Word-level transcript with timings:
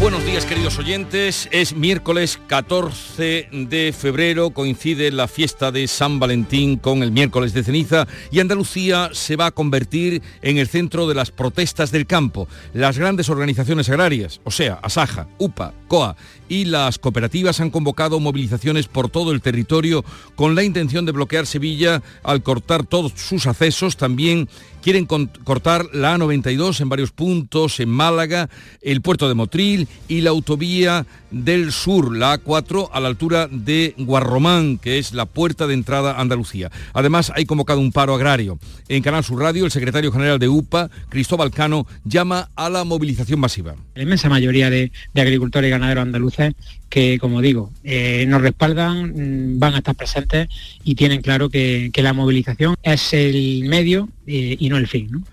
Buenos 0.00 0.24
días 0.24 0.44
queridos 0.44 0.78
oyentes, 0.78 1.48
es 1.50 1.74
miércoles 1.74 2.38
14 2.46 3.48
de 3.50 3.92
febrero, 3.92 4.50
coincide 4.50 5.10
la 5.10 5.26
fiesta 5.26 5.72
de 5.72 5.88
San 5.88 6.20
Valentín 6.20 6.76
con 6.76 7.02
el 7.02 7.10
miércoles 7.10 7.52
de 7.52 7.64
ceniza 7.64 8.06
y 8.30 8.38
Andalucía 8.38 9.10
se 9.12 9.34
va 9.34 9.46
a 9.46 9.50
convertir 9.50 10.22
en 10.40 10.58
el 10.58 10.68
centro 10.68 11.08
de 11.08 11.16
las 11.16 11.32
protestas 11.32 11.90
del 11.90 12.06
campo. 12.06 12.46
Las 12.74 12.96
grandes 12.96 13.28
organizaciones 13.28 13.88
agrarias, 13.88 14.40
o 14.44 14.52
sea, 14.52 14.74
Asaja, 14.74 15.26
UPA, 15.38 15.74
COA 15.88 16.14
y 16.48 16.66
las 16.66 17.00
cooperativas 17.00 17.58
han 17.58 17.70
convocado 17.70 18.20
movilizaciones 18.20 18.86
por 18.86 19.10
todo 19.10 19.32
el 19.32 19.42
territorio 19.42 20.04
con 20.36 20.54
la 20.54 20.62
intención 20.62 21.06
de 21.06 21.12
bloquear 21.12 21.44
Sevilla 21.44 22.02
al 22.22 22.44
cortar 22.44 22.86
todos 22.86 23.14
sus 23.16 23.48
accesos, 23.48 23.96
también 23.96 24.48
quieren 24.82 25.06
cortar 25.06 25.86
la 25.92 26.16
A92 26.16 26.80
en 26.80 26.88
varios 26.88 27.10
puntos, 27.10 27.80
en 27.80 27.88
Málaga, 27.88 28.48
el 28.82 29.02
puerto 29.02 29.28
de 29.28 29.34
Motril 29.34 29.88
y 30.08 30.20
la 30.20 30.30
autovía 30.30 31.06
del 31.30 31.72
sur, 31.72 32.16
la 32.16 32.42
A4, 32.42 32.90
a 32.92 33.00
la 33.00 33.08
altura 33.08 33.48
de 33.50 33.94
Guarromán, 33.98 34.78
que 34.78 34.98
es 34.98 35.12
la 35.12 35.26
puerta 35.26 35.66
de 35.66 35.74
entrada 35.74 36.12
a 36.12 36.20
Andalucía. 36.20 36.70
Además, 36.92 37.32
hay 37.34 37.46
convocado 37.46 37.80
un 37.80 37.92
paro 37.92 38.14
agrario. 38.14 38.58
En 38.88 39.02
Canal 39.02 39.24
Sur 39.24 39.40
Radio, 39.40 39.64
el 39.64 39.70
secretario 39.70 40.12
general 40.12 40.38
de 40.38 40.48
UPA, 40.48 40.90
Cristóbal 41.08 41.50
Cano, 41.50 41.86
llama 42.04 42.50
a 42.56 42.70
la 42.70 42.84
movilización 42.84 43.40
masiva. 43.40 43.74
La 43.94 44.02
inmensa 44.02 44.28
mayoría 44.28 44.70
de, 44.70 44.92
agricultores 45.14 45.68
y 45.68 45.70
ganaderos 45.70 46.02
andaluces 46.02 46.54
que, 46.88 47.18
como 47.18 47.42
digo, 47.42 47.70
eh, 47.84 48.24
nos 48.28 48.40
respaldan, 48.40 49.54
mm, 49.54 49.58
van 49.58 49.74
a 49.74 49.78
estar 49.78 49.94
presentes 49.94 50.48
y 50.84 50.94
tienen 50.94 51.20
claro 51.20 51.50
que, 51.50 51.90
la 51.98 52.12
movilización 52.12 52.76
es 52.84 53.12
el 53.12 53.64
medio 53.64 54.08
eh, 54.26 54.56
y 54.58 54.68
no 54.68 54.76
el 54.76 54.86
fin. 54.86 55.24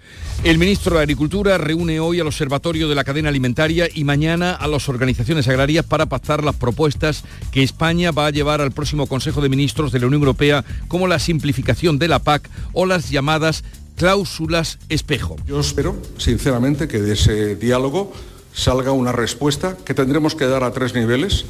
El 0.43 0.59
ministro 0.59 0.95
de 0.95 1.01
Agricultura 1.01 1.57
reúne 1.57 1.99
hoy 1.99 2.19
al 2.19 2.27
Observatorio 2.27 2.87
de 2.87 2.95
la 2.95 3.03
Cadena 3.03 3.29
Alimentaria 3.29 3.87
y 3.93 4.03
mañana 4.03 4.53
a 4.53 4.67
las 4.67 4.89
organizaciones 4.89 5.47
agrarias 5.47 5.85
para 5.85 6.05
pactar 6.05 6.43
las 6.43 6.55
propuestas 6.55 7.23
que 7.51 7.63
España 7.63 8.11
va 8.11 8.27
a 8.27 8.31
llevar 8.31 8.61
al 8.61 8.71
próximo 8.71 9.07
Consejo 9.07 9.41
de 9.41 9.49
Ministros 9.49 9.91
de 9.91 9.99
la 9.99 10.07
Unión 10.07 10.21
Europea, 10.21 10.63
como 10.87 11.07
la 11.07 11.17
simplificación 11.17 11.97
de 11.97 12.07
la 12.07 12.19
PAC 12.19 12.49
o 12.73 12.85
las 12.85 13.09
llamadas 13.09 13.63
cláusulas 13.95 14.77
espejo. 14.89 15.35
Yo 15.47 15.59
espero, 15.59 15.95
sinceramente, 16.17 16.87
que 16.87 17.01
de 17.01 17.13
ese 17.13 17.55
diálogo 17.55 18.13
salga 18.53 18.91
una 18.91 19.11
respuesta 19.11 19.77
que 19.83 19.93
tendremos 19.93 20.35
que 20.35 20.45
dar 20.45 20.63
a 20.63 20.71
tres 20.71 20.93
niveles. 20.93 21.45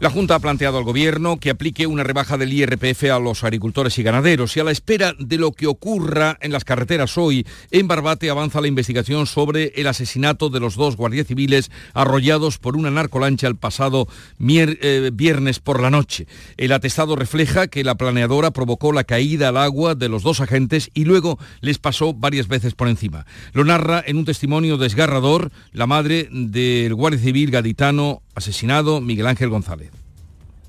La 0.00 0.10
Junta 0.10 0.36
ha 0.36 0.38
planteado 0.38 0.78
al 0.78 0.84
Gobierno 0.84 1.38
que 1.40 1.50
aplique 1.50 1.88
una 1.88 2.04
rebaja 2.04 2.38
del 2.38 2.52
IRPF 2.52 3.10
a 3.12 3.18
los 3.18 3.42
agricultores 3.42 3.98
y 3.98 4.04
ganaderos 4.04 4.56
y 4.56 4.60
a 4.60 4.64
la 4.64 4.70
espera 4.70 5.12
de 5.18 5.38
lo 5.38 5.50
que 5.50 5.66
ocurra 5.66 6.38
en 6.40 6.52
las 6.52 6.62
carreteras 6.62 7.18
hoy, 7.18 7.44
en 7.72 7.88
Barbate 7.88 8.30
avanza 8.30 8.60
la 8.60 8.68
investigación 8.68 9.26
sobre 9.26 9.72
el 9.74 9.88
asesinato 9.88 10.50
de 10.50 10.60
los 10.60 10.76
dos 10.76 10.96
guardias 10.96 11.26
civiles 11.26 11.72
arrollados 11.94 12.58
por 12.58 12.76
una 12.76 12.92
narcolancha 12.92 13.48
el 13.48 13.56
pasado 13.56 14.06
eh, 14.38 15.10
viernes 15.12 15.58
por 15.58 15.82
la 15.82 15.90
noche. 15.90 16.28
El 16.56 16.70
atestado 16.70 17.16
refleja 17.16 17.66
que 17.66 17.82
la 17.82 17.96
planeadora 17.96 18.52
provocó 18.52 18.92
la 18.92 19.02
caída 19.02 19.48
al 19.48 19.56
agua 19.56 19.96
de 19.96 20.08
los 20.08 20.22
dos 20.22 20.40
agentes 20.40 20.92
y 20.94 21.06
luego 21.06 21.40
les 21.60 21.78
pasó 21.78 22.14
varias 22.14 22.46
veces 22.46 22.74
por 22.74 22.86
encima. 22.86 23.26
Lo 23.52 23.64
narra 23.64 24.04
en 24.06 24.16
un 24.16 24.24
testimonio 24.24 24.76
desgarrador 24.76 25.50
la 25.72 25.88
madre 25.88 26.28
del 26.30 26.94
guardia 26.94 27.20
civil 27.20 27.50
gaditano 27.50 28.22
asesinado 28.38 29.00
Miguel 29.00 29.26
Ángel 29.26 29.50
González. 29.50 29.90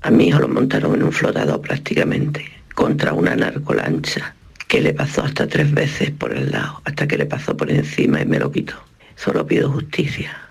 A 0.02 0.10
mi 0.10 0.28
hijo 0.28 0.40
lo 0.40 0.48
montaron 0.48 0.94
en 0.94 1.02
un 1.02 1.12
flotador 1.12 1.60
prácticamente, 1.60 2.44
contra 2.74 3.12
una 3.12 3.34
narcolancha, 3.36 4.34
que 4.68 4.80
le 4.80 4.94
pasó 4.94 5.22
hasta 5.22 5.46
tres 5.46 5.72
veces 5.72 6.10
por 6.10 6.32
el 6.32 6.50
lado, 6.50 6.80
hasta 6.84 7.06
que 7.06 7.18
le 7.18 7.26
pasó 7.26 7.56
por 7.56 7.70
encima 7.70 8.20
y 8.20 8.26
me 8.26 8.38
lo 8.38 8.50
quitó. 8.52 8.74
Solo 9.16 9.46
pido 9.46 9.70
justicia. 9.70 10.49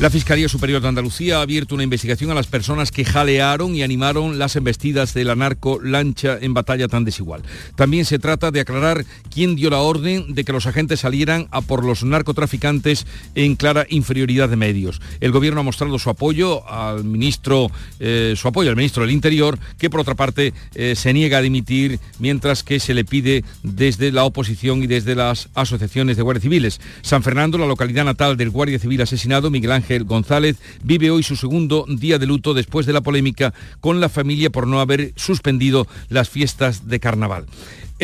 La 0.00 0.10
Fiscalía 0.10 0.48
Superior 0.48 0.82
de 0.82 0.88
Andalucía 0.88 1.38
ha 1.38 1.42
abierto 1.42 1.76
una 1.76 1.84
investigación 1.84 2.30
a 2.30 2.34
las 2.34 2.48
personas 2.48 2.90
que 2.90 3.04
jalearon 3.04 3.76
y 3.76 3.82
animaron 3.82 4.40
las 4.40 4.56
embestidas 4.56 5.14
de 5.14 5.24
la 5.24 5.36
narco 5.36 5.80
lancha 5.80 6.36
en 6.40 6.52
batalla 6.52 6.88
tan 6.88 7.04
desigual. 7.04 7.42
También 7.76 8.04
se 8.04 8.18
trata 8.18 8.50
de 8.50 8.60
aclarar 8.60 9.04
quién 9.32 9.54
dio 9.54 9.70
la 9.70 9.78
orden 9.78 10.34
de 10.34 10.44
que 10.44 10.52
los 10.52 10.66
agentes 10.66 11.00
salieran 11.00 11.46
a 11.52 11.60
por 11.60 11.84
los 11.84 12.02
narcotraficantes 12.02 13.06
en 13.36 13.54
clara 13.54 13.86
inferioridad 13.88 14.48
de 14.48 14.56
medios. 14.56 15.00
El 15.20 15.30
gobierno 15.30 15.60
ha 15.60 15.64
mostrado 15.64 15.98
su 15.98 16.10
apoyo 16.10 16.68
al 16.68 17.04
ministro, 17.04 17.70
eh, 18.00 18.34
su 18.36 18.48
apoyo 18.48 18.70
al 18.70 18.76
ministro 18.76 19.04
del 19.04 19.12
Interior, 19.12 19.58
que 19.78 19.90
por 19.90 20.00
otra 20.00 20.16
parte 20.16 20.52
eh, 20.74 20.94
se 20.96 21.12
niega 21.12 21.38
a 21.38 21.42
dimitir, 21.42 22.00
mientras 22.18 22.64
que 22.64 22.80
se 22.80 22.94
le 22.94 23.04
pide 23.04 23.44
desde 23.62 24.10
la 24.10 24.24
oposición 24.24 24.82
y 24.82 24.88
desde 24.88 25.14
las 25.14 25.50
asociaciones 25.54 26.16
de 26.16 26.22
guardias 26.22 26.42
civiles. 26.42 26.80
San 27.02 27.22
Fernando, 27.22 27.58
la 27.58 27.66
localidad 27.66 28.04
natal 28.04 28.36
del 28.36 28.50
guardia 28.50 28.80
civil 28.80 29.00
asesinado, 29.00 29.50
Miguel 29.50 29.73
Ángel 29.74 30.04
González 30.04 30.56
vive 30.82 31.10
hoy 31.10 31.22
su 31.22 31.36
segundo 31.36 31.84
día 31.88 32.18
de 32.18 32.26
luto 32.26 32.54
después 32.54 32.86
de 32.86 32.92
la 32.92 33.02
polémica 33.02 33.52
con 33.80 34.00
la 34.00 34.08
familia 34.08 34.50
por 34.50 34.66
no 34.66 34.80
haber 34.80 35.12
suspendido 35.16 35.86
las 36.08 36.28
fiestas 36.28 36.88
de 36.88 37.00
carnaval. 37.00 37.46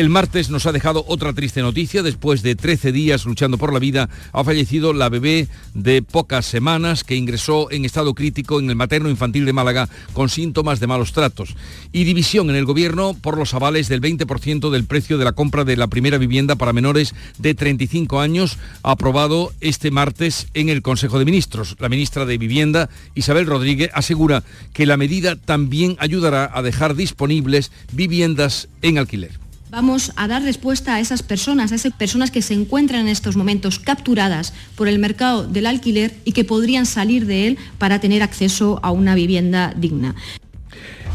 El 0.01 0.09
martes 0.09 0.49
nos 0.49 0.65
ha 0.65 0.71
dejado 0.71 1.05
otra 1.07 1.31
triste 1.31 1.61
noticia. 1.61 2.01
Después 2.01 2.41
de 2.41 2.55
13 2.55 2.91
días 2.91 3.23
luchando 3.25 3.59
por 3.59 3.71
la 3.71 3.77
vida, 3.77 4.09
ha 4.33 4.43
fallecido 4.43 4.93
la 4.93 5.09
bebé 5.09 5.47
de 5.75 6.01
pocas 6.01 6.47
semanas 6.47 7.03
que 7.03 7.15
ingresó 7.15 7.69
en 7.69 7.85
estado 7.85 8.15
crítico 8.15 8.59
en 8.59 8.67
el 8.71 8.75
materno 8.75 9.11
infantil 9.11 9.45
de 9.45 9.53
Málaga 9.53 9.89
con 10.13 10.29
síntomas 10.29 10.79
de 10.79 10.87
malos 10.87 11.13
tratos. 11.13 11.55
Y 11.91 12.03
división 12.03 12.49
en 12.49 12.55
el 12.55 12.65
gobierno 12.65 13.13
por 13.13 13.37
los 13.37 13.53
avales 13.53 13.89
del 13.89 14.01
20% 14.01 14.71
del 14.71 14.85
precio 14.85 15.19
de 15.19 15.25
la 15.25 15.33
compra 15.33 15.65
de 15.65 15.77
la 15.77 15.85
primera 15.85 16.17
vivienda 16.17 16.55
para 16.55 16.73
menores 16.73 17.13
de 17.37 17.53
35 17.53 18.21
años, 18.21 18.57
aprobado 18.81 19.53
este 19.61 19.91
martes 19.91 20.47
en 20.55 20.69
el 20.69 20.81
Consejo 20.81 21.19
de 21.19 21.25
Ministros. 21.25 21.75
La 21.77 21.89
ministra 21.89 22.25
de 22.25 22.39
Vivienda, 22.39 22.89
Isabel 23.13 23.45
Rodríguez, 23.45 23.91
asegura 23.93 24.41
que 24.73 24.87
la 24.87 24.97
medida 24.97 25.35
también 25.35 25.95
ayudará 25.99 26.49
a 26.51 26.63
dejar 26.63 26.95
disponibles 26.95 27.71
viviendas 27.91 28.67
en 28.81 28.97
alquiler 28.97 29.50
vamos 29.71 30.11
a 30.17 30.27
dar 30.27 30.43
respuesta 30.43 30.95
a 30.95 30.99
esas 30.99 31.23
personas, 31.23 31.71
a 31.71 31.75
esas 31.75 31.93
personas 31.93 32.29
que 32.29 32.41
se 32.41 32.53
encuentran 32.53 33.01
en 33.01 33.07
estos 33.07 33.37
momentos 33.37 33.79
capturadas 33.79 34.53
por 34.75 34.89
el 34.89 34.99
mercado 34.99 35.47
del 35.47 35.65
alquiler 35.65 36.13
y 36.25 36.33
que 36.33 36.43
podrían 36.43 36.85
salir 36.85 37.25
de 37.25 37.47
él 37.47 37.57
para 37.77 37.99
tener 37.99 38.21
acceso 38.21 38.81
a 38.83 38.91
una 38.91 39.15
vivienda 39.15 39.73
digna. 39.75 40.13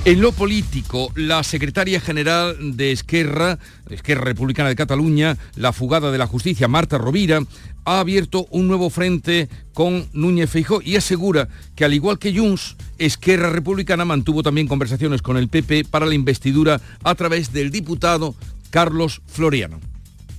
En 0.06 0.20
lo 0.20 0.30
político, 0.30 1.10
la 1.16 1.42
secretaria 1.42 2.00
general 2.00 2.76
de 2.76 2.92
Esquerra, 2.92 3.58
Esquerra 3.90 4.22
Republicana 4.22 4.68
de 4.68 4.76
Cataluña, 4.76 5.36
la 5.56 5.72
fugada 5.72 6.12
de 6.12 6.18
la 6.18 6.28
justicia, 6.28 6.68
Marta 6.68 6.96
Rovira, 6.96 7.40
ha 7.84 7.98
abierto 7.98 8.46
un 8.50 8.68
nuevo 8.68 8.88
frente 8.88 9.48
con 9.74 10.06
Núñez 10.12 10.48
Feijó 10.48 10.80
y 10.80 10.94
asegura 10.94 11.48
que 11.74 11.84
al 11.84 11.92
igual 11.92 12.20
que 12.20 12.32
Junts, 12.32 12.76
Esquerra 12.98 13.50
Republicana 13.50 14.04
mantuvo 14.04 14.44
también 14.44 14.68
conversaciones 14.68 15.22
con 15.22 15.36
el 15.38 15.48
PP 15.48 15.86
para 15.90 16.06
la 16.06 16.14
investidura 16.14 16.80
a 17.02 17.14
través 17.16 17.52
del 17.52 17.72
diputado 17.72 18.36
Carlos 18.70 19.22
Floriano. 19.26 19.80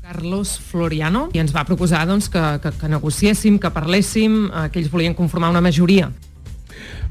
Carlos 0.01 0.61
Floriano 0.61 1.27
i 1.35 1.43
va 1.51 1.65
proposar 1.67 2.05
doncs, 2.07 2.29
que, 2.31 2.39
que, 2.63 2.71
que 2.71 2.87
negociéssim, 2.87 3.59
que 3.59 3.69
parléssim, 3.75 4.47
eh, 4.47 5.13
conformar 5.13 5.49
una 5.49 5.59
majoria 5.59 6.13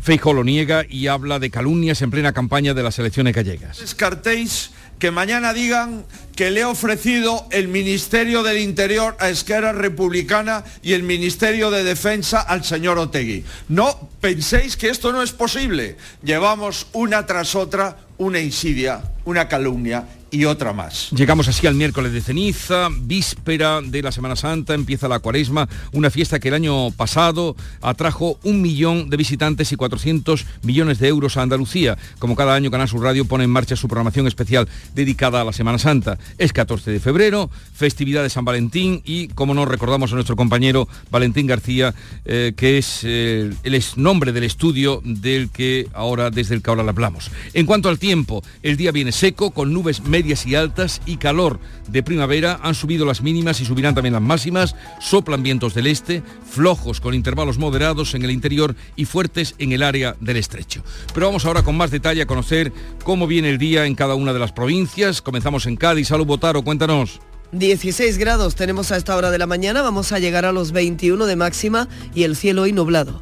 Feijo 0.07 0.33
lo 0.33 0.45
niega 0.45 0.87
y 0.89 1.09
habla 1.09 1.41
de 1.41 1.51
calumnias 1.51 2.01
en 2.01 2.13
plena 2.13 2.33
campaña 2.33 2.75
de 2.75 2.85
las 2.85 2.97
elecciones 3.01 3.35
gallegas. 3.35 3.81
Descartéis 3.81 4.71
que 5.01 5.11
mañana 5.11 5.53
digan 5.53 6.05
que 6.37 6.53
le 6.53 6.61
he 6.61 6.65
ofrecido 6.65 7.49
el 7.51 7.67
Ministerio 7.67 8.45
del 8.45 8.59
Interior 8.59 9.17
a 9.19 9.31
Esquerra 9.31 9.73
Republicana 9.73 10.63
y 10.81 10.93
el 10.93 11.03
Ministerio 11.03 11.73
de 11.73 11.83
Defensa 11.83 12.41
al 12.41 12.63
señor 12.63 12.99
Otegui. 12.99 13.45
No 13.69 14.09
penséis 14.21 14.77
que 14.77 14.91
esto 14.91 15.11
no 15.11 15.23
es 15.23 15.33
posible. 15.33 15.97
Llevamos 16.23 16.87
una 16.93 17.27
tras 17.27 17.57
otra 17.57 17.97
una 18.19 18.39
insidia, 18.39 19.03
una 19.25 19.49
calumnia 19.49 20.07
y 20.31 20.45
otra 20.45 20.73
más. 20.73 21.11
Llegamos 21.11 21.49
así 21.49 21.67
al 21.67 21.75
miércoles 21.75 22.13
de 22.13 22.21
ceniza, 22.21 22.89
víspera 22.91 23.81
de 23.81 24.03
la 24.03 24.13
Semana 24.13 24.37
Santa, 24.37 24.75
empieza 24.75 25.09
la 25.09 25.19
cuaresma, 25.19 25.69
una 25.93 26.11
fiesta 26.11 26.39
que 26.39 26.49
el 26.49 26.55
año 26.55 26.91
pasado 26.91 27.57
atrajo 27.81 28.39
un 28.43 28.63
millón 28.63 29.09
de 29.11 29.17
visitantes 29.17 29.73
y 29.73 29.77
400 29.77 30.47
millones 30.63 30.99
de 30.99 31.09
euros 31.09 31.37
a 31.37 31.43
Andalucía. 31.43 31.97
Como 32.19 32.37
cada 32.37 32.55
año 32.55 32.71
Canal 32.71 32.89
Sur 32.89 33.03
Radio 33.03 33.25
pone 33.25 33.45
en 33.45 33.51
marcha 33.51 33.77
su 33.77 33.89
programación 33.89 34.27
especial 34.27 34.69
dedicada 34.95 35.41
a 35.41 35.45
la 35.45 35.53
Semana 35.53 35.79
Santa. 35.79 36.19
Es 36.39 36.53
14 36.53 36.91
de 36.91 37.01
febrero, 37.01 37.51
festividad 37.75 38.23
de 38.23 38.31
San 38.31 38.45
Valentín 38.45 39.03
y, 39.05 39.29
como 39.29 39.55
nos 39.55 39.69
recordamos 39.69 40.13
a 40.13 40.15
nuestro 40.15 40.37
compañero 40.37 40.89
Valentín 41.11 41.47
García, 41.47 41.95
eh, 42.25 42.53
que 42.57 42.79
es 42.79 43.01
eh, 43.05 43.53
el 43.63 43.85
nombre 43.97 44.33
del 44.33 44.45
estudio 44.45 45.03
del 45.05 45.51
que 45.51 45.89
ahora, 45.93 46.31
desde 46.31 46.55
el 46.55 46.63
que 46.63 46.71
ahora 46.71 46.83
hablamos. 46.83 47.31
En 47.53 47.67
cuanto 47.67 47.89
al 47.89 47.99
tiempo, 47.99 48.43
el 48.63 48.77
día 48.77 48.93
viene 48.93 49.13
seco, 49.13 49.51
con 49.51 49.73
nubes 49.73 50.03
medias 50.17 50.47
y 50.47 50.55
altas 50.55 51.03
y 51.05 51.19
calor 51.19 51.61
de 51.89 52.03
primavera. 52.03 52.59
Han 52.63 52.75
subido 52.75 53.05
las 53.05 53.21
mínimas 53.21 53.61
y 53.61 53.67
subirán 53.67 53.95
también 53.95 54.15
las 54.15 54.23
máximas. 54.23 54.75
Soplan 54.99 55.43
vientos 55.43 55.75
del 55.75 55.89
este, 55.89 56.23
flojos 56.51 57.03
con 57.03 57.13
intervalos 57.13 57.59
moderados 57.59 58.15
en 58.15 58.25
el 58.25 58.31
interior 58.31 58.75
y 58.97 59.05
fuertes 59.05 59.55
en 59.59 59.73
el 59.73 59.83
área 59.83 60.17
del 60.21 60.39
estrecho. 60.39 60.83
Pero 61.13 61.27
vamos 61.27 61.45
ahora 61.45 61.63
con 61.63 61.77
más 61.77 61.91
detalle 61.91 62.23
a 62.23 62.27
conocer 62.27 62.73
cómo 63.05 63.27
viene 63.27 63.51
el 63.51 63.59
día 63.59 63.85
en 63.85 63.95
cada 63.95 64.15
una 64.15 64.33
de 64.33 64.39
las 64.39 64.53
provincias. 64.53 65.21
Comenzamos 65.21 65.67
en 65.67 65.77
Cádiz. 65.77 66.09
Salud 66.09 66.25
Botaro, 66.25 66.63
cuéntanos. 66.63 67.21
16 67.53 68.17
grados 68.17 68.55
tenemos 68.55 68.91
a 68.91 68.97
esta 68.97 69.17
hora 69.17 69.31
de 69.31 69.39
la 69.39 69.47
mañana, 69.47 69.83
vamos 69.83 70.13
a 70.13 70.19
llegar 70.19 70.47
a 70.47 70.53
los 70.53 70.73
21 70.73 71.27
de 71.27 71.37
máxima 71.37 71.89
y 72.15 72.25
el 72.25 72.37
cielo 72.37 72.63
hoy 72.63 72.73
nublado. 72.73 73.21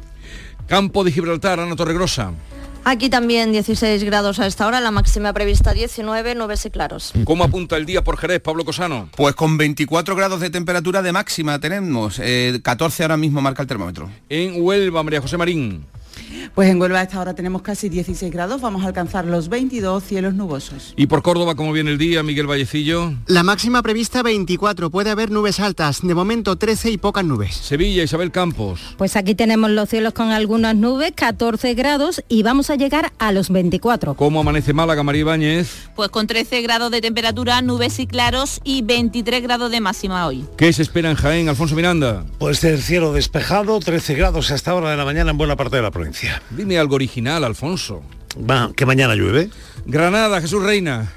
Campo 0.67 1.03
de 1.03 1.11
Gibraltar, 1.11 1.59
Ana 1.59 1.75
Torregrosa. 1.75 2.33
Aquí 2.87 3.09
también 3.09 3.51
16 3.51 4.03
grados 4.03 4.39
a 4.39 4.45
esta 4.45 4.67
hora, 4.67 4.79
la 4.79 4.91
máxima 4.91 5.33
prevista 5.33 5.73
19, 5.73 6.35
nubes 6.35 6.67
y 6.67 6.69
claros. 6.69 7.13
¿Cómo 7.23 7.43
apunta 7.43 7.77
el 7.77 7.87
día 7.87 8.03
por 8.03 8.15
Jerez, 8.15 8.41
Pablo 8.41 8.63
Cosano? 8.63 9.09
Pues 9.17 9.33
con 9.33 9.57
24 9.57 10.15
grados 10.15 10.39
de 10.39 10.51
temperatura 10.51 11.01
de 11.01 11.11
máxima 11.11 11.57
tenemos, 11.59 12.21
14 12.61 13.03
ahora 13.03 13.17
mismo 13.17 13.41
marca 13.41 13.63
el 13.63 13.67
termómetro. 13.67 14.11
En 14.29 14.61
Huelva, 14.61 15.01
María 15.01 15.19
José 15.19 15.35
Marín. 15.35 15.83
Pues 16.53 16.69
en 16.69 16.79
Huelva 16.79 16.99
a 16.99 17.03
esta 17.03 17.19
hora 17.19 17.33
tenemos 17.33 17.61
casi 17.61 17.89
16 17.89 18.31
grados, 18.31 18.61
vamos 18.61 18.83
a 18.83 18.87
alcanzar 18.87 19.25
los 19.25 19.49
22 19.49 20.03
cielos 20.03 20.33
nubosos. 20.35 20.93
¿Y 20.95 21.07
por 21.07 21.21
Córdoba 21.21 21.55
cómo 21.55 21.71
viene 21.71 21.91
el 21.91 21.97
día, 21.97 22.23
Miguel 22.23 22.47
Vallecillo? 22.47 23.13
La 23.27 23.43
máxima 23.43 23.81
prevista 23.81 24.23
24, 24.23 24.89
puede 24.89 25.09
haber 25.09 25.31
nubes 25.31 25.59
altas, 25.59 26.01
de 26.01 26.13
momento 26.13 26.55
13 26.55 26.91
y 26.91 26.97
pocas 26.97 27.25
nubes. 27.25 27.55
Sevilla, 27.55 28.03
Isabel 28.03 28.31
Campos. 28.31 28.95
Pues 28.97 29.15
aquí 29.15 29.35
tenemos 29.35 29.71
los 29.71 29.89
cielos 29.89 30.13
con 30.13 30.31
algunas 30.31 30.75
nubes, 30.75 31.11
14 31.15 31.73
grados 31.73 32.23
y 32.27 32.43
vamos 32.43 32.69
a 32.69 32.75
llegar 32.75 33.11
a 33.19 33.31
los 33.31 33.49
24. 33.49 34.15
¿Cómo 34.15 34.39
amanece 34.39 34.73
Málaga, 34.73 35.03
María 35.03 35.21
Ibáñez? 35.21 35.89
Pues 35.95 36.09
con 36.09 36.27
13 36.27 36.61
grados 36.61 36.91
de 36.91 37.01
temperatura, 37.01 37.61
nubes 37.61 37.99
y 37.99 38.07
claros 38.07 38.61
y 38.63 38.81
23 38.81 39.41
grados 39.41 39.71
de 39.71 39.81
máxima 39.81 40.27
hoy. 40.27 40.45
¿Qué 40.57 40.71
se 40.73 40.81
espera 40.81 41.09
en 41.09 41.15
Jaén, 41.15 41.49
Alfonso 41.49 41.75
Miranda? 41.75 42.25
Pues 42.37 42.63
el 42.63 42.81
cielo 42.81 43.13
despejado, 43.13 43.79
13 43.79 44.15
grados 44.15 44.51
hasta 44.51 44.73
hora 44.73 44.91
de 44.91 44.97
la 44.97 45.05
mañana 45.05 45.31
en 45.31 45.37
buena 45.37 45.55
parte 45.55 45.75
de 45.77 45.81
la 45.81 45.91
provincia. 45.91 46.34
Dime 46.51 46.77
algo 46.77 46.95
original, 46.95 47.43
Alfonso. 47.43 48.03
Va, 48.37 48.71
que 48.75 48.85
mañana 48.85 49.15
llueve. 49.15 49.49
Granada, 49.85 50.41
Jesús 50.41 50.63
Reina. 50.63 51.11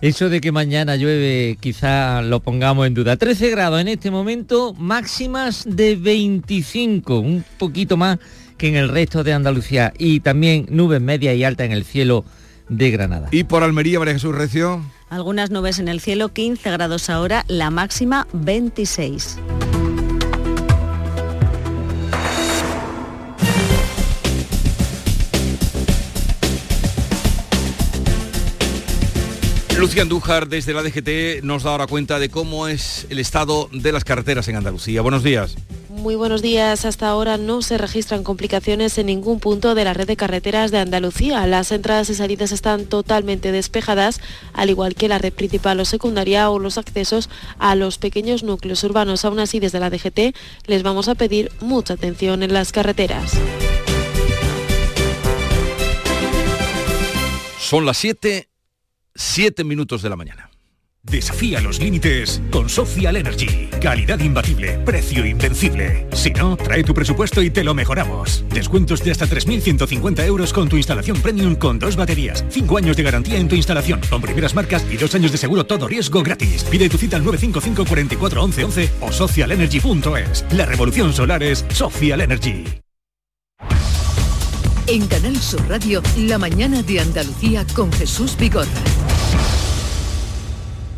Eso 0.00 0.28
de 0.28 0.40
que 0.40 0.52
mañana 0.52 0.96
llueve 0.96 1.56
quizá 1.60 2.22
lo 2.22 2.40
pongamos 2.40 2.86
en 2.86 2.94
duda. 2.94 3.16
13 3.16 3.50
grados 3.50 3.80
en 3.80 3.88
este 3.88 4.10
momento, 4.10 4.74
máximas 4.74 5.64
de 5.66 5.96
25, 5.96 7.20
un 7.20 7.44
poquito 7.58 7.96
más 7.96 8.18
que 8.58 8.68
en 8.68 8.76
el 8.76 8.88
resto 8.88 9.24
de 9.24 9.32
Andalucía 9.32 9.92
y 9.98 10.20
también 10.20 10.66
nubes 10.70 11.00
media 11.00 11.34
y 11.34 11.44
alta 11.44 11.64
en 11.64 11.72
el 11.72 11.84
cielo 11.84 12.24
de 12.68 12.90
Granada. 12.90 13.28
¿Y 13.30 13.44
por 13.44 13.62
Almería, 13.62 13.98
María 13.98 14.14
Jesús 14.14 14.34
Recio? 14.34 14.84
Algunas 15.10 15.50
nubes 15.50 15.78
en 15.78 15.88
el 15.88 16.00
cielo, 16.00 16.30
15 16.30 16.70
grados 16.70 17.10
ahora, 17.10 17.44
la 17.48 17.70
máxima 17.70 18.26
26. 18.32 19.38
Lucía 29.82 30.02
Andújar 30.02 30.46
desde 30.46 30.74
la 30.74 30.82
DGT 30.84 31.42
nos 31.42 31.64
da 31.64 31.72
ahora 31.72 31.88
cuenta 31.88 32.20
de 32.20 32.28
cómo 32.28 32.68
es 32.68 33.04
el 33.10 33.18
estado 33.18 33.68
de 33.72 33.90
las 33.90 34.04
carreteras 34.04 34.46
en 34.46 34.54
Andalucía. 34.54 35.02
Buenos 35.02 35.24
días. 35.24 35.56
Muy 35.88 36.14
buenos 36.14 36.40
días. 36.40 36.84
Hasta 36.84 37.08
ahora 37.08 37.36
no 37.36 37.62
se 37.62 37.78
registran 37.78 38.22
complicaciones 38.22 38.96
en 38.98 39.06
ningún 39.06 39.40
punto 39.40 39.74
de 39.74 39.82
la 39.82 39.92
red 39.92 40.06
de 40.06 40.14
carreteras 40.14 40.70
de 40.70 40.78
Andalucía. 40.78 41.44
Las 41.48 41.72
entradas 41.72 42.08
y 42.10 42.14
salidas 42.14 42.52
están 42.52 42.84
totalmente 42.84 43.50
despejadas, 43.50 44.20
al 44.52 44.70
igual 44.70 44.94
que 44.94 45.08
la 45.08 45.18
red 45.18 45.32
principal 45.32 45.80
o 45.80 45.84
secundaria 45.84 46.48
o 46.48 46.60
los 46.60 46.78
accesos 46.78 47.28
a 47.58 47.74
los 47.74 47.98
pequeños 47.98 48.44
núcleos 48.44 48.84
urbanos. 48.84 49.24
Aún 49.24 49.40
así, 49.40 49.58
desde 49.58 49.80
la 49.80 49.90
DGT 49.90 50.32
les 50.66 50.84
vamos 50.84 51.08
a 51.08 51.16
pedir 51.16 51.50
mucha 51.60 51.94
atención 51.94 52.44
en 52.44 52.52
las 52.52 52.70
carreteras. 52.70 53.32
Son 57.58 57.84
las 57.84 57.96
7 57.98 58.51
7 59.14 59.64
minutos 59.64 60.02
de 60.02 60.10
la 60.10 60.16
mañana. 60.16 60.50
Desafía 61.04 61.60
los 61.60 61.80
límites 61.80 62.40
con 62.52 62.68
Social 62.68 63.16
Energy. 63.16 63.68
Calidad 63.80 64.20
imbatible, 64.20 64.78
precio 64.84 65.26
invencible. 65.26 66.06
Si 66.12 66.30
no, 66.30 66.56
trae 66.56 66.84
tu 66.84 66.94
presupuesto 66.94 67.42
y 67.42 67.50
te 67.50 67.64
lo 67.64 67.74
mejoramos. 67.74 68.44
Descuentos 68.50 69.02
de 69.02 69.10
hasta 69.10 69.26
3.150 69.26 70.24
euros 70.24 70.52
con 70.52 70.68
tu 70.68 70.76
instalación 70.76 71.20
premium 71.20 71.56
con 71.56 71.80
dos 71.80 71.96
baterías, 71.96 72.44
5 72.50 72.78
años 72.78 72.96
de 72.96 73.02
garantía 73.02 73.38
en 73.38 73.48
tu 73.48 73.56
instalación, 73.56 74.00
con 74.08 74.22
primeras 74.22 74.54
marcas 74.54 74.86
y 74.92 74.96
dos 74.96 75.12
años 75.16 75.32
de 75.32 75.38
seguro 75.38 75.66
todo 75.66 75.88
riesgo 75.88 76.22
gratis. 76.22 76.62
Pide 76.64 76.88
tu 76.88 76.98
cita 76.98 77.16
al 77.16 77.24
955 77.24 77.88
44 77.88 78.44
11 78.44 78.64
11 78.64 78.90
o 79.00 79.10
socialenergy.es. 79.10 80.44
La 80.52 80.66
revolución 80.66 81.12
solar 81.12 81.42
es 81.42 81.64
Social 81.70 82.20
Energy. 82.20 82.64
En 84.92 85.06
Canal 85.06 85.34
Sur 85.38 85.66
Radio, 85.70 86.02
la 86.18 86.36
mañana 86.36 86.82
de 86.82 87.00
Andalucía 87.00 87.64
con 87.74 87.90
Jesús 87.94 88.36
Vigorra. 88.36 88.68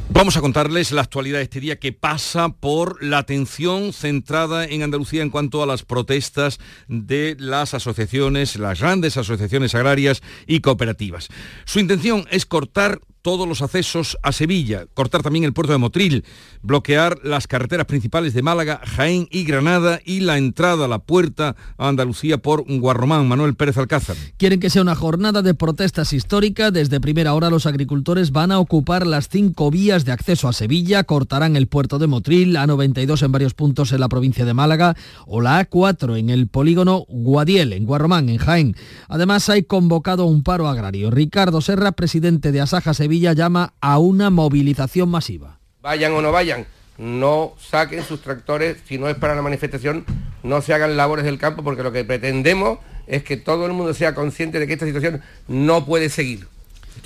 Vamos 0.09 0.37
a 0.37 0.41
contarles 0.41 0.91
la 0.91 1.03
actualidad 1.03 1.39
de 1.39 1.45
este 1.45 1.61
día 1.61 1.79
que 1.79 1.93
pasa 1.93 2.49
por 2.49 3.01
la 3.05 3.19
atención 3.19 3.93
centrada 3.93 4.65
en 4.65 4.83
Andalucía 4.83 5.23
en 5.23 5.31
cuanto 5.31 5.63
a 5.63 5.67
las 5.67 5.85
protestas 5.85 6.59
de 6.89 7.37
las 7.39 7.73
asociaciones, 7.73 8.57
las 8.57 8.81
grandes 8.81 9.17
asociaciones 9.17 9.77
agrarias 9.77 10.23
y 10.49 10.59
cooperativas. 10.59 11.29
Su 11.65 11.79
intención 11.79 12.27
es 12.33 12.47
cortar 12.47 13.01
todos 13.25 13.49
los 13.49 13.63
accesos 13.63 14.19
a 14.23 14.33
Sevilla, 14.33 14.85
cortar 14.93 15.23
también 15.23 15.47
el 15.47 15.55
puerto 15.55 15.73
de 15.73 15.79
Motril, 15.79 16.27
bloquear 16.61 17.21
las 17.25 17.47
carreteras 17.47 17.87
principales 17.87 18.35
de 18.35 18.43
Málaga, 18.43 18.83
Jaén 18.85 19.29
y 19.31 19.45
Granada 19.45 19.99
y 20.05 20.21
la 20.21 20.37
entrada 20.37 20.85
a 20.85 20.89
la 20.89 20.99
puerta 20.99 21.57
a 21.79 21.89
Andalucía 21.89 22.37
por 22.37 22.67
Guarromán. 22.69 23.27
Manuel 23.27 23.55
Pérez 23.55 23.79
Alcázar. 23.79 24.17
Quieren 24.37 24.61
que 24.61 24.69
sea 24.69 24.83
una 24.83 24.95
jornada 24.95 25.41
de 25.41 25.55
protestas 25.55 26.13
histórica. 26.13 26.71
Desde 26.71 27.01
primera 27.01 27.33
hora 27.33 27.49
los 27.49 27.65
agricultores 27.65 28.31
van 28.31 28.53
a 28.53 28.59
ocupar 28.59 29.07
las 29.07 29.31
cinco 29.31 29.71
vías 29.71 30.05
de 30.05 30.13
acceso 30.13 30.47
a 30.47 30.53
Sevilla, 30.53 31.05
cortarán 31.05 31.57
el 31.57 31.67
puerto 31.67 31.99
de 31.99 32.07
Motril, 32.07 32.53
la 32.53 32.67
92 32.67 33.23
en 33.23 33.33
varios 33.33 33.55
puntos 33.55 33.93
en 33.93 34.01
la 34.01 34.11
provincia 34.11 34.45
de 34.45 34.53
Málaga 34.53 34.97
o 35.27 35.41
la 35.41 35.67
A4 35.67 36.19
en 36.19 36.29
el 36.29 36.49
polígono 36.49 37.07
Guadiel, 37.09 37.73
en 37.73 37.87
Guarromán, 37.87 38.29
en 38.29 38.37
Jaén. 38.37 38.77
Además 39.09 39.49
hay 39.49 39.63
convocado 39.63 40.27
un 40.27 40.43
paro 40.43 40.69
agrario. 40.69 41.11
Ricardo 41.11 41.63
Serra, 41.63 41.93
presidente 41.93 42.53
de 42.53 42.61
Asaja 42.61 42.93
Sevilla, 42.93 43.14
llama 43.21 43.75
a 43.81 43.99
una 43.99 44.31
movilización 44.31 45.09
masiva. 45.09 45.59
Vayan 45.83 46.13
o 46.13 46.23
no 46.23 46.33
vayan, 46.33 46.67
no 46.99 47.55
saquen 47.59 48.03
sus 48.03 48.23
tractores, 48.23 48.79
si 48.87 48.99
no 48.99 49.09
es 49.09 49.17
para 49.17 49.35
la 49.35 49.43
manifestación, 49.43 50.05
no 50.43 50.63
se 50.63 50.75
hagan 50.75 50.97
labores 50.97 51.25
del 51.25 51.39
campo, 51.39 51.63
porque 51.63 51.83
lo 51.83 51.93
que 51.93 52.05
pretendemos 52.05 52.79
es 53.07 53.23
que 53.23 53.37
todo 53.37 53.67
el 53.67 53.73
mundo 53.73 53.95
sea 53.95 54.15
consciente 54.15 54.59
de 54.59 54.67
que 54.67 54.75
esta 54.75 54.87
situación 54.87 55.23
no 55.49 55.85
puede 55.85 56.09
seguir. 56.09 56.47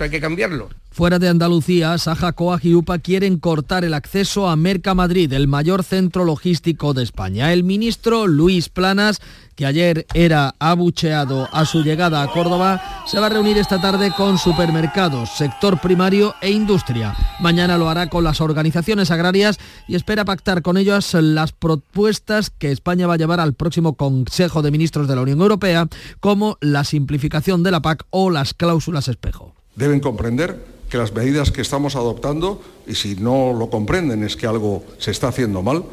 Hay 0.00 0.10
que 0.10 0.20
cambiarlo. 0.20 0.68
Fuera 0.90 1.18
de 1.18 1.28
Andalucía, 1.28 1.96
Saja, 1.98 2.32
Coag 2.32 2.64
y 2.64 2.74
UPA 2.74 2.98
quieren 2.98 3.38
cortar 3.38 3.84
el 3.84 3.94
acceso 3.94 4.48
a 4.48 4.56
Mercamadrid, 4.56 5.32
el 5.32 5.46
mayor 5.46 5.84
centro 5.84 6.24
logístico 6.24 6.92
de 6.92 7.04
España. 7.04 7.52
El 7.52 7.62
ministro 7.62 8.26
Luis 8.26 8.68
Planas, 8.68 9.20
que 9.54 9.66
ayer 9.66 10.06
era 10.14 10.54
abucheado 10.58 11.48
a 11.52 11.66
su 11.66 11.84
llegada 11.84 12.22
a 12.22 12.28
Córdoba, 12.28 13.04
se 13.06 13.20
va 13.20 13.26
a 13.26 13.30
reunir 13.30 13.58
esta 13.58 13.80
tarde 13.80 14.12
con 14.16 14.38
supermercados, 14.38 15.30
sector 15.36 15.80
primario 15.80 16.34
e 16.40 16.50
industria. 16.50 17.14
Mañana 17.38 17.78
lo 17.78 17.88
hará 17.88 18.08
con 18.08 18.24
las 18.24 18.40
organizaciones 18.40 19.10
agrarias 19.10 19.58
y 19.86 19.94
espera 19.94 20.24
pactar 20.24 20.62
con 20.62 20.76
ellos 20.78 21.14
las 21.14 21.52
propuestas 21.52 22.50
que 22.50 22.72
España 22.72 23.06
va 23.06 23.14
a 23.14 23.18
llevar 23.18 23.40
al 23.40 23.54
próximo 23.54 23.94
Consejo 23.94 24.62
de 24.62 24.70
Ministros 24.72 25.06
de 25.06 25.14
la 25.14 25.22
Unión 25.22 25.40
Europea, 25.40 25.86
como 26.18 26.56
la 26.60 26.82
simplificación 26.82 27.62
de 27.62 27.70
la 27.70 27.82
PAC 27.82 28.04
o 28.10 28.30
las 28.30 28.54
cláusulas 28.54 29.06
espejo. 29.06 29.57
Deben 29.78 30.00
comprender 30.00 30.58
que 30.90 30.98
las 30.98 31.14
medidas 31.14 31.52
que 31.52 31.62
estamos 31.62 31.94
adoptando, 31.94 32.60
y 32.88 32.96
si 32.96 33.14
no 33.14 33.54
lo 33.56 33.70
comprenden 33.70 34.24
es 34.24 34.34
que 34.34 34.48
algo 34.48 34.82
se 34.98 35.12
está 35.12 35.28
haciendo 35.28 35.62
mal, 35.62 35.84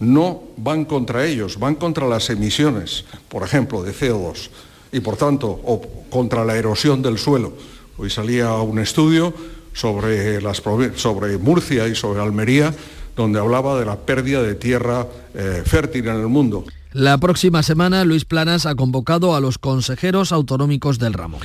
no 0.00 0.42
van 0.56 0.84
contra 0.84 1.24
ellos, 1.24 1.60
van 1.60 1.76
contra 1.76 2.08
las 2.08 2.30
emisiones, 2.30 3.04
por 3.28 3.44
ejemplo, 3.44 3.84
de 3.84 3.94
CO2, 3.94 4.50
y 4.90 4.98
por 4.98 5.16
tanto, 5.16 5.48
o 5.48 5.80
contra 6.10 6.44
la 6.44 6.56
erosión 6.56 7.00
del 7.00 7.16
suelo. 7.16 7.52
Hoy 7.96 8.10
salía 8.10 8.54
un 8.54 8.80
estudio 8.80 9.32
sobre, 9.72 10.40
las, 10.42 10.60
sobre 10.96 11.38
Murcia 11.38 11.86
y 11.86 11.94
sobre 11.94 12.20
Almería, 12.20 12.74
donde 13.14 13.38
hablaba 13.38 13.78
de 13.78 13.86
la 13.86 14.00
pérdida 14.00 14.42
de 14.42 14.56
tierra 14.56 15.06
eh, 15.34 15.62
fértil 15.64 16.08
en 16.08 16.16
el 16.16 16.26
mundo. 16.26 16.64
La 16.92 17.18
próxima 17.18 17.62
semana, 17.62 18.04
Luis 18.04 18.24
Planas 18.24 18.66
ha 18.66 18.74
convocado 18.74 19.36
a 19.36 19.40
los 19.40 19.58
consejeros 19.58 20.32
autonómicos 20.32 20.98
del 20.98 21.12
ramo. 21.12 21.38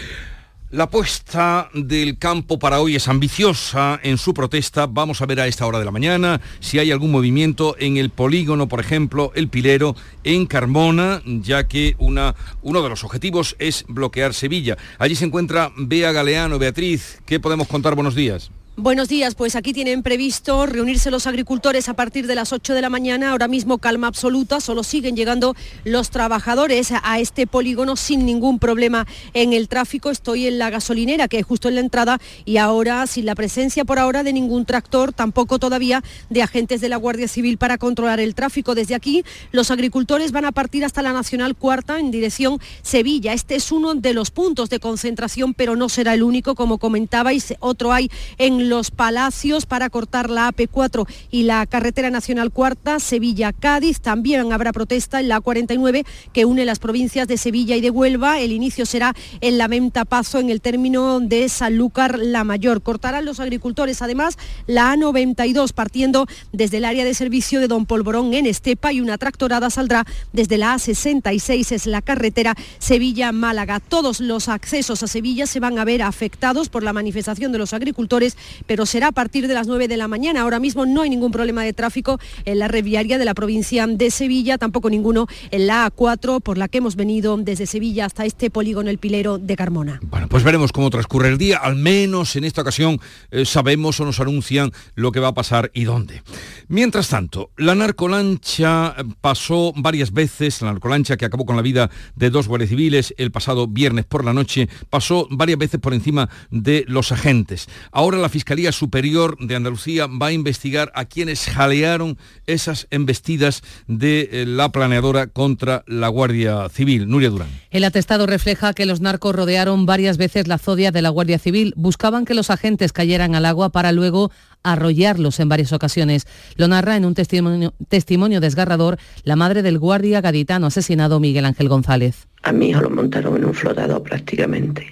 La 0.74 0.86
apuesta 0.86 1.70
del 1.76 2.18
campo 2.18 2.58
para 2.58 2.82
hoy 2.82 2.96
es 2.96 3.08
ambiciosa 3.08 4.00
en 4.02 4.18
su 4.18 4.34
protesta. 4.34 4.88
Vamos 4.88 5.22
a 5.22 5.28
ver 5.28 5.40
a 5.40 5.46
esta 5.46 5.68
hora 5.68 5.78
de 5.78 5.86
la 5.86 5.92
mañana 5.92 6.42
si 6.62 6.80
hay 6.80 6.90
algún 6.92 7.12
movimiento 7.12 7.76
en 7.78 7.98
el 7.98 8.10
polígono, 8.10 8.68
por 8.68 8.80
ejemplo, 8.80 9.32
el 9.36 9.50
Pilero, 9.50 9.96
en 10.24 10.48
Carmona, 10.48 11.22
ya 11.28 11.68
que 11.68 11.96
una, 12.00 12.34
uno 12.64 12.82
de 12.82 12.90
los 12.90 13.04
objetivos 13.04 13.56
es 13.60 13.86
bloquear 13.88 14.34
Sevilla. 14.34 14.76
Allí 14.98 15.14
se 15.14 15.26
encuentra 15.26 15.72
Bea 15.78 16.12
Galeano. 16.12 16.58
Beatriz, 16.58 17.22
¿qué 17.28 17.40
podemos 17.40 17.68
contar? 17.68 17.94
Buenos 17.94 18.16
días. 18.16 18.50
Buenos 18.76 19.08
días, 19.08 19.36
pues 19.36 19.56
aquí 19.56 19.72
tienen 19.72 20.02
previsto 20.02 20.66
reunirse 20.66 21.12
los 21.12 21.28
agricultores 21.28 21.90
a 21.90 21.94
partir 21.94 22.26
de 22.26 22.34
las 22.34 22.52
8 22.52 22.74
de 22.74 22.82
la 22.82 22.90
mañana. 22.90 23.30
Ahora 23.30 23.48
mismo 23.48 23.78
calma 23.78 24.08
absoluta, 24.08 24.60
solo 24.62 24.82
siguen 24.82 25.16
llegando 25.16 25.56
los 25.84 26.10
trabajadores 26.10 26.92
a 26.92 27.20
este 27.20 27.46
polígono 27.46 27.96
sin 27.96 28.26
ningún 28.26 28.58
problema 28.58 29.06
en 29.36 29.54
el 29.54 29.68
tráfico. 29.68 30.10
Estoy 30.10 30.48
en 30.48 30.58
la 30.58 30.72
gasolinera, 30.72 31.28
que 31.28 31.38
es 31.38 31.46
justo 31.46 31.70
en 31.70 31.76
la 31.76 31.82
entrada, 31.82 32.20
y 32.46 32.58
ahora 32.58 33.06
sin 33.06 33.28
la 33.28 33.36
presencia 33.36 33.86
por 33.86 34.00
ahora 34.00 34.24
de 34.24 34.34
ningún 34.34 34.66
tractor, 34.66 35.14
tampoco 35.14 35.60
todavía 35.60 36.04
de 36.32 36.42
agentes 36.42 36.82
de 36.82 36.90
la 36.90 36.98
Guardia 36.98 37.28
Civil 37.28 37.60
para 37.60 37.78
controlar 37.78 38.20
el 38.20 38.34
tráfico. 38.34 38.74
Desde 38.74 38.96
aquí, 38.96 39.24
los 39.52 39.70
agricultores 39.70 40.32
van 40.32 40.46
a 40.46 40.52
partir 40.52 40.84
hasta 40.84 41.04
la 41.04 41.14
Nacional 41.14 41.56
Cuarta 41.56 42.00
en 42.00 42.10
dirección 42.10 42.60
Sevilla. 42.82 43.34
Este 43.34 43.54
es 43.54 43.72
uno 43.72 43.94
de 43.94 44.16
los 44.16 44.32
puntos 44.32 44.72
de 44.72 44.80
concentración, 44.80 45.54
pero 45.54 45.76
no 45.76 45.90
será 45.90 46.16
el 46.16 46.24
único, 46.24 46.56
como 46.56 46.80
comentabais. 46.80 47.54
Otro 47.60 47.94
hay 47.94 48.10
en 48.40 48.63
los 48.70 48.92
Palacios 48.92 49.66
para 49.66 49.90
cortar 49.90 50.30
la 50.30 50.50
AP4 50.52 51.08
y 51.32 51.44
la 51.44 51.66
carretera 51.66 52.10
nacional 52.10 52.52
cuarta 52.52 53.00
Sevilla-Cádiz. 53.00 54.00
También 54.00 54.52
habrá 54.52 54.74
protesta 54.74 55.20
en 55.20 55.30
la 55.30 55.42
49 55.42 56.06
que 56.34 56.46
une 56.46 56.66
las 56.66 56.80
provincias 56.80 57.28
de 57.28 57.38
Sevilla 57.38 57.76
y 57.76 57.82
de 57.82 57.90
Huelva. 57.90 58.40
El 58.40 58.52
inicio 58.52 58.86
será 58.86 59.16
en 59.42 59.58
la 59.58 59.68
Menta 59.68 60.06
Pazo 60.06 60.40
en 60.40 60.50
el 60.50 60.62
término 60.62 61.20
de 61.20 61.50
Sanlúcar 61.50 62.20
la 62.20 62.44
Mayor. 62.44 62.82
Cortarán 62.82 63.26
los 63.26 63.40
agricultores 63.40 64.02
además 64.02 64.38
la 64.68 64.94
A92 64.94 65.74
partiendo 65.74 66.28
desde 66.52 66.78
el 66.78 66.86
área 66.86 67.06
de 67.06 67.14
servicio 67.14 67.60
de 67.60 67.68
Don 67.68 67.86
Polvorón 67.86 68.34
en 68.34 68.46
Estepa 68.46 68.92
y 68.92 69.02
una 69.02 69.18
tractorada 69.18 69.70
saldrá 69.70 70.06
desde 70.32 70.58
la 70.58 70.76
A66 70.76 71.72
es 71.72 71.86
la 71.88 72.02
carretera 72.02 72.56
Sevilla-Málaga. 72.80 73.80
Todos 73.80 74.20
los 74.20 74.50
accesos 74.50 75.04
a 75.04 75.08
Sevilla 75.08 75.48
se 75.48 75.60
van 75.60 75.80
a 75.80 75.86
ver 75.86 76.02
afectados 76.02 76.70
por 76.70 76.84
la 76.84 76.94
manifestación 76.94 77.52
de 77.52 77.58
los 77.58 77.74
agricultores 77.74 78.38
pero 78.66 78.86
será 78.86 79.08
a 79.08 79.12
partir 79.12 79.48
de 79.48 79.54
las 79.54 79.68
9 79.68 79.88
de 79.88 79.98
la 79.98 80.08
mañana. 80.08 80.42
Ahora 80.42 80.60
mismo 80.60 80.86
no 80.86 81.02
hay 81.02 81.10
ningún 81.10 81.32
problema 81.32 81.64
de 81.64 81.74
tráfico 81.74 82.20
en 82.46 82.60
la 82.60 82.68
red 82.68 82.84
viaria 82.84 83.18
de 83.18 83.26
la 83.26 83.34
provincia 83.34 83.86
de 83.88 84.12
Sevilla, 84.12 84.58
tampoco 84.58 84.90
ninguno 84.90 85.28
en 85.52 85.68
la 85.68 85.92
A4 85.92 86.42
por 86.42 86.58
la 86.58 86.68
que 86.68 86.80
hemos 86.80 86.96
venido 86.96 87.38
desde 87.38 87.66
Sevilla 87.66 88.06
hasta 88.06 88.26
este 88.26 88.50
polígono 88.50 88.90
El 88.90 88.98
Pilero 88.98 89.38
de 89.38 89.56
Carmona. 89.56 90.00
Bueno, 90.04 90.28
pues 90.28 90.44
veremos 90.44 90.72
cómo 90.72 90.90
transcurre 90.90 91.30
el 91.30 91.38
día. 91.38 91.58
Al 91.58 91.76
menos 91.76 92.36
en 92.36 92.44
esta 92.44 92.62
ocasión 92.62 93.00
eh, 93.32 93.46
sabemos 93.46 94.00
o 94.00 94.06
nos 94.06 94.20
anuncian 94.20 94.72
lo 94.96 95.12
que 95.12 95.20
va 95.20 95.30
a 95.30 95.34
pasar 95.34 95.72
y 95.74 95.84
dónde. 95.84 96.22
Mientras 96.68 97.10
tanto, 97.10 97.52
la 97.58 97.76
narcolancha 97.76 98.96
pasó 99.22 99.74
varias 99.76 100.12
veces, 100.14 100.62
la 100.62 100.72
narcolancha 100.72 101.18
que 101.18 101.26
acabó 101.26 101.46
con 101.46 101.56
la 101.56 101.62
vida 101.62 101.90
de 102.16 102.30
dos 102.30 102.48
guardias 102.48 102.70
civiles 102.70 103.14
el 103.18 103.32
pasado 103.32 103.68
viernes 103.68 104.06
por 104.06 104.24
la 104.26 104.34
noche, 104.34 104.70
pasó 104.90 105.28
varias 105.30 105.60
veces 105.60 105.80
por 105.80 105.94
encima 105.94 106.30
de 106.52 106.86
los 106.88 107.12
agentes. 107.12 107.68
Ahora 107.92 108.18
la 108.18 108.30
Fiscalía 108.30 108.43
Fiscalía 108.44 108.74
Superior 108.74 109.38
de 109.40 109.56
Andalucía 109.56 110.08
va 110.08 110.28
a 110.28 110.32
investigar 110.34 110.92
a 110.96 111.06
quienes 111.06 111.46
jalearon 111.46 112.18
esas 112.46 112.88
embestidas 112.92 113.62
de 113.88 114.28
eh, 114.34 114.46
la 114.46 114.68
planeadora 114.68 115.28
contra 115.28 115.86
la 115.88 116.10
Guardia 116.10 116.68
Civil. 116.68 117.08
Nuria 117.08 117.30
Durán. 117.30 117.48
El 117.72 117.86
atestado 117.86 118.26
refleja 118.26 118.74
que 118.74 118.86
los 118.86 119.00
narcos 119.00 119.34
rodearon 119.34 119.86
varias 119.86 120.18
veces 120.18 120.50
la 120.50 120.58
zodia 120.58 120.92
de 120.92 121.02
la 121.02 121.08
Guardia 121.08 121.40
Civil. 121.40 121.74
Buscaban 121.78 122.26
que 122.26 122.34
los 122.34 122.50
agentes 122.50 122.92
cayeran 122.92 123.34
al 123.34 123.46
agua 123.46 123.70
para 123.70 123.94
luego 123.94 124.30
arrollarlos 124.62 125.40
en 125.40 125.48
varias 125.48 125.72
ocasiones. 125.72 126.28
Lo 126.58 126.68
narra 126.68 126.98
en 126.98 127.06
un 127.06 127.14
testimonio, 127.14 127.74
testimonio 127.88 128.42
desgarrador 128.42 128.98
la 129.24 129.38
madre 129.38 129.62
del 129.62 129.80
guardia 129.80 130.20
gaditano 130.20 130.68
asesinado 130.68 131.22
Miguel 131.22 131.46
Ángel 131.46 131.70
González. 131.70 132.28
A 132.42 132.52
mi 132.52 132.72
hijo 132.72 132.82
lo 132.82 132.90
montaron 132.90 133.38
en 133.38 133.46
un 133.46 133.54
flotador 133.54 134.04
prácticamente. 134.04 134.86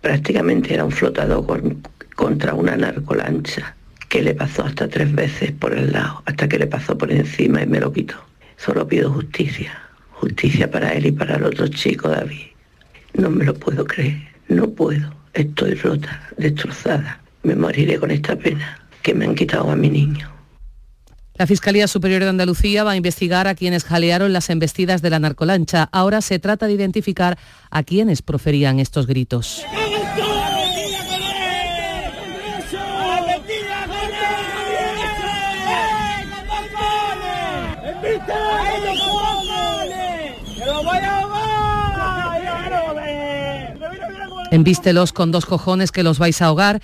Prácticamente 0.00 0.72
era 0.72 0.86
un 0.86 0.92
flotador 0.92 1.44
con 1.44 1.82
contra 2.16 2.54
una 2.54 2.76
narcolancha 2.76 3.76
que 4.08 4.22
le 4.22 4.34
pasó 4.34 4.64
hasta 4.64 4.88
tres 4.88 5.14
veces 5.14 5.52
por 5.52 5.74
el 5.74 5.92
lado, 5.92 6.22
hasta 6.24 6.48
que 6.48 6.58
le 6.58 6.66
pasó 6.66 6.98
por 6.98 7.12
encima 7.12 7.62
y 7.62 7.66
me 7.66 7.78
lo 7.78 7.92
quitó. 7.92 8.16
Solo 8.56 8.88
pido 8.88 9.12
justicia, 9.12 9.78
justicia 10.12 10.70
para 10.70 10.92
él 10.94 11.06
y 11.06 11.12
para 11.12 11.36
el 11.36 11.44
otro 11.44 11.68
chico 11.68 12.08
David. 12.08 12.46
No 13.14 13.30
me 13.30 13.44
lo 13.44 13.54
puedo 13.54 13.84
creer, 13.84 14.16
no 14.48 14.70
puedo. 14.70 15.14
Estoy 15.34 15.74
rota, 15.74 16.28
destrozada. 16.38 17.20
Me 17.42 17.54
moriré 17.54 17.98
con 17.98 18.10
esta 18.10 18.36
pena 18.36 18.80
que 19.02 19.14
me 19.14 19.26
han 19.26 19.34
quitado 19.34 19.70
a 19.70 19.76
mi 19.76 19.90
niño. 19.90 20.32
La 21.34 21.46
Fiscalía 21.46 21.86
Superior 21.86 22.22
de 22.22 22.30
Andalucía 22.30 22.82
va 22.82 22.92
a 22.92 22.96
investigar 22.96 23.46
a 23.46 23.54
quienes 23.54 23.84
jalearon 23.84 24.32
las 24.32 24.48
embestidas 24.48 25.02
de 25.02 25.10
la 25.10 25.18
narcolancha. 25.18 25.90
Ahora 25.92 26.22
se 26.22 26.38
trata 26.38 26.66
de 26.66 26.72
identificar 26.72 27.36
a 27.70 27.82
quienes 27.82 28.22
proferían 28.22 28.80
estos 28.80 29.06
gritos. 29.06 29.62
Envístelos 44.50 45.12
con 45.12 45.32
dos 45.32 45.44
cojones 45.44 45.90
que 45.90 46.02
los 46.02 46.18
vais 46.18 46.40
a 46.40 46.46
ahogar. 46.46 46.80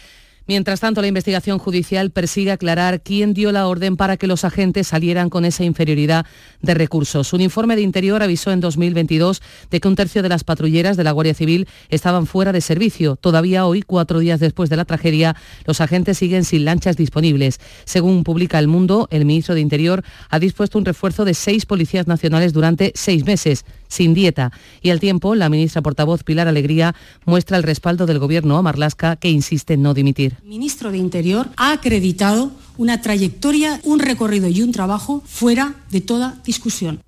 Mientras 0.49 0.81
tanto, 0.81 1.01
la 1.01 1.07
investigación 1.07 1.61
judicial 1.61 2.11
persigue 2.11 2.51
aclarar 2.51 3.03
quién 3.03 3.33
dio 3.33 3.53
la 3.53 3.69
orden 3.69 3.97
para 3.97 4.17
que 4.17 4.27
los 4.27 4.45
agentes 4.45 4.89
salieran 4.89 5.31
con 5.31 5.45
esa 5.45 5.63
inferioridad 5.63 6.27
de 6.61 6.75
recursos. 6.75 7.33
Un 7.33 7.41
informe 7.41 7.77
de 7.77 7.83
Interior 7.83 8.21
avisó 8.23 8.51
en 8.51 8.59
2022 8.59 9.41
de 9.71 9.79
que 9.79 9.87
un 9.87 9.95
tercio 9.95 10.21
de 10.21 10.29
las 10.29 10.43
patrulleras 10.43 10.97
de 10.97 11.05
la 11.05 11.13
Guardia 11.13 11.35
Civil 11.35 11.69
estaban 11.91 12.27
fuera 12.27 12.51
de 12.51 12.61
servicio. 12.61 13.15
Todavía 13.15 13.67
hoy, 13.67 13.83
cuatro 13.83 14.19
días 14.19 14.41
después 14.41 14.69
de 14.69 14.77
la 14.77 14.85
tragedia, 14.85 15.37
los 15.65 15.81
agentes 15.81 16.19
siguen 16.19 16.45
sin 16.45 16.65
lanchas 16.65 16.97
disponibles. 16.97 17.61
Según 17.85 18.25
publica 18.25 18.59
El 18.59 18.67
Mundo, 18.67 19.07
el 19.13 19.25
ministro 19.25 19.55
de 19.55 19.61
Interior 19.61 20.03
ha 20.29 20.41
dispuesto 20.41 20.77
un 20.77 20.85
refuerzo 20.85 21.25
de 21.25 21.35
seis 21.35 21.67
policías 21.67 22.09
nacionales 22.09 22.53
durante 22.53 22.91
seis 22.97 23.25
meses 23.25 23.65
sin 23.93 24.15
dieta. 24.15 24.53
Y 24.81 24.91
al 24.91 25.01
tiempo, 25.01 25.35
la 25.35 25.49
ministra 25.49 25.83
portavoz 25.83 26.25
Pilar 26.25 26.49
Alegría 26.49 26.95
muestra 27.27 27.57
el 27.59 27.63
respaldo 27.63 28.07
del 28.07 28.19
gobierno 28.19 28.57
a 28.57 28.63
Marlasca, 28.63 29.17
que 29.17 29.31
insiste 29.31 29.75
en 29.75 29.83
no 29.83 29.93
dimitir. 29.95 30.37
El 30.43 30.49
ministro 30.49 30.91
de 30.91 30.99
Interior 30.99 31.51
ha 31.57 31.73
acreditado 31.73 32.53
una 32.79 33.03
trayectoria, 33.03 33.81
un 33.85 33.99
recorrido 33.99 34.49
y 34.49 34.63
un 34.63 34.73
trabajo 34.73 35.23
fuera 35.27 35.75
de 35.91 36.01
toda 36.01 36.41
discusión. 36.45 37.03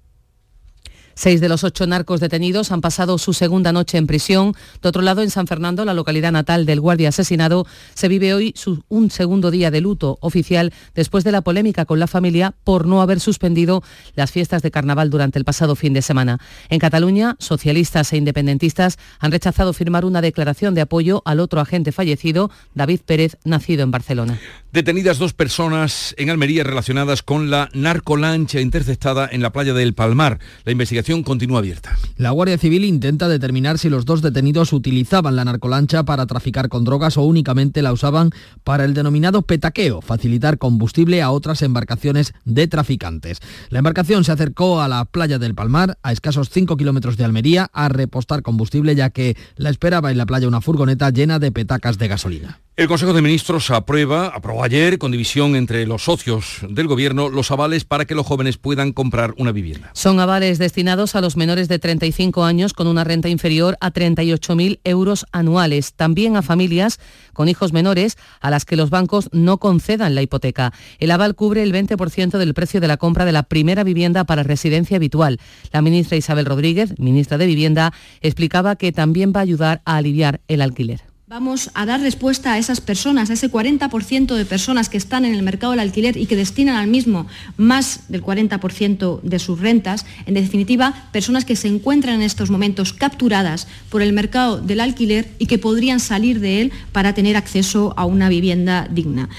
Seis 1.14 1.40
de 1.40 1.48
los 1.48 1.64
ocho 1.64 1.86
narcos 1.86 2.20
detenidos 2.20 2.72
han 2.72 2.80
pasado 2.80 3.18
su 3.18 3.32
segunda 3.32 3.72
noche 3.72 3.98
en 3.98 4.06
prisión. 4.06 4.54
De 4.82 4.88
otro 4.88 5.02
lado, 5.02 5.22
en 5.22 5.30
San 5.30 5.46
Fernando, 5.46 5.84
la 5.84 5.94
localidad 5.94 6.32
natal 6.32 6.66
del 6.66 6.80
guardia 6.80 7.10
asesinado, 7.10 7.66
se 7.94 8.08
vive 8.08 8.34
hoy 8.34 8.54
un 8.88 9.10
segundo 9.10 9.50
día 9.50 9.70
de 9.70 9.80
luto 9.80 10.18
oficial 10.20 10.72
después 10.94 11.24
de 11.24 11.32
la 11.32 11.42
polémica 11.42 11.84
con 11.84 11.98
la 11.98 12.06
familia 12.06 12.54
por 12.64 12.86
no 12.86 13.02
haber 13.02 13.20
suspendido 13.20 13.82
las 14.14 14.32
fiestas 14.32 14.62
de 14.62 14.70
carnaval 14.70 15.10
durante 15.10 15.38
el 15.38 15.44
pasado 15.44 15.76
fin 15.76 15.92
de 15.92 16.02
semana. 16.02 16.38
En 16.68 16.78
Cataluña, 16.78 17.36
socialistas 17.38 18.12
e 18.12 18.16
independentistas 18.16 18.98
han 19.18 19.32
rechazado 19.32 19.72
firmar 19.72 20.04
una 20.04 20.20
declaración 20.20 20.74
de 20.74 20.80
apoyo 20.80 21.22
al 21.24 21.40
otro 21.40 21.60
agente 21.60 21.92
fallecido, 21.92 22.50
David 22.74 23.00
Pérez, 23.06 23.36
nacido 23.44 23.82
en 23.82 23.90
Barcelona. 23.90 24.40
Detenidas 24.72 25.18
dos 25.18 25.34
personas 25.34 26.14
en 26.18 26.30
Almería 26.30 26.64
relacionadas 26.64 27.22
con 27.22 27.50
la 27.50 27.68
narcolancha 27.74 28.60
interceptada 28.60 29.28
en 29.30 29.40
la 29.40 29.52
playa 29.52 29.72
del 29.72 29.94
Palmar. 29.94 30.40
La 30.64 30.72
La 32.16 32.30
Guardia 32.30 32.58
Civil 32.58 32.84
intenta 32.84 33.28
determinar 33.28 33.78
si 33.78 33.88
los 33.88 34.04
dos 34.04 34.22
detenidos 34.22 34.72
utilizaban 34.72 35.36
la 35.36 35.44
narcolancha 35.44 36.04
para 36.04 36.26
traficar 36.26 36.68
con 36.68 36.84
drogas 36.84 37.16
o 37.16 37.22
únicamente 37.22 37.82
la 37.82 37.92
usaban 37.92 38.30
para 38.64 38.84
el 38.84 38.94
denominado 38.94 39.42
petaqueo, 39.42 40.00
facilitar 40.00 40.58
combustible 40.58 41.22
a 41.22 41.30
otras 41.30 41.62
embarcaciones 41.62 42.32
de 42.44 42.68
traficantes. 42.68 43.40
La 43.68 43.78
embarcación 43.78 44.24
se 44.24 44.32
acercó 44.32 44.80
a 44.80 44.88
la 44.88 45.04
playa 45.04 45.38
del 45.38 45.54
Palmar, 45.54 45.98
a 46.02 46.12
escasos 46.12 46.48
5 46.50 46.76
kilómetros 46.76 47.16
de 47.16 47.24
Almería, 47.24 47.70
a 47.72 47.88
repostar 47.88 48.42
combustible 48.42 48.94
ya 48.94 49.10
que 49.10 49.36
la 49.56 49.70
esperaba 49.70 50.10
en 50.10 50.18
la 50.18 50.26
playa 50.26 50.48
una 50.48 50.60
furgoneta 50.60 51.10
llena 51.10 51.38
de 51.38 51.52
petacas 51.52 51.98
de 51.98 52.08
gasolina. 52.08 52.63
El 52.76 52.88
Consejo 52.88 53.12
de 53.12 53.22
Ministros 53.22 53.70
aprueba, 53.70 54.26
aprobó 54.26 54.64
ayer, 54.64 54.98
con 54.98 55.12
división 55.12 55.54
entre 55.54 55.86
los 55.86 56.02
socios 56.02 56.58
del 56.68 56.88
Gobierno, 56.88 57.28
los 57.28 57.52
avales 57.52 57.84
para 57.84 58.04
que 58.04 58.16
los 58.16 58.26
jóvenes 58.26 58.58
puedan 58.58 58.92
comprar 58.92 59.32
una 59.38 59.52
vivienda. 59.52 59.92
Son 59.92 60.18
avales 60.18 60.58
destinados 60.58 61.14
a 61.14 61.20
los 61.20 61.36
menores 61.36 61.68
de 61.68 61.78
35 61.78 62.42
años 62.42 62.72
con 62.72 62.88
una 62.88 63.04
renta 63.04 63.28
inferior 63.28 63.76
a 63.80 63.92
38.000 63.92 64.80
euros 64.82 65.24
anuales. 65.30 65.94
También 65.94 66.36
a 66.36 66.42
familias 66.42 66.98
con 67.32 67.48
hijos 67.48 67.72
menores 67.72 68.18
a 68.40 68.50
las 68.50 68.64
que 68.64 68.74
los 68.74 68.90
bancos 68.90 69.28
no 69.30 69.58
concedan 69.58 70.16
la 70.16 70.22
hipoteca. 70.22 70.72
El 70.98 71.12
aval 71.12 71.36
cubre 71.36 71.62
el 71.62 71.72
20% 71.72 72.38
del 72.38 72.54
precio 72.54 72.80
de 72.80 72.88
la 72.88 72.96
compra 72.96 73.24
de 73.24 73.30
la 73.30 73.44
primera 73.44 73.84
vivienda 73.84 74.24
para 74.24 74.42
residencia 74.42 74.96
habitual. 74.96 75.38
La 75.70 75.80
ministra 75.80 76.16
Isabel 76.16 76.44
Rodríguez, 76.44 76.98
ministra 76.98 77.38
de 77.38 77.46
Vivienda, 77.46 77.92
explicaba 78.20 78.74
que 78.74 78.90
también 78.90 79.32
va 79.32 79.38
a 79.38 79.44
ayudar 79.44 79.80
a 79.84 79.94
aliviar 79.94 80.40
el 80.48 80.60
alquiler. 80.60 81.13
Vamos 81.26 81.70
a 81.72 81.86
dar 81.86 82.02
respuesta 82.02 82.52
a 82.52 82.58
esas 82.58 82.82
personas, 82.82 83.30
a 83.30 83.32
ese 83.32 83.50
40% 83.50 84.34
de 84.34 84.44
personas 84.44 84.90
que 84.90 84.98
están 84.98 85.24
en 85.24 85.34
el 85.34 85.42
mercado 85.42 85.70
del 85.70 85.80
alquiler 85.80 86.18
y 86.18 86.26
que 86.26 86.36
destinan 86.36 86.76
al 86.76 86.86
mismo 86.86 87.26
más 87.56 88.10
del 88.10 88.22
40% 88.22 89.22
de 89.22 89.38
sus 89.38 89.58
rentas. 89.58 90.04
En 90.26 90.34
definitiva, 90.34 91.08
personas 91.12 91.46
que 91.46 91.56
se 91.56 91.68
encuentran 91.68 92.16
en 92.16 92.22
estos 92.22 92.50
momentos 92.50 92.92
capturadas 92.92 93.68
por 93.88 94.02
el 94.02 94.12
mercado 94.12 94.60
del 94.60 94.80
alquiler 94.80 95.30
y 95.38 95.46
que 95.46 95.56
podrían 95.56 95.98
salir 95.98 96.40
de 96.40 96.60
él 96.60 96.72
para 96.92 97.14
tener 97.14 97.38
acceso 97.38 97.94
a 97.96 98.04
una 98.04 98.28
vivienda 98.28 98.86
digna. 98.90 99.30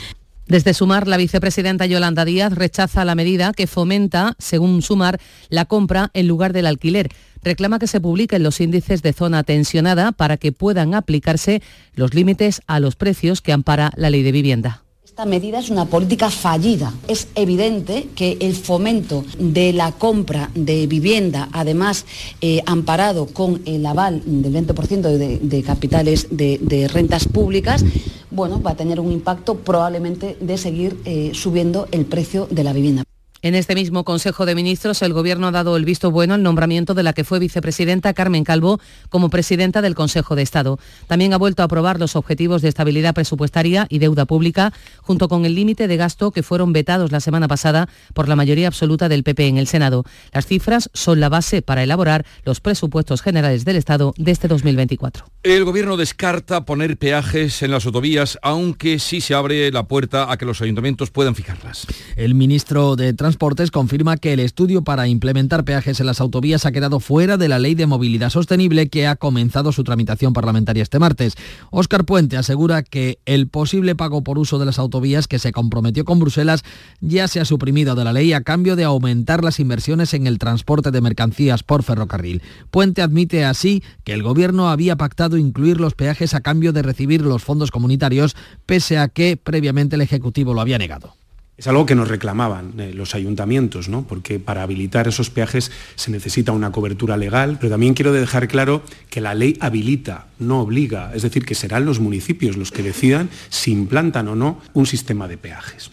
Desde 0.48 0.76
Sumar, 0.76 1.08
la 1.08 1.18
vicepresidenta 1.18 1.88
Yolanda 1.88 2.24
Díaz 2.24 2.54
rechaza 2.54 3.04
la 3.04 3.16
medida 3.16 3.52
que 3.52 3.66
fomenta, 3.66 4.36
según 4.38 4.84
Sumar, 4.84 5.20
la 5.50 5.66
compra 5.66 6.12
en 6.14 6.28
lugar 6.28 6.54
del 6.54 6.68
alquiler 6.68 7.10
reclama 7.42 7.80
que 7.80 7.88
se 7.88 8.02
publiquen 8.02 8.44
los 8.44 8.60
índices 8.60 9.02
de 9.02 9.14
zona 9.14 9.44
tensionada 9.44 10.12
para 10.12 10.38
que 10.38 10.52
puedan 10.52 10.94
aplicarse 10.94 11.62
los 11.94 12.14
límites 12.14 12.62
a 12.68 12.80
los 12.80 12.96
precios 12.96 13.42
que 13.42 13.54
ampara 13.54 13.92
la 13.96 14.10
ley 14.10 14.24
de 14.24 14.32
vivienda. 14.32 14.85
Esta 15.16 15.24
medida 15.24 15.60
es 15.60 15.70
una 15.70 15.86
política 15.86 16.30
fallida. 16.30 16.94
Es 17.08 17.30
evidente 17.36 18.10
que 18.18 18.36
el 18.42 18.54
fomento 18.54 19.24
de 19.40 19.72
la 19.72 19.94
compra 19.94 20.52
de 20.54 20.88
vivienda, 20.88 21.48
además 21.54 22.06
eh, 22.42 22.62
amparado 22.66 23.28
con 23.28 23.62
el 23.66 23.86
aval 23.86 24.22
del 24.26 24.54
20% 24.54 25.40
de, 25.40 25.64
capitales 25.64 26.28
de, 26.32 26.60
de, 26.62 26.90
rentas 26.90 27.30
públicas, 27.30 27.86
bueno, 28.30 28.62
va 28.62 28.72
a 28.72 28.76
tener 28.76 29.00
un 29.00 29.14
impacto 29.14 29.56
probablemente 29.56 30.36
de 30.42 30.58
seguir 30.58 31.00
eh, 31.06 31.32
subiendo 31.34 31.88
el 31.94 32.04
precio 32.04 32.50
de 32.52 32.66
la 32.66 32.74
vivienda. 32.74 33.06
En 33.46 33.54
este 33.54 33.76
mismo 33.76 34.04
Consejo 34.06 34.48
de 34.48 34.56
Ministros, 34.56 35.04
el 35.04 35.14
Gobierno 35.14 35.46
ha 35.46 35.52
dado 35.52 35.78
el 35.78 35.86
visto 35.86 36.10
bueno 36.10 36.34
al 36.34 36.42
nombramiento 36.42 36.96
de 36.96 37.04
la 37.04 37.14
que 37.14 37.24
fue 37.24 37.38
vicepresidenta 37.38 38.16
Carmen 38.16 38.44
Calvo 38.44 38.80
como 39.10 39.30
presidenta 39.30 39.84
del 39.84 39.94
Consejo 39.94 40.36
de 40.36 40.42
Estado. 40.42 40.80
También 41.06 41.32
ha 41.32 41.38
vuelto 41.38 41.62
a 41.62 41.66
aprobar 41.66 42.00
los 42.00 42.16
objetivos 42.16 42.64
de 42.64 42.70
estabilidad 42.70 43.14
presupuestaria 43.14 43.86
y 43.88 44.00
deuda 44.00 44.26
pública, 44.26 44.74
junto 45.04 45.30
con 45.30 45.46
el 45.46 45.54
límite 45.54 45.88
de 45.88 45.96
gasto 45.96 46.32
que 46.32 46.42
fueron 46.42 46.74
vetados 46.74 47.12
la 47.12 47.20
semana 47.20 47.48
pasada 47.48 47.88
por 48.16 48.28
la 48.28 48.36
mayoría 48.36 48.66
absoluta 48.66 49.10
del 49.10 49.22
PP 49.22 49.48
en 49.48 49.58
el 49.60 49.68
Senado. 49.68 50.06
Las 50.34 50.48
cifras 50.48 50.90
son 50.96 51.20
la 51.20 51.30
base 51.30 51.62
para 51.62 51.84
elaborar 51.84 52.26
los 52.46 52.62
presupuestos 52.62 53.22
generales 53.22 53.64
del 53.64 53.76
Estado 53.76 54.16
de 54.18 54.32
este 54.32 54.48
2024. 54.48 55.24
El 55.44 55.66
Gobierno 55.66 55.98
descarta 55.98 56.66
poner 56.66 56.98
peajes 56.98 57.62
en 57.62 57.70
las 57.70 57.86
autovías, 57.86 58.40
aunque 58.42 58.98
sí 58.98 59.22
se 59.22 59.36
abre 59.36 59.72
la 59.72 59.88
puerta 59.88 60.32
a 60.32 60.38
que 60.38 60.46
los 60.46 60.64
ayuntamientos 60.64 61.12
puedan 61.12 61.36
fijarlas. 61.36 61.86
El 62.16 62.34
ministro 62.34 62.96
de 62.96 63.14
Transporte 63.14 63.35
Transportes 63.36 63.70
confirma 63.70 64.16
que 64.16 64.32
el 64.32 64.40
estudio 64.40 64.86
para 64.86 65.10
implementar 65.10 65.66
peajes 65.66 66.00
en 66.00 66.06
las 66.06 66.22
autovías 66.22 66.66
ha 66.66 66.72
quedado 66.72 67.02
fuera 67.02 67.36
de 67.36 67.50
la 67.50 67.60
Ley 67.60 67.76
de 67.76 67.86
Movilidad 67.86 68.30
Sostenible 68.30 68.88
que 68.88 69.08
ha 69.08 69.18
comenzado 69.18 69.74
su 69.74 69.84
tramitación 69.84 70.32
parlamentaria 70.32 70.82
este 70.82 71.00
martes. 71.00 71.36
Óscar 71.70 72.06
Puente 72.06 72.38
asegura 72.38 72.82
que 72.82 73.20
el 73.26 73.50
posible 73.50 73.94
pago 73.94 74.24
por 74.24 74.40
uso 74.40 74.58
de 74.58 74.66
las 74.66 74.80
autovías 74.80 75.28
que 75.28 75.38
se 75.38 75.52
comprometió 75.52 76.06
con 76.06 76.18
Bruselas 76.18 76.64
ya 77.02 77.28
se 77.28 77.42
ha 77.42 77.46
suprimido 77.46 77.94
de 77.94 78.06
la 78.06 78.14
ley 78.14 78.32
a 78.32 78.40
cambio 78.40 78.78
de 78.78 78.86
aumentar 78.86 79.44
las 79.44 79.60
inversiones 79.60 80.14
en 80.14 80.28
el 80.28 80.40
transporte 80.40 80.92
de 80.92 81.02
mercancías 81.02 81.62
por 81.62 81.84
ferrocarril. 81.84 82.42
Puente 82.72 83.02
admite 83.02 83.44
así 83.44 83.84
que 84.06 84.14
el 84.14 84.24
Gobierno 84.24 84.70
había 84.70 84.96
pactado 84.96 85.36
incluir 85.36 85.82
los 85.82 85.94
peajes 85.94 86.36
a 86.36 86.40
cambio 86.40 86.72
de 86.72 86.84
recibir 86.84 87.20
los 87.20 87.44
fondos 87.44 87.70
comunitarios, 87.70 88.34
pese 88.66 88.98
a 88.98 89.10
que 89.10 89.36
previamente 89.36 89.98
el 89.98 90.04
Ejecutivo 90.04 90.54
lo 90.54 90.62
había 90.62 90.78
negado. 90.78 91.16
Es 91.58 91.68
algo 91.68 91.86
que 91.86 91.96
nos 91.96 92.10
reclamaban 92.10 92.78
eh, 92.80 92.92
los 92.94 93.16
ayuntamientos, 93.16 93.88
¿no? 93.88 94.06
porque 94.06 94.40
para 94.40 94.64
habilitar 94.64 95.08
esos 95.08 95.30
peajes 95.30 95.72
se 95.96 96.12
necesita 96.12 96.52
una 96.52 96.74
cobertura 96.74 97.16
legal, 97.16 97.58
pero 97.60 97.72
también 97.72 97.94
quiero 97.94 98.12
dejar 98.12 98.50
claro 98.50 98.84
que 99.10 99.22
la 99.22 99.34
ley 99.34 99.58
habilita, 99.62 100.28
no 100.38 100.60
obliga, 100.60 101.12
es 101.14 101.22
decir, 101.22 101.46
que 101.46 101.56
serán 101.56 101.86
los 101.86 102.02
municipios 102.02 102.58
los 102.58 102.72
que 102.72 102.84
decidan 102.84 103.30
si 103.50 103.72
implantan 103.72 104.28
o 104.28 104.36
no 104.36 104.60
un 104.74 104.86
sistema 104.86 105.30
de 105.30 105.38
peajes. 105.38 105.92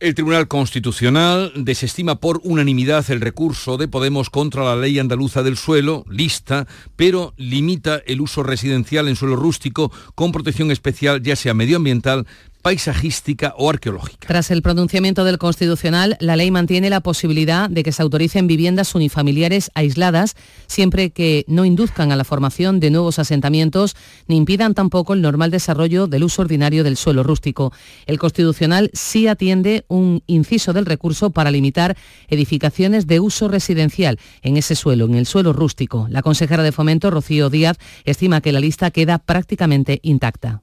El 0.00 0.14
Tribunal 0.14 0.46
Constitucional 0.46 1.50
desestima 1.56 2.20
por 2.20 2.40
unanimidad 2.44 3.10
el 3.10 3.20
recurso 3.20 3.76
de 3.78 3.88
Podemos 3.88 4.30
contra 4.30 4.62
la 4.62 4.76
ley 4.76 5.00
andaluza 5.00 5.42
del 5.42 5.56
suelo, 5.56 6.04
lista, 6.08 6.68
pero 6.94 7.34
limita 7.36 8.00
el 8.06 8.20
uso 8.20 8.44
residencial 8.44 9.08
en 9.08 9.16
suelo 9.16 9.34
rústico 9.34 9.90
con 10.14 10.30
protección 10.30 10.70
especial, 10.70 11.20
ya 11.20 11.34
sea 11.34 11.52
medioambiental, 11.52 12.28
paisajística 12.62 13.54
o 13.56 13.70
arqueológica. 13.70 14.26
Tras 14.26 14.50
el 14.50 14.62
pronunciamiento 14.62 15.24
del 15.24 15.38
Constitucional, 15.38 16.16
la 16.20 16.36
ley 16.36 16.50
mantiene 16.50 16.90
la 16.90 17.00
posibilidad 17.00 17.70
de 17.70 17.82
que 17.82 17.92
se 17.92 18.02
autoricen 18.02 18.46
viviendas 18.46 18.94
unifamiliares 18.94 19.70
aisladas, 19.74 20.34
siempre 20.66 21.10
que 21.10 21.44
no 21.48 21.64
induzcan 21.64 22.12
a 22.12 22.16
la 22.16 22.24
formación 22.24 22.80
de 22.80 22.90
nuevos 22.90 23.18
asentamientos 23.18 23.96
ni 24.26 24.36
impidan 24.36 24.74
tampoco 24.74 25.14
el 25.14 25.22
normal 25.22 25.50
desarrollo 25.50 26.06
del 26.06 26.24
uso 26.24 26.42
ordinario 26.42 26.84
del 26.84 26.96
suelo 26.96 27.22
rústico. 27.22 27.72
El 28.06 28.18
Constitucional 28.18 28.90
sí 28.92 29.28
atiende 29.28 29.84
un 29.88 30.22
inciso 30.26 30.72
del 30.72 30.86
recurso 30.86 31.30
para 31.30 31.50
limitar 31.50 31.96
edificaciones 32.28 33.06
de 33.06 33.20
uso 33.20 33.48
residencial 33.48 34.18
en 34.42 34.56
ese 34.56 34.74
suelo, 34.74 35.06
en 35.06 35.14
el 35.14 35.26
suelo 35.26 35.52
rústico. 35.52 36.06
La 36.10 36.22
consejera 36.22 36.62
de 36.62 36.72
Fomento, 36.72 37.10
Rocío 37.10 37.50
Díaz, 37.50 37.78
estima 38.04 38.40
que 38.40 38.52
la 38.52 38.60
lista 38.60 38.90
queda 38.90 39.18
prácticamente 39.18 40.00
intacta. 40.02 40.62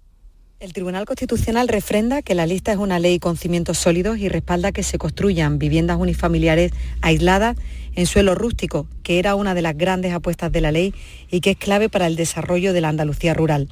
El 0.65 0.73
Tribunal 0.73 1.05
Constitucional 1.05 1.67
refrenda 1.67 2.23
que 2.23 2.33
la 2.33 2.47
lista 2.47 2.71
es 2.71 2.79
una 2.79 2.97
ley 2.97 3.19
con 3.19 3.37
cimientos 3.37 3.77
sólidos 3.77 4.17
y 4.17 4.29
respalda 4.29 4.71
que 4.71 4.81
se 4.81 4.97
construyan 4.97 5.59
viviendas 5.59 5.99
unifamiliares 5.99 6.71
aisladas 7.03 7.55
en 7.93 8.07
suelo 8.07 8.33
rústico, 8.33 8.87
que 9.03 9.19
era 9.19 9.35
una 9.35 9.53
de 9.53 9.61
las 9.61 9.77
grandes 9.77 10.11
apuestas 10.11 10.51
de 10.51 10.61
la 10.61 10.71
ley 10.71 10.95
y 11.29 11.41
que 11.41 11.51
es 11.51 11.57
clave 11.57 11.87
para 11.87 12.07
el 12.07 12.15
desarrollo 12.15 12.73
de 12.73 12.81
la 12.81 12.89
Andalucía 12.89 13.35
rural. 13.35 13.69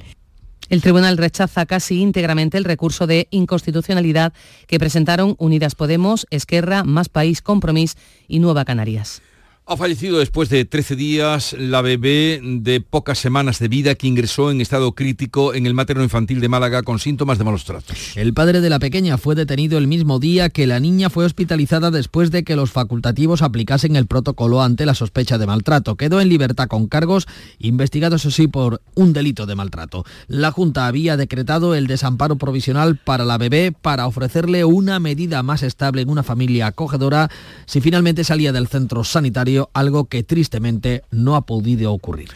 El 0.68 0.82
tribunal 0.82 1.18
rechaza 1.18 1.66
casi 1.66 2.00
íntegramente 2.00 2.58
el 2.58 2.64
recurso 2.64 3.08
de 3.08 3.26
inconstitucionalidad 3.32 4.32
que 4.68 4.78
presentaron 4.78 5.34
Unidas 5.38 5.74
Podemos, 5.74 6.28
Esquerra, 6.30 6.84
Más 6.84 7.08
País, 7.08 7.42
Compromís 7.42 7.96
y 8.28 8.38
Nueva 8.38 8.64
Canarias. 8.64 9.20
Ha 9.66 9.78
fallecido 9.78 10.18
después 10.18 10.50
de 10.50 10.66
13 10.66 10.94
días 10.94 11.56
la 11.58 11.80
bebé 11.80 12.38
de 12.42 12.82
pocas 12.82 13.18
semanas 13.18 13.58
de 13.58 13.68
vida 13.68 13.94
que 13.94 14.06
ingresó 14.06 14.50
en 14.50 14.60
estado 14.60 14.92
crítico 14.92 15.54
en 15.54 15.64
el 15.64 15.72
materno 15.72 16.02
infantil 16.02 16.42
de 16.42 16.50
Málaga 16.50 16.82
con 16.82 16.98
síntomas 16.98 17.38
de 17.38 17.44
malos 17.44 17.64
tratos. 17.64 18.14
El 18.14 18.34
padre 18.34 18.60
de 18.60 18.68
la 18.68 18.78
pequeña 18.78 19.16
fue 19.16 19.34
detenido 19.34 19.78
el 19.78 19.86
mismo 19.86 20.18
día 20.18 20.50
que 20.50 20.66
la 20.66 20.80
niña 20.80 21.08
fue 21.08 21.24
hospitalizada 21.24 21.90
después 21.90 22.30
de 22.30 22.44
que 22.44 22.56
los 22.56 22.72
facultativos 22.72 23.40
aplicasen 23.40 23.96
el 23.96 24.06
protocolo 24.06 24.62
ante 24.62 24.84
la 24.84 24.94
sospecha 24.94 25.38
de 25.38 25.46
maltrato. 25.46 25.96
Quedó 25.96 26.20
en 26.20 26.28
libertad 26.28 26.68
con 26.68 26.86
cargos 26.86 27.26
investigados 27.58 28.26
así 28.26 28.48
por 28.48 28.82
un 28.94 29.14
delito 29.14 29.46
de 29.46 29.54
maltrato. 29.54 30.04
La 30.28 30.50
Junta 30.50 30.86
había 30.86 31.16
decretado 31.16 31.74
el 31.74 31.86
desamparo 31.86 32.36
provisional 32.36 32.98
para 32.98 33.24
la 33.24 33.38
bebé 33.38 33.72
para 33.72 34.06
ofrecerle 34.08 34.66
una 34.66 35.00
medida 35.00 35.42
más 35.42 35.62
estable 35.62 36.02
en 36.02 36.10
una 36.10 36.22
familia 36.22 36.66
acogedora 36.66 37.30
si 37.64 37.80
finalmente 37.80 38.24
salía 38.24 38.52
del 38.52 38.68
centro 38.68 39.04
sanitario 39.04 39.53
algo 39.72 40.06
que 40.06 40.22
tristemente 40.22 41.02
no 41.10 41.36
ha 41.36 41.46
podido 41.46 41.92
ocurrir. 41.92 42.30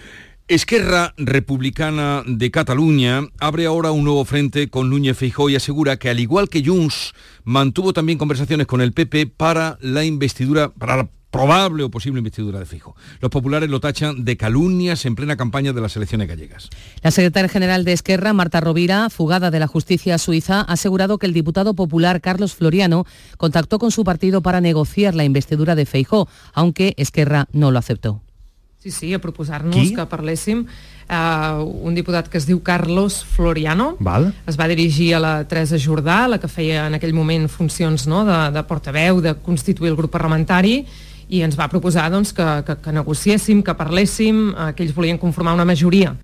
Esquerra 0.48 1.12
Republicana 1.18 2.22
de 2.26 2.50
Cataluña 2.50 3.28
abre 3.38 3.66
ahora 3.66 3.90
un 3.90 4.04
nuevo 4.04 4.24
frente 4.24 4.70
con 4.70 4.88
Núñez 4.88 5.18
Feijóo 5.18 5.50
y 5.50 5.56
asegura 5.56 5.98
que 5.98 6.08
al 6.08 6.20
igual 6.20 6.48
que 6.48 6.64
Junts 6.64 7.12
mantuvo 7.44 7.92
también 7.92 8.16
conversaciones 8.16 8.66
con 8.66 8.80
el 8.80 8.94
PP 8.94 9.26
para 9.26 9.76
la 9.82 10.06
investidura 10.06 10.72
para 10.72 10.96
la 10.96 11.10
probable 11.30 11.82
o 11.82 11.90
posible 11.90 12.18
investidura 12.18 12.58
de 12.58 12.66
Fijo. 12.66 12.96
Los 13.20 13.30
populares 13.30 13.68
lo 13.68 13.80
tachan 13.80 14.24
de 14.24 14.36
calumnias 14.36 15.04
en 15.04 15.14
plena 15.14 15.36
campaña 15.36 15.72
de 15.72 15.80
las 15.80 15.96
elecciones 15.96 16.28
gallegas. 16.28 16.70
La 17.02 17.10
secretaria 17.10 17.48
general 17.48 17.84
de 17.84 17.92
Esquerra, 17.92 18.32
Marta 18.32 18.60
Rovira, 18.60 19.10
fugada 19.10 19.50
de 19.50 19.58
la 19.58 19.66
justicia 19.66 20.18
suiza, 20.18 20.60
ha 20.60 20.72
asegurado 20.72 21.18
que 21.18 21.26
el 21.26 21.32
diputado 21.32 21.74
popular 21.74 22.20
Carlos 22.20 22.54
Floriano 22.54 23.04
contactó 23.36 23.78
con 23.78 23.90
su 23.90 24.04
partido 24.04 24.42
para 24.42 24.60
negociar 24.60 25.14
la 25.14 25.24
investidura 25.24 25.74
de 25.74 25.86
Feijó, 25.86 26.28
aunque 26.54 26.94
Esquerra 26.96 27.46
no 27.52 27.70
lo 27.70 27.78
aceptó. 27.78 28.22
Sí, 28.78 28.92
sí, 28.92 29.12
a 29.12 29.18
proposar-nos 29.18 29.90
que 29.90 30.06
parléssim. 30.06 30.66
Uh, 31.08 31.64
un 31.88 31.94
diputat 31.96 32.26
que 32.28 32.36
es 32.36 32.44
diu 32.44 32.60
Carlos 32.60 33.24
Floriano 33.24 33.96
Val. 33.98 34.26
es 34.46 34.58
va 34.60 34.66
dirigir 34.68 35.14
a 35.16 35.20
la 35.20 35.48
Teresa 35.48 35.78
Jordà, 35.80 36.28
la 36.28 36.36
que 36.38 36.50
feia 36.52 36.82
en 36.86 36.98
aquell 36.98 37.14
moment 37.16 37.48
funcions 37.48 38.04
no, 38.06 38.26
de, 38.28 38.36
de 38.52 38.62
portaveu, 38.68 39.22
de 39.24 39.32
constituir 39.40 39.88
el 39.88 39.96
grup 39.96 40.12
parlamentari, 40.12 40.82
i 41.28 41.42
ens 41.44 41.58
va 41.58 41.68
proposar 41.68 42.08
doncs, 42.12 42.32
que, 42.36 42.46
que, 42.66 42.78
que 42.84 42.94
negociéssim, 42.94 43.62
que 43.62 43.76
parléssim, 43.76 44.48
eh, 44.54 44.72
que 44.74 44.84
ells 44.86 44.96
volien 44.96 45.20
conformar 45.20 45.54
una 45.58 45.68
majoria. 45.68 46.16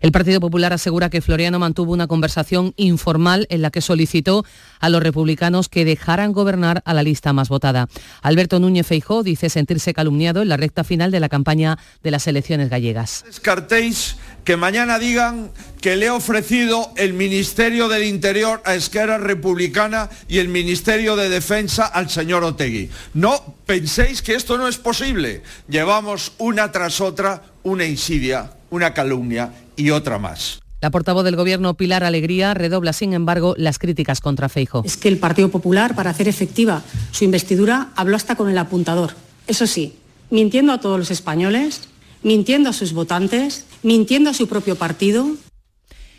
El 0.00 0.12
Partido 0.12 0.40
Popular 0.40 0.72
asegura 0.72 1.10
que 1.10 1.20
Floriano 1.20 1.58
mantuvo 1.58 1.92
una 1.92 2.06
conversación 2.06 2.74
informal 2.76 3.46
en 3.50 3.62
la 3.62 3.70
que 3.70 3.80
solicitó 3.80 4.44
a 4.80 4.88
los 4.88 5.02
republicanos 5.02 5.68
que 5.68 5.84
dejaran 5.84 6.32
gobernar 6.32 6.82
a 6.84 6.94
la 6.94 7.02
lista 7.02 7.32
más 7.32 7.48
votada. 7.48 7.88
Alberto 8.22 8.60
Núñez 8.60 8.86
Feijó 8.86 9.22
dice 9.22 9.48
sentirse 9.48 9.94
calumniado 9.94 10.42
en 10.42 10.48
la 10.48 10.56
recta 10.56 10.84
final 10.84 11.10
de 11.10 11.20
la 11.20 11.28
campaña 11.28 11.78
de 12.02 12.10
las 12.10 12.26
elecciones 12.26 12.70
gallegas. 12.70 13.24
Descartéis 13.26 14.16
que 14.44 14.56
mañana 14.56 14.98
digan 14.98 15.50
que 15.80 15.96
le 15.96 16.06
he 16.06 16.10
ofrecido 16.10 16.92
el 16.96 17.14
Ministerio 17.14 17.88
del 17.88 18.04
Interior 18.04 18.62
a 18.64 18.74
Esquerra 18.74 19.18
Republicana 19.18 20.08
y 20.28 20.38
el 20.38 20.48
Ministerio 20.48 21.16
de 21.16 21.28
Defensa 21.28 21.86
al 21.86 22.10
señor 22.10 22.44
Otegui. 22.44 22.90
No 23.14 23.56
penséis 23.66 24.22
que 24.22 24.34
esto 24.34 24.56
no 24.56 24.68
es 24.68 24.76
posible. 24.78 25.42
Llevamos 25.68 26.32
una 26.38 26.70
tras 26.70 27.00
otra 27.00 27.42
una 27.64 27.84
insidia, 27.84 28.52
una 28.76 28.94
calumnia 28.94 29.52
y 29.74 29.90
otra 29.90 30.18
más. 30.18 30.60
La 30.80 30.90
portavoz 30.90 31.24
del 31.24 31.36
Gobierno, 31.36 31.74
Pilar 31.74 32.04
Alegría, 32.04 32.54
redobla, 32.54 32.92
sin 32.92 33.14
embargo, 33.14 33.54
las 33.56 33.78
críticas 33.78 34.20
contra 34.20 34.48
Feijo. 34.48 34.82
Es 34.84 34.96
que 34.96 35.08
el 35.08 35.18
Partido 35.18 35.48
Popular, 35.48 35.94
para 35.94 36.10
hacer 36.10 36.28
efectiva 36.28 36.82
su 37.10 37.24
investidura, 37.24 37.88
habló 37.96 38.14
hasta 38.14 38.36
con 38.36 38.50
el 38.50 38.58
apuntador. 38.58 39.14
Eso 39.46 39.66
sí, 39.66 39.96
mintiendo 40.30 40.72
a 40.72 40.80
todos 40.80 40.98
los 40.98 41.10
españoles, 41.10 41.88
mintiendo 42.22 42.68
a 42.70 42.72
sus 42.74 42.92
votantes, 42.92 43.64
mintiendo 43.82 44.30
a 44.30 44.34
su 44.34 44.48
propio 44.48 44.76
partido, 44.76 45.26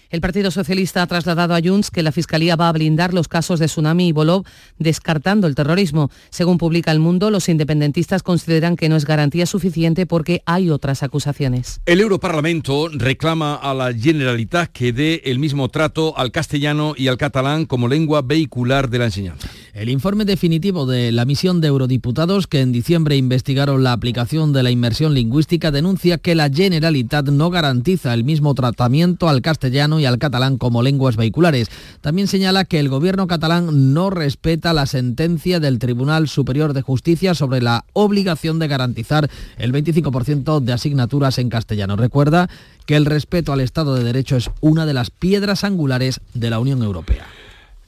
el 0.10 0.22
Partido 0.22 0.52
Socialista 0.52 1.02
ha 1.02 1.08
trasladado 1.08 1.54
a 1.54 1.62
Junts 1.62 1.91
que 1.91 2.04
la 2.04 2.12
Fiscalía 2.12 2.56
va 2.56 2.70
a 2.70 2.72
blindar 2.72 3.13
los 3.13 3.28
casos 3.28 3.60
de 3.60 3.65
Tsunami 3.65 4.08
y 4.08 4.12
Bolov, 4.12 4.46
descartando 4.80 5.48
el 5.48 5.56
terrorismo. 5.56 6.10
Según 6.30 6.58
publica 6.58 6.91
El 6.91 7.00
Mundo, 7.00 7.30
los 7.30 7.50
independentistas 7.50 8.24
consideran 8.24 8.76
que 8.76 8.89
no 8.89 8.96
es 8.96 9.06
garantía 9.06 9.46
suficiente 9.46 10.06
porque 10.06 10.43
hay 10.46 10.70
otras 10.70 11.04
acusaciones. 11.04 11.82
El 11.86 12.00
Europarlamento 12.00 12.88
reclama 12.89 13.56
a 13.56 13.74
la 13.74 13.93
Generalitat 13.93 14.72
que 14.72 14.93
dé 14.93 15.22
el 15.26 15.39
mismo 15.39 15.70
trato 15.70 16.17
al 16.17 16.32
castellano 16.32 16.93
y 16.96 17.08
al 17.10 17.17
catalán 17.17 17.65
como 17.65 17.88
lengua 17.88 18.22
vehicular 18.22 18.89
de 18.89 19.00
la 19.00 19.06
enseñanza. 19.06 19.50
El 19.74 19.89
informe 19.89 20.26
definitivo 20.26 20.86
de 20.88 21.12
la 21.12 21.26
misión 21.26 21.62
de 21.62 21.67
eurodiputados 21.67 22.48
que 22.48 22.62
en 22.62 22.72
diciembre 22.72 23.15
investigaron 23.15 23.84
la 23.84 23.91
aplicación 23.91 24.52
de 24.52 24.63
la 24.63 24.72
inmersión 24.72 25.13
lingüística 25.13 25.70
denuncia 25.70 26.17
que 26.17 26.34
la 26.34 26.50
Generalitat 26.50 27.28
no 27.28 27.52
garantiza 27.52 28.13
el 28.13 28.24
mismo 28.24 28.56
tratamiento 28.56 29.30
al 29.30 29.43
castellano 29.43 29.97
y 30.00 30.06
al 30.06 30.18
catalán 30.18 30.58
como 30.58 30.84
lenguas 30.84 31.16
vehiculares. 31.16 31.70
También 32.02 32.28
señala 32.28 32.66
que 32.66 32.80
el 32.80 32.90
gobierno 32.90 33.28
catalán 33.28 33.94
no 33.94 34.10
respeta 34.10 34.74
la 34.74 34.86
sentencia 34.86 35.60
del 35.60 35.80
Tribunal 35.80 36.28
Superior 36.28 36.74
de 36.74 36.82
Justicia 36.82 37.34
sobre 37.34 37.62
la 37.62 37.86
obligación 37.94 38.60
de 38.60 38.68
garantizar 38.68 39.30
el 39.58 39.74
25% 39.74 40.60
de 40.60 40.74
asignaturas 40.74 41.38
en 41.38 41.50
castellano. 41.50 41.96
Recuerda 41.96 42.50
que 42.86 42.96
el 42.96 43.06
respeto 43.06 43.54
al 43.54 43.62
Estado 43.62 43.96
de 43.96 44.04
Derecho 44.04 44.38
es 44.38 44.50
una 44.62 44.86
de 44.86 44.94
las 44.94 45.10
piedras 45.10 45.64
angulares 45.64 46.22
de 46.34 46.50
la 46.50 46.60
Unión 46.60 46.82
Europea. 46.84 47.26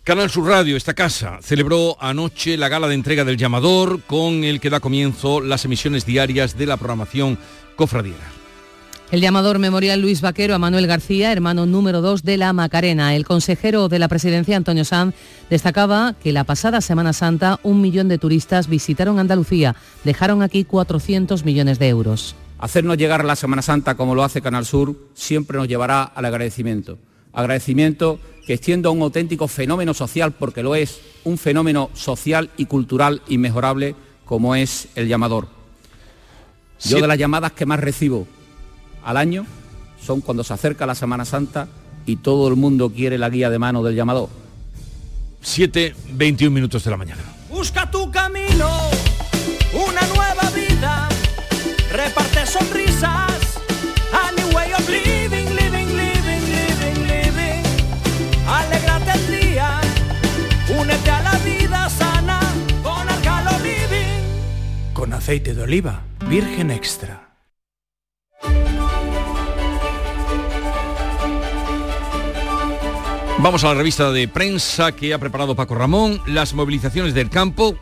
Canal 0.04 0.30
Sur 0.30 0.48
Radio, 0.48 0.76
esta 0.76 0.96
casa, 0.96 1.38
celebró 1.42 1.96
anoche 2.02 2.58
la 2.58 2.68
gala 2.68 2.88
de 2.88 2.96
entrega 2.96 3.26
del 3.26 3.38
llamador 3.38 4.02
con 4.02 4.44
el 4.44 4.60
que 4.60 4.72
da 4.72 4.80
comienzo 4.80 5.40
las 5.40 5.66
emisiones 5.66 6.06
diarias 6.06 6.58
de 6.58 6.66
la 6.66 6.78
programación 6.78 7.38
cofradiera. 7.76 8.39
El 9.12 9.22
llamador 9.22 9.58
memorial 9.58 10.00
Luis 10.00 10.22
Vaquero 10.22 10.54
a 10.54 10.60
Manuel 10.60 10.86
García, 10.86 11.32
hermano 11.32 11.66
número 11.66 12.00
2 12.00 12.22
de 12.22 12.38
la 12.38 12.54
Macarena. 12.54 13.16
El 13.16 13.26
consejero 13.26 13.90
de 13.90 13.98
la 13.98 14.08
presidencia, 14.08 14.56
Antonio 14.56 14.86
Sanz, 14.86 15.16
destacaba 15.50 16.14
que 16.22 16.32
la 16.32 16.44
pasada 16.44 16.80
Semana 16.80 17.12
Santa 17.12 17.60
un 17.64 17.82
millón 17.82 18.08
de 18.08 18.20
turistas 18.20 18.68
visitaron 18.68 19.18
Andalucía. 19.18 19.76
Dejaron 20.04 20.44
aquí 20.44 20.64
400 20.64 21.44
millones 21.44 21.80
de 21.80 21.88
euros. 21.88 22.36
Hacernos 22.60 22.98
llegar 22.98 23.22
a 23.22 23.24
la 23.24 23.36
Semana 23.36 23.64
Santa 23.64 23.96
como 23.96 24.14
lo 24.14 24.24
hace 24.24 24.44
Canal 24.44 24.68
Sur 24.68 24.96
siempre 25.16 25.58
nos 25.58 25.68
llevará 25.68 26.04
al 26.04 26.26
agradecimiento. 26.26 27.00
Agradecimiento 27.34 28.20
que 28.46 28.54
extiendo 28.54 28.90
a 28.90 28.92
un 28.92 29.02
auténtico 29.02 29.48
fenómeno 29.48 29.96
social, 29.96 30.34
porque 30.34 30.62
lo 30.62 30.76
es, 30.76 31.02
un 31.24 31.40
fenómeno 31.40 31.90
social 31.96 32.52
y 32.58 32.68
cultural 32.68 33.24
inmejorable 33.28 33.96
como 34.24 34.54
es 34.54 34.88
el 34.94 35.08
llamador. 35.08 35.48
Yo 36.86 37.02
de 37.02 37.08
las 37.08 37.18
llamadas 37.18 37.54
que 37.54 37.66
más 37.66 37.80
recibo 37.80 38.28
al 39.04 39.18
año 39.18 39.46
son 40.02 40.22
cuando 40.22 40.44
se 40.44 40.54
acerca 40.54 40.86
la 40.86 40.96
Semana 40.96 41.26
Santa 41.26 41.68
y 42.06 42.18
todo 42.18 42.48
el 42.48 42.56
mundo 42.56 42.92
quiere 42.92 43.18
la 43.18 43.30
guía 43.30 43.50
de 43.50 43.60
mano 43.60 43.84
del 43.84 43.96
llamador. 43.96 44.30
7, 45.42 45.96
21 46.14 46.54
minutos 46.54 46.84
de 46.84 46.92
la 46.92 46.98
mañana. 46.98 47.22
Busca 47.50 47.90
tu 47.90 48.10
camino, 48.12 48.70
una 49.74 50.02
nueva 50.14 50.50
vida, 50.56 51.08
reparte 51.92 52.46
sonrisas, 52.46 53.60
a 54.12 54.32
new 54.38 54.56
way 54.56 54.72
of 54.74 54.88
living, 54.90 55.46
living, 55.56 55.88
living, 55.96 56.42
living, 56.50 57.08
living. 57.08 57.64
Alégrate 58.48 59.12
el 59.12 59.42
día, 59.42 59.82
únete 60.80 61.12
a 61.12 61.22
la 61.22 61.38
vida 61.40 61.90
sana 61.90 62.40
con 62.84 63.08
Argalo 63.08 63.52
Living. 63.60 64.94
Con 64.94 65.14
aceite 65.14 65.54
de 65.54 65.62
oliva, 65.64 66.02
virgen 66.28 66.72
extra. 66.72 67.29
Vamos 73.42 73.64
a 73.64 73.70
la 73.70 73.76
revista 73.76 74.12
de 74.12 74.28
prensa 74.28 74.92
que 74.92 75.14
ha 75.14 75.18
preparado 75.18 75.56
Paco 75.56 75.74
Ramón, 75.74 76.22
las 76.28 76.54
movilizaciones 76.54 77.14
del 77.14 77.30
campo, 77.30 77.78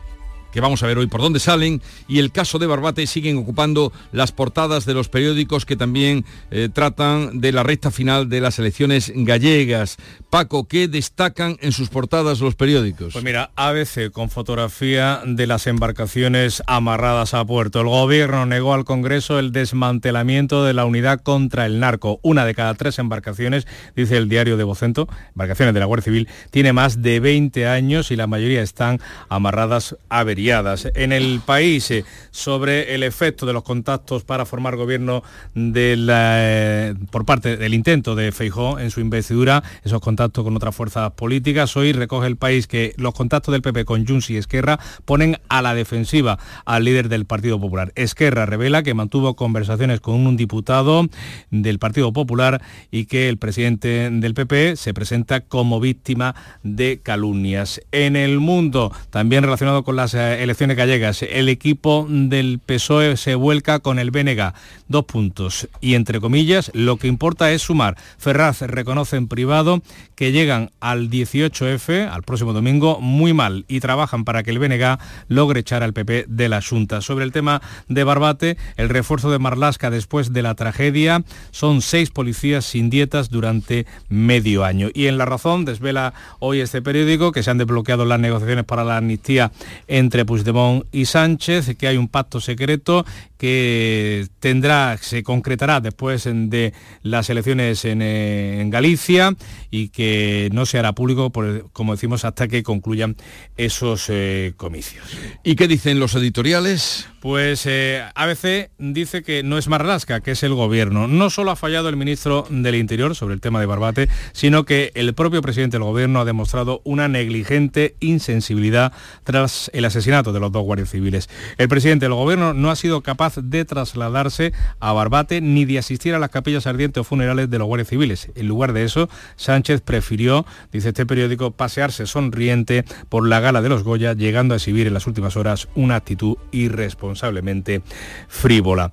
que 0.52 0.60
vamos 0.60 0.82
a 0.82 0.86
ver 0.86 0.98
hoy 0.98 1.06
por 1.06 1.20
dónde 1.20 1.40
salen, 1.40 1.82
y 2.06 2.18
el 2.18 2.32
caso 2.32 2.58
de 2.58 2.66
Barbate 2.66 3.06
siguen 3.06 3.36
ocupando 3.36 3.92
las 4.12 4.32
portadas 4.32 4.86
de 4.86 4.94
los 4.94 5.08
periódicos 5.08 5.66
que 5.66 5.76
también 5.76 6.24
eh, 6.50 6.68
tratan 6.72 7.40
de 7.40 7.52
la 7.52 7.62
recta 7.62 7.90
final 7.90 8.28
de 8.28 8.40
las 8.40 8.58
elecciones 8.58 9.12
gallegas. 9.14 9.96
Paco, 10.30 10.66
¿qué 10.66 10.88
destacan 10.88 11.56
en 11.60 11.72
sus 11.72 11.88
portadas 11.88 12.40
los 12.40 12.54
periódicos? 12.54 13.12
Pues 13.12 13.24
mira, 13.24 13.50
ABC 13.56 14.10
con 14.10 14.30
fotografía 14.30 15.20
de 15.26 15.46
las 15.46 15.66
embarcaciones 15.66 16.62
amarradas 16.66 17.34
a 17.34 17.44
puerto. 17.44 17.80
El 17.80 17.88
gobierno 17.88 18.46
negó 18.46 18.74
al 18.74 18.84
Congreso 18.84 19.38
el 19.38 19.52
desmantelamiento 19.52 20.64
de 20.64 20.74
la 20.74 20.84
unidad 20.84 21.20
contra 21.20 21.66
el 21.66 21.80
narco. 21.80 22.20
Una 22.22 22.44
de 22.44 22.54
cada 22.54 22.74
tres 22.74 22.98
embarcaciones, 22.98 23.66
dice 23.96 24.16
el 24.16 24.28
diario 24.28 24.56
de 24.56 24.64
Vocento, 24.64 25.08
embarcaciones 25.30 25.74
de 25.74 25.80
la 25.80 25.86
Guardia 25.86 26.04
Civil, 26.04 26.28
tiene 26.50 26.72
más 26.72 27.02
de 27.02 27.20
20 27.20 27.66
años 27.66 28.10
y 28.10 28.16
la 28.16 28.26
mayoría 28.26 28.62
están 28.62 29.00
amarradas 29.28 29.96
a 30.08 30.24
ver 30.24 30.37
en 30.38 31.12
el 31.12 31.40
país 31.44 31.90
eh, 31.90 32.04
sobre 32.30 32.94
el 32.94 33.02
efecto 33.02 33.44
de 33.44 33.52
los 33.52 33.64
contactos 33.64 34.22
para 34.22 34.46
formar 34.46 34.76
gobierno 34.76 35.22
eh, 35.56 36.94
por 37.10 37.24
parte 37.24 37.56
del 37.56 37.74
intento 37.74 38.14
de 38.14 38.30
Feijó 38.30 38.78
en 38.78 38.90
su 38.90 39.00
investidura, 39.00 39.64
esos 39.82 40.00
contactos 40.00 40.44
con 40.44 40.54
otras 40.54 40.76
fuerzas 40.76 41.10
políticas. 41.12 41.76
Hoy 41.76 41.92
recoge 41.92 42.28
el 42.28 42.36
país 42.36 42.68
que 42.68 42.94
los 42.98 43.14
contactos 43.14 43.52
del 43.52 43.62
PP 43.62 43.84
con 43.84 44.06
Junts 44.06 44.30
y 44.30 44.36
Esquerra 44.36 44.78
ponen 45.04 45.38
a 45.48 45.60
la 45.60 45.74
defensiva 45.74 46.38
al 46.64 46.84
líder 46.84 47.08
del 47.08 47.26
Partido 47.26 47.58
Popular. 47.58 47.92
Esquerra 47.96 48.46
revela 48.46 48.84
que 48.84 48.94
mantuvo 48.94 49.34
conversaciones 49.34 50.00
con 50.00 50.14
un 50.14 50.36
diputado 50.36 51.08
del 51.50 51.78
Partido 51.80 52.12
Popular 52.12 52.62
y 52.92 53.06
que 53.06 53.28
el 53.28 53.38
presidente 53.38 54.08
del 54.10 54.34
PP 54.34 54.76
se 54.76 54.94
presenta 54.94 55.40
como 55.40 55.80
víctima 55.80 56.36
de 56.62 57.00
calumnias. 57.02 57.80
En 57.90 58.14
el 58.14 58.38
mundo, 58.38 58.92
también 59.10 59.42
relacionado 59.42 59.82
con 59.82 59.96
las 59.96 60.14
eh, 60.14 60.27
elecciones 60.34 60.76
gallegas. 60.76 61.22
El 61.22 61.48
equipo 61.48 62.06
del 62.08 62.60
PSOE 62.64 63.16
se 63.16 63.34
vuelca 63.34 63.80
con 63.80 63.98
el 63.98 64.10
BNG. 64.10 64.52
Dos 64.88 65.04
puntos. 65.04 65.68
Y 65.80 65.94
entre 65.94 66.20
comillas, 66.20 66.70
lo 66.74 66.96
que 66.96 67.08
importa 67.08 67.52
es 67.52 67.62
sumar. 67.62 67.96
Ferraz 68.18 68.62
reconoce 68.62 69.16
en 69.16 69.28
privado 69.28 69.82
que 70.14 70.32
llegan 70.32 70.70
al 70.80 71.10
18F, 71.10 72.08
al 72.08 72.22
próximo 72.22 72.52
domingo, 72.52 73.00
muy 73.00 73.32
mal 73.32 73.64
y 73.68 73.80
trabajan 73.80 74.24
para 74.24 74.42
que 74.42 74.50
el 74.50 74.58
BNG 74.58 74.98
logre 75.28 75.60
echar 75.60 75.82
al 75.82 75.92
PP 75.92 76.26
de 76.28 76.48
la 76.48 76.60
Junta. 76.62 77.00
Sobre 77.00 77.24
el 77.24 77.32
tema 77.32 77.62
de 77.88 78.04
Barbate, 78.04 78.56
el 78.76 78.88
refuerzo 78.88 79.30
de 79.30 79.38
Marlasca 79.38 79.90
después 79.90 80.32
de 80.32 80.42
la 80.42 80.54
tragedia 80.54 81.22
son 81.50 81.82
seis 81.82 82.10
policías 82.10 82.64
sin 82.64 82.90
dietas 82.90 83.30
durante 83.30 83.86
medio 84.08 84.64
año. 84.64 84.88
Y 84.92 85.06
en 85.06 85.18
La 85.18 85.24
Razón 85.24 85.64
desvela 85.64 86.14
hoy 86.38 86.60
este 86.60 86.82
periódico 86.82 87.32
que 87.32 87.42
se 87.42 87.50
han 87.50 87.58
desbloqueado 87.58 88.04
las 88.04 88.20
negociaciones 88.20 88.64
para 88.64 88.84
la 88.84 88.96
amnistía 88.96 89.52
entre 89.86 90.17
Puigdemont 90.24 90.84
y 90.92 91.06
Sánchez, 91.06 91.76
que 91.76 91.88
hay 91.88 91.96
un 91.96 92.08
pacto 92.08 92.40
secreto 92.40 93.04
que 93.38 94.26
tendrá, 94.40 94.98
se 95.00 95.22
concretará 95.22 95.80
después 95.80 96.24
de 96.24 96.74
las 97.02 97.30
elecciones 97.30 97.84
en, 97.84 98.00
eh, 98.02 98.64
Galicia 98.68 99.34
y 99.70 99.88
que 99.88 100.50
no 100.52 100.66
se 100.66 100.78
hará 100.78 100.92
público, 100.92 101.32
como 101.72 101.92
decimos, 101.92 102.24
hasta 102.24 102.48
que 102.48 102.62
concluyan 102.62 103.16
esos 103.56 104.06
eh, 104.08 104.52
comicios. 104.56 105.04
¿Y 105.44 105.54
qué 105.54 105.68
dicen 105.68 106.00
los 106.00 106.14
editoriales? 106.16 107.06
Pues 107.20 107.64
eh, 107.66 108.04
ABC 108.14 108.70
dice 108.78 109.22
que 109.22 109.42
no 109.42 109.58
es 109.58 109.68
Marlaska, 109.68 110.20
que 110.20 110.32
es 110.32 110.42
el 110.42 110.54
gobierno. 110.54 111.08
No 111.08 111.30
solo 111.30 111.50
ha 111.50 111.56
fallado 111.56 111.88
el 111.88 111.96
ministro 111.96 112.46
del 112.50 112.74
Interior 112.74 113.14
sobre 113.14 113.34
el 113.34 113.40
tema 113.40 113.60
de 113.60 113.66
Barbate, 113.66 114.08
sino 114.32 114.64
que 114.64 114.92
el 114.94 115.14
propio 115.14 115.42
presidente 115.42 115.76
del 115.76 115.84
gobierno 115.84 116.20
ha 116.20 116.24
demostrado 116.24 116.80
una 116.84 117.08
negligente 117.08 117.94
insensibilidad 118.00 118.92
tras 119.24 119.70
el 119.74 119.84
asesinato 119.84 120.07
de 120.08 120.40
los 120.40 120.50
dos 120.50 120.64
guardias 120.64 120.88
civiles. 120.88 121.28
El 121.58 121.68
presidente 121.68 122.06
del 122.06 122.14
gobierno 122.14 122.54
no 122.54 122.70
ha 122.70 122.76
sido 122.76 123.02
capaz 123.02 123.36
de 123.36 123.66
trasladarse 123.66 124.54
a 124.80 124.92
Barbate 124.92 125.42
ni 125.42 125.66
de 125.66 125.78
asistir 125.78 126.14
a 126.14 126.18
las 126.18 126.30
capillas 126.30 126.66
ardientes 126.66 127.02
o 127.02 127.04
funerales 127.04 127.50
de 127.50 127.58
los 127.58 127.66
guardias 127.66 127.88
civiles. 127.88 128.30
En 128.34 128.48
lugar 128.48 128.72
de 128.72 128.84
eso, 128.84 129.10
Sánchez 129.36 129.82
prefirió, 129.82 130.46
dice 130.72 130.88
este 130.88 131.04
periódico, 131.04 131.50
pasearse 131.50 132.06
sonriente 132.06 132.84
por 133.10 133.28
la 133.28 133.40
gala 133.40 133.60
de 133.60 133.68
los 133.68 133.84
Goya, 133.84 134.14
llegando 134.14 134.54
a 134.54 134.56
exhibir 134.56 134.86
en 134.86 134.94
las 134.94 135.06
últimas 135.06 135.36
horas 135.36 135.68
una 135.74 135.96
actitud 135.96 136.38
irresponsablemente 136.52 137.82
frívola. 138.28 138.92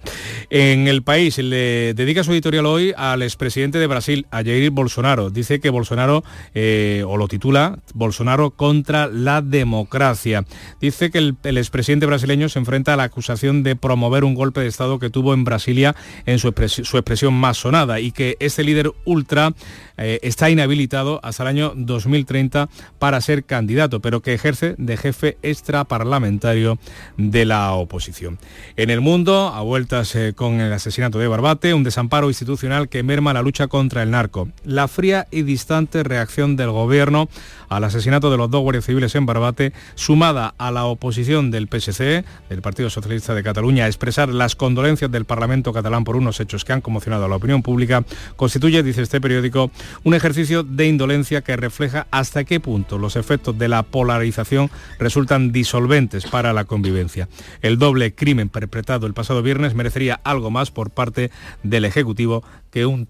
En 0.49 0.89
el 0.89 1.01
país 1.01 1.37
le 1.37 1.93
dedica 1.93 2.25
su 2.25 2.33
editorial 2.33 2.65
hoy 2.65 2.93
al 2.97 3.21
expresidente 3.21 3.79
de 3.79 3.87
Brasil, 3.87 4.27
a 4.31 4.43
Jair 4.43 4.69
Bolsonaro. 4.71 5.29
Dice 5.29 5.61
que 5.61 5.69
Bolsonaro, 5.69 6.25
eh, 6.53 7.05
o 7.07 7.15
lo 7.15 7.29
titula, 7.29 7.79
Bolsonaro 7.93 8.51
contra 8.51 9.07
la 9.07 9.41
democracia. 9.41 10.43
Dice 10.81 11.04
que 11.11 11.17
el, 11.17 11.35
el 11.43 11.57
expresidente 11.57 12.05
brasileño 12.05 12.49
se 12.49 12.59
enfrenta 12.59 12.93
a 12.93 12.97
la 12.97 13.03
acusación 13.03 13.63
de 13.63 13.75
promover 13.75 14.23
un 14.23 14.35
golpe 14.35 14.61
de 14.61 14.67
Estado 14.67 14.99
que 14.99 15.09
tuvo 15.09 15.33
en 15.33 15.43
Brasilia 15.43 15.95
en 16.25 16.39
su, 16.39 16.49
expresi- 16.49 16.83
su 16.83 16.97
expresión 16.97 17.33
más 17.33 17.57
sonada 17.57 17.99
y 17.99 18.11
que 18.11 18.37
este 18.39 18.63
líder 18.63 18.91
ultra 19.05 19.53
eh, 19.97 20.19
está 20.23 20.49
inhabilitado 20.49 21.19
hasta 21.23 21.43
el 21.43 21.49
año 21.49 21.73
2030 21.75 22.69
para 22.99 23.21
ser 23.21 23.45
candidato, 23.45 24.01
pero 24.01 24.21
que 24.21 24.33
ejerce 24.33 24.75
de 24.77 24.97
jefe 24.97 25.37
extraparlamentario 25.41 26.77
de 27.17 27.45
la 27.45 27.73
oposición. 27.73 28.39
En 28.75 28.89
el 28.89 29.01
mundo, 29.01 29.47
a 29.53 29.61
vueltas 29.61 30.15
eh, 30.15 30.33
con 30.35 30.59
el 30.59 30.71
asesinato 30.73 31.19
de 31.19 31.27
Barbate, 31.27 31.73
un 31.73 31.83
desamparo 31.83 32.27
institucional 32.27 32.89
que 32.89 33.03
merma 33.03 33.33
la 33.33 33.41
lucha 33.41 33.67
contra 33.67 34.03
el 34.03 34.11
narco. 34.11 34.49
La 34.63 34.87
fría 34.87 35.27
y 35.31 35.43
distante 35.43 36.03
reacción 36.03 36.55
del 36.55 36.71
gobierno 36.71 37.29
al 37.69 37.83
asesinato 37.83 38.29
de 38.31 38.37
los 38.37 38.49
dos 38.51 38.61
guardias 38.61 38.85
civiles 38.85 39.15
en 39.15 39.25
Barbate, 39.25 39.73
sumada 39.95 40.53
a 40.57 40.71
la 40.71 40.85
oposición 40.95 41.51
del 41.51 41.67
PSC, 41.67 42.25
del 42.49 42.61
Partido 42.61 42.89
Socialista 42.89 43.35
de 43.35 43.43
Cataluña, 43.43 43.85
a 43.85 43.87
expresar 43.87 44.29
las 44.29 44.55
condolencias 44.55 45.11
del 45.11 45.25
Parlamento 45.25 45.71
catalán 45.71 46.03
por 46.03 46.15
unos 46.15 46.39
hechos 46.39 46.65
que 46.65 46.73
han 46.73 46.81
conmocionado 46.81 47.25
a 47.25 47.27
la 47.27 47.35
opinión 47.35 47.61
pública, 47.61 48.03
constituye, 48.35 48.83
dice 48.83 49.01
este 49.01 49.21
periódico, 49.21 49.71
un 50.03 50.13
ejercicio 50.13 50.63
de 50.63 50.87
indolencia 50.87 51.41
que 51.41 51.55
refleja 51.55 52.07
hasta 52.11 52.43
qué 52.43 52.59
punto 52.59 52.97
los 52.97 53.15
efectos 53.15 53.57
de 53.57 53.67
la 53.67 53.83
polarización 53.83 54.71
resultan 54.99 55.51
disolventes 55.51 56.25
para 56.25 56.53
la 56.53 56.65
convivencia. 56.65 57.29
El 57.61 57.77
doble 57.77 58.15
crimen 58.15 58.49
perpetrado 58.49 59.07
el 59.07 59.13
pasado 59.13 59.43
viernes 59.43 59.75
merecería 59.75 60.19
algo 60.23 60.51
más 60.51 60.71
por 60.71 60.89
parte 60.89 61.31
del 61.63 61.85
Ejecutivo 61.85 62.43
que 62.71 62.85
un 62.85 63.07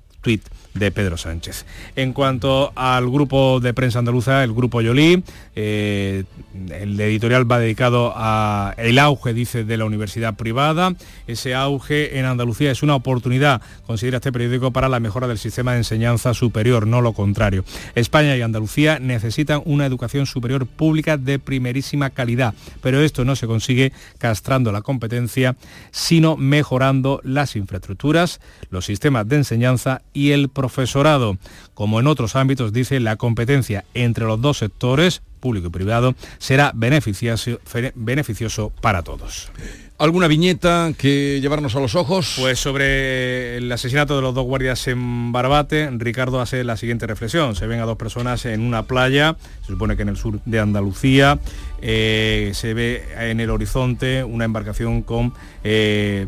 de 0.75 0.91
Pedro 0.91 1.17
Sánchez. 1.17 1.65
En 1.95 2.13
cuanto 2.13 2.71
al 2.75 3.09
grupo 3.09 3.59
de 3.59 3.73
prensa 3.73 3.99
andaluza, 3.99 4.43
el 4.43 4.53
grupo 4.53 4.81
Yolí, 4.81 5.23
eh, 5.55 6.25
el 6.69 6.99
editorial 6.99 7.49
va 7.49 7.59
dedicado 7.59 8.13
a 8.15 8.73
el 8.77 8.99
auge, 8.99 9.33
dice, 9.33 9.63
de 9.63 9.77
la 9.77 9.85
universidad 9.85 10.35
privada. 10.35 10.93
Ese 11.27 11.55
auge 11.55 12.19
en 12.19 12.25
Andalucía 12.25 12.71
es 12.71 12.83
una 12.83 12.95
oportunidad, 12.95 13.61
considera 13.87 14.17
este 14.17 14.31
periódico, 14.31 14.71
para 14.71 14.89
la 14.89 14.99
mejora 14.99 15.27
del 15.27 15.37
sistema 15.37 15.71
de 15.71 15.79
enseñanza 15.79 16.33
superior, 16.33 16.87
no 16.87 17.01
lo 17.01 17.13
contrario. 17.13 17.63
España 17.95 18.35
y 18.35 18.41
Andalucía 18.41 18.99
necesitan 18.99 19.61
una 19.65 19.85
educación 19.85 20.25
superior 20.25 20.67
pública 20.67 21.17
de 21.17 21.39
primerísima 21.39 22.09
calidad, 22.09 22.53
pero 22.81 23.01
esto 23.01 23.23
no 23.23 23.35
se 23.37 23.47
consigue 23.47 23.93
castrando 24.17 24.73
la 24.73 24.81
competencia, 24.81 25.55
sino 25.91 26.35
mejorando 26.35 27.21
las 27.23 27.55
infraestructuras, 27.55 28.41
los 28.69 28.85
sistemas 28.85 29.27
de 29.29 29.37
enseñanza 29.37 30.01
y 30.15 30.31
el 30.31 30.49
profesorado. 30.49 31.37
Como 31.75 31.99
en 31.99 32.07
otros 32.07 32.35
ámbitos, 32.35 32.73
dice, 32.73 32.99
la 32.99 33.17
competencia 33.17 33.85
entre 33.93 34.25
los 34.25 34.41
dos 34.41 34.57
sectores, 34.57 35.21
público 35.39 35.67
y 35.67 35.69
privado, 35.69 36.15
será 36.39 36.71
beneficioso, 36.73 38.71
para 38.81 39.03
todos. 39.03 39.51
¿Alguna 39.97 40.27
viñeta 40.27 40.91
que 40.97 41.39
llevarnos 41.41 41.75
a 41.75 41.79
los 41.79 41.95
ojos? 41.95 42.35
Pues 42.39 42.59
sobre 42.59 43.57
el 43.57 43.71
asesinato 43.71 44.15
de 44.15 44.21
los 44.21 44.33
dos 44.33 44.43
guardias 44.45 44.87
en 44.87 45.31
Barbate, 45.31 45.89
Ricardo 45.91 46.41
hace 46.41 46.63
la 46.63 46.75
siguiente 46.75 47.07
reflexión. 47.07 47.55
Se 47.55 47.67
ven 47.67 47.79
a 47.79 47.85
dos 47.85 47.97
personas 47.97 48.45
en 48.45 48.61
una 48.61 48.83
playa, 48.83 49.37
se 49.61 49.67
supone 49.67 49.95
que 49.95 50.01
en 50.01 50.09
el 50.09 50.17
sur 50.17 50.41
de 50.45 50.59
Andalucía, 50.59 51.39
eh, 51.81 52.51
se 52.53 52.73
ve 52.73 53.05
en 53.19 53.39
el 53.39 53.49
horizonte 53.49 54.23
una 54.23 54.45
embarcación 54.45 55.01
con... 55.01 55.33
eh, 55.63 56.27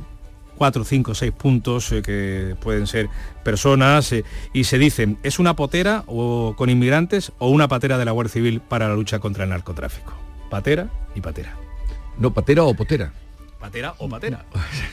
cuatro, 0.58 0.84
cinco, 0.84 1.16
seis 1.16 1.32
puntos 1.32 1.92
eh, 1.92 2.02
que 2.02 2.56
pueden 2.60 2.88
ser 2.88 3.10
personas 3.44 4.12
eh, 4.12 4.24
y 4.54 4.66
se 4.66 4.78
dicen, 4.78 5.18
¿es 5.24 5.40
una 5.40 5.56
potera 5.56 6.04
o 6.08 6.56
con 6.58 6.70
inmigrantes 6.70 7.32
o 7.38 7.50
una 7.50 7.68
patera 7.68 7.98
de 7.98 8.06
la 8.06 8.12
Guardia 8.12 8.34
Civil 8.34 8.60
para 8.62 8.90
la 8.90 8.96
lucha 8.96 9.20
contra 9.20 9.46
el 9.46 9.52
narcotráfico? 9.52 10.14
Patera 10.50 10.90
y 11.16 11.22
patera. 11.22 11.56
No, 12.18 12.34
patera 12.34 12.64
o 12.64 12.74
potera. 12.74 13.14
Patera 13.68 13.96
o 13.98 14.08
patera. 14.08 14.46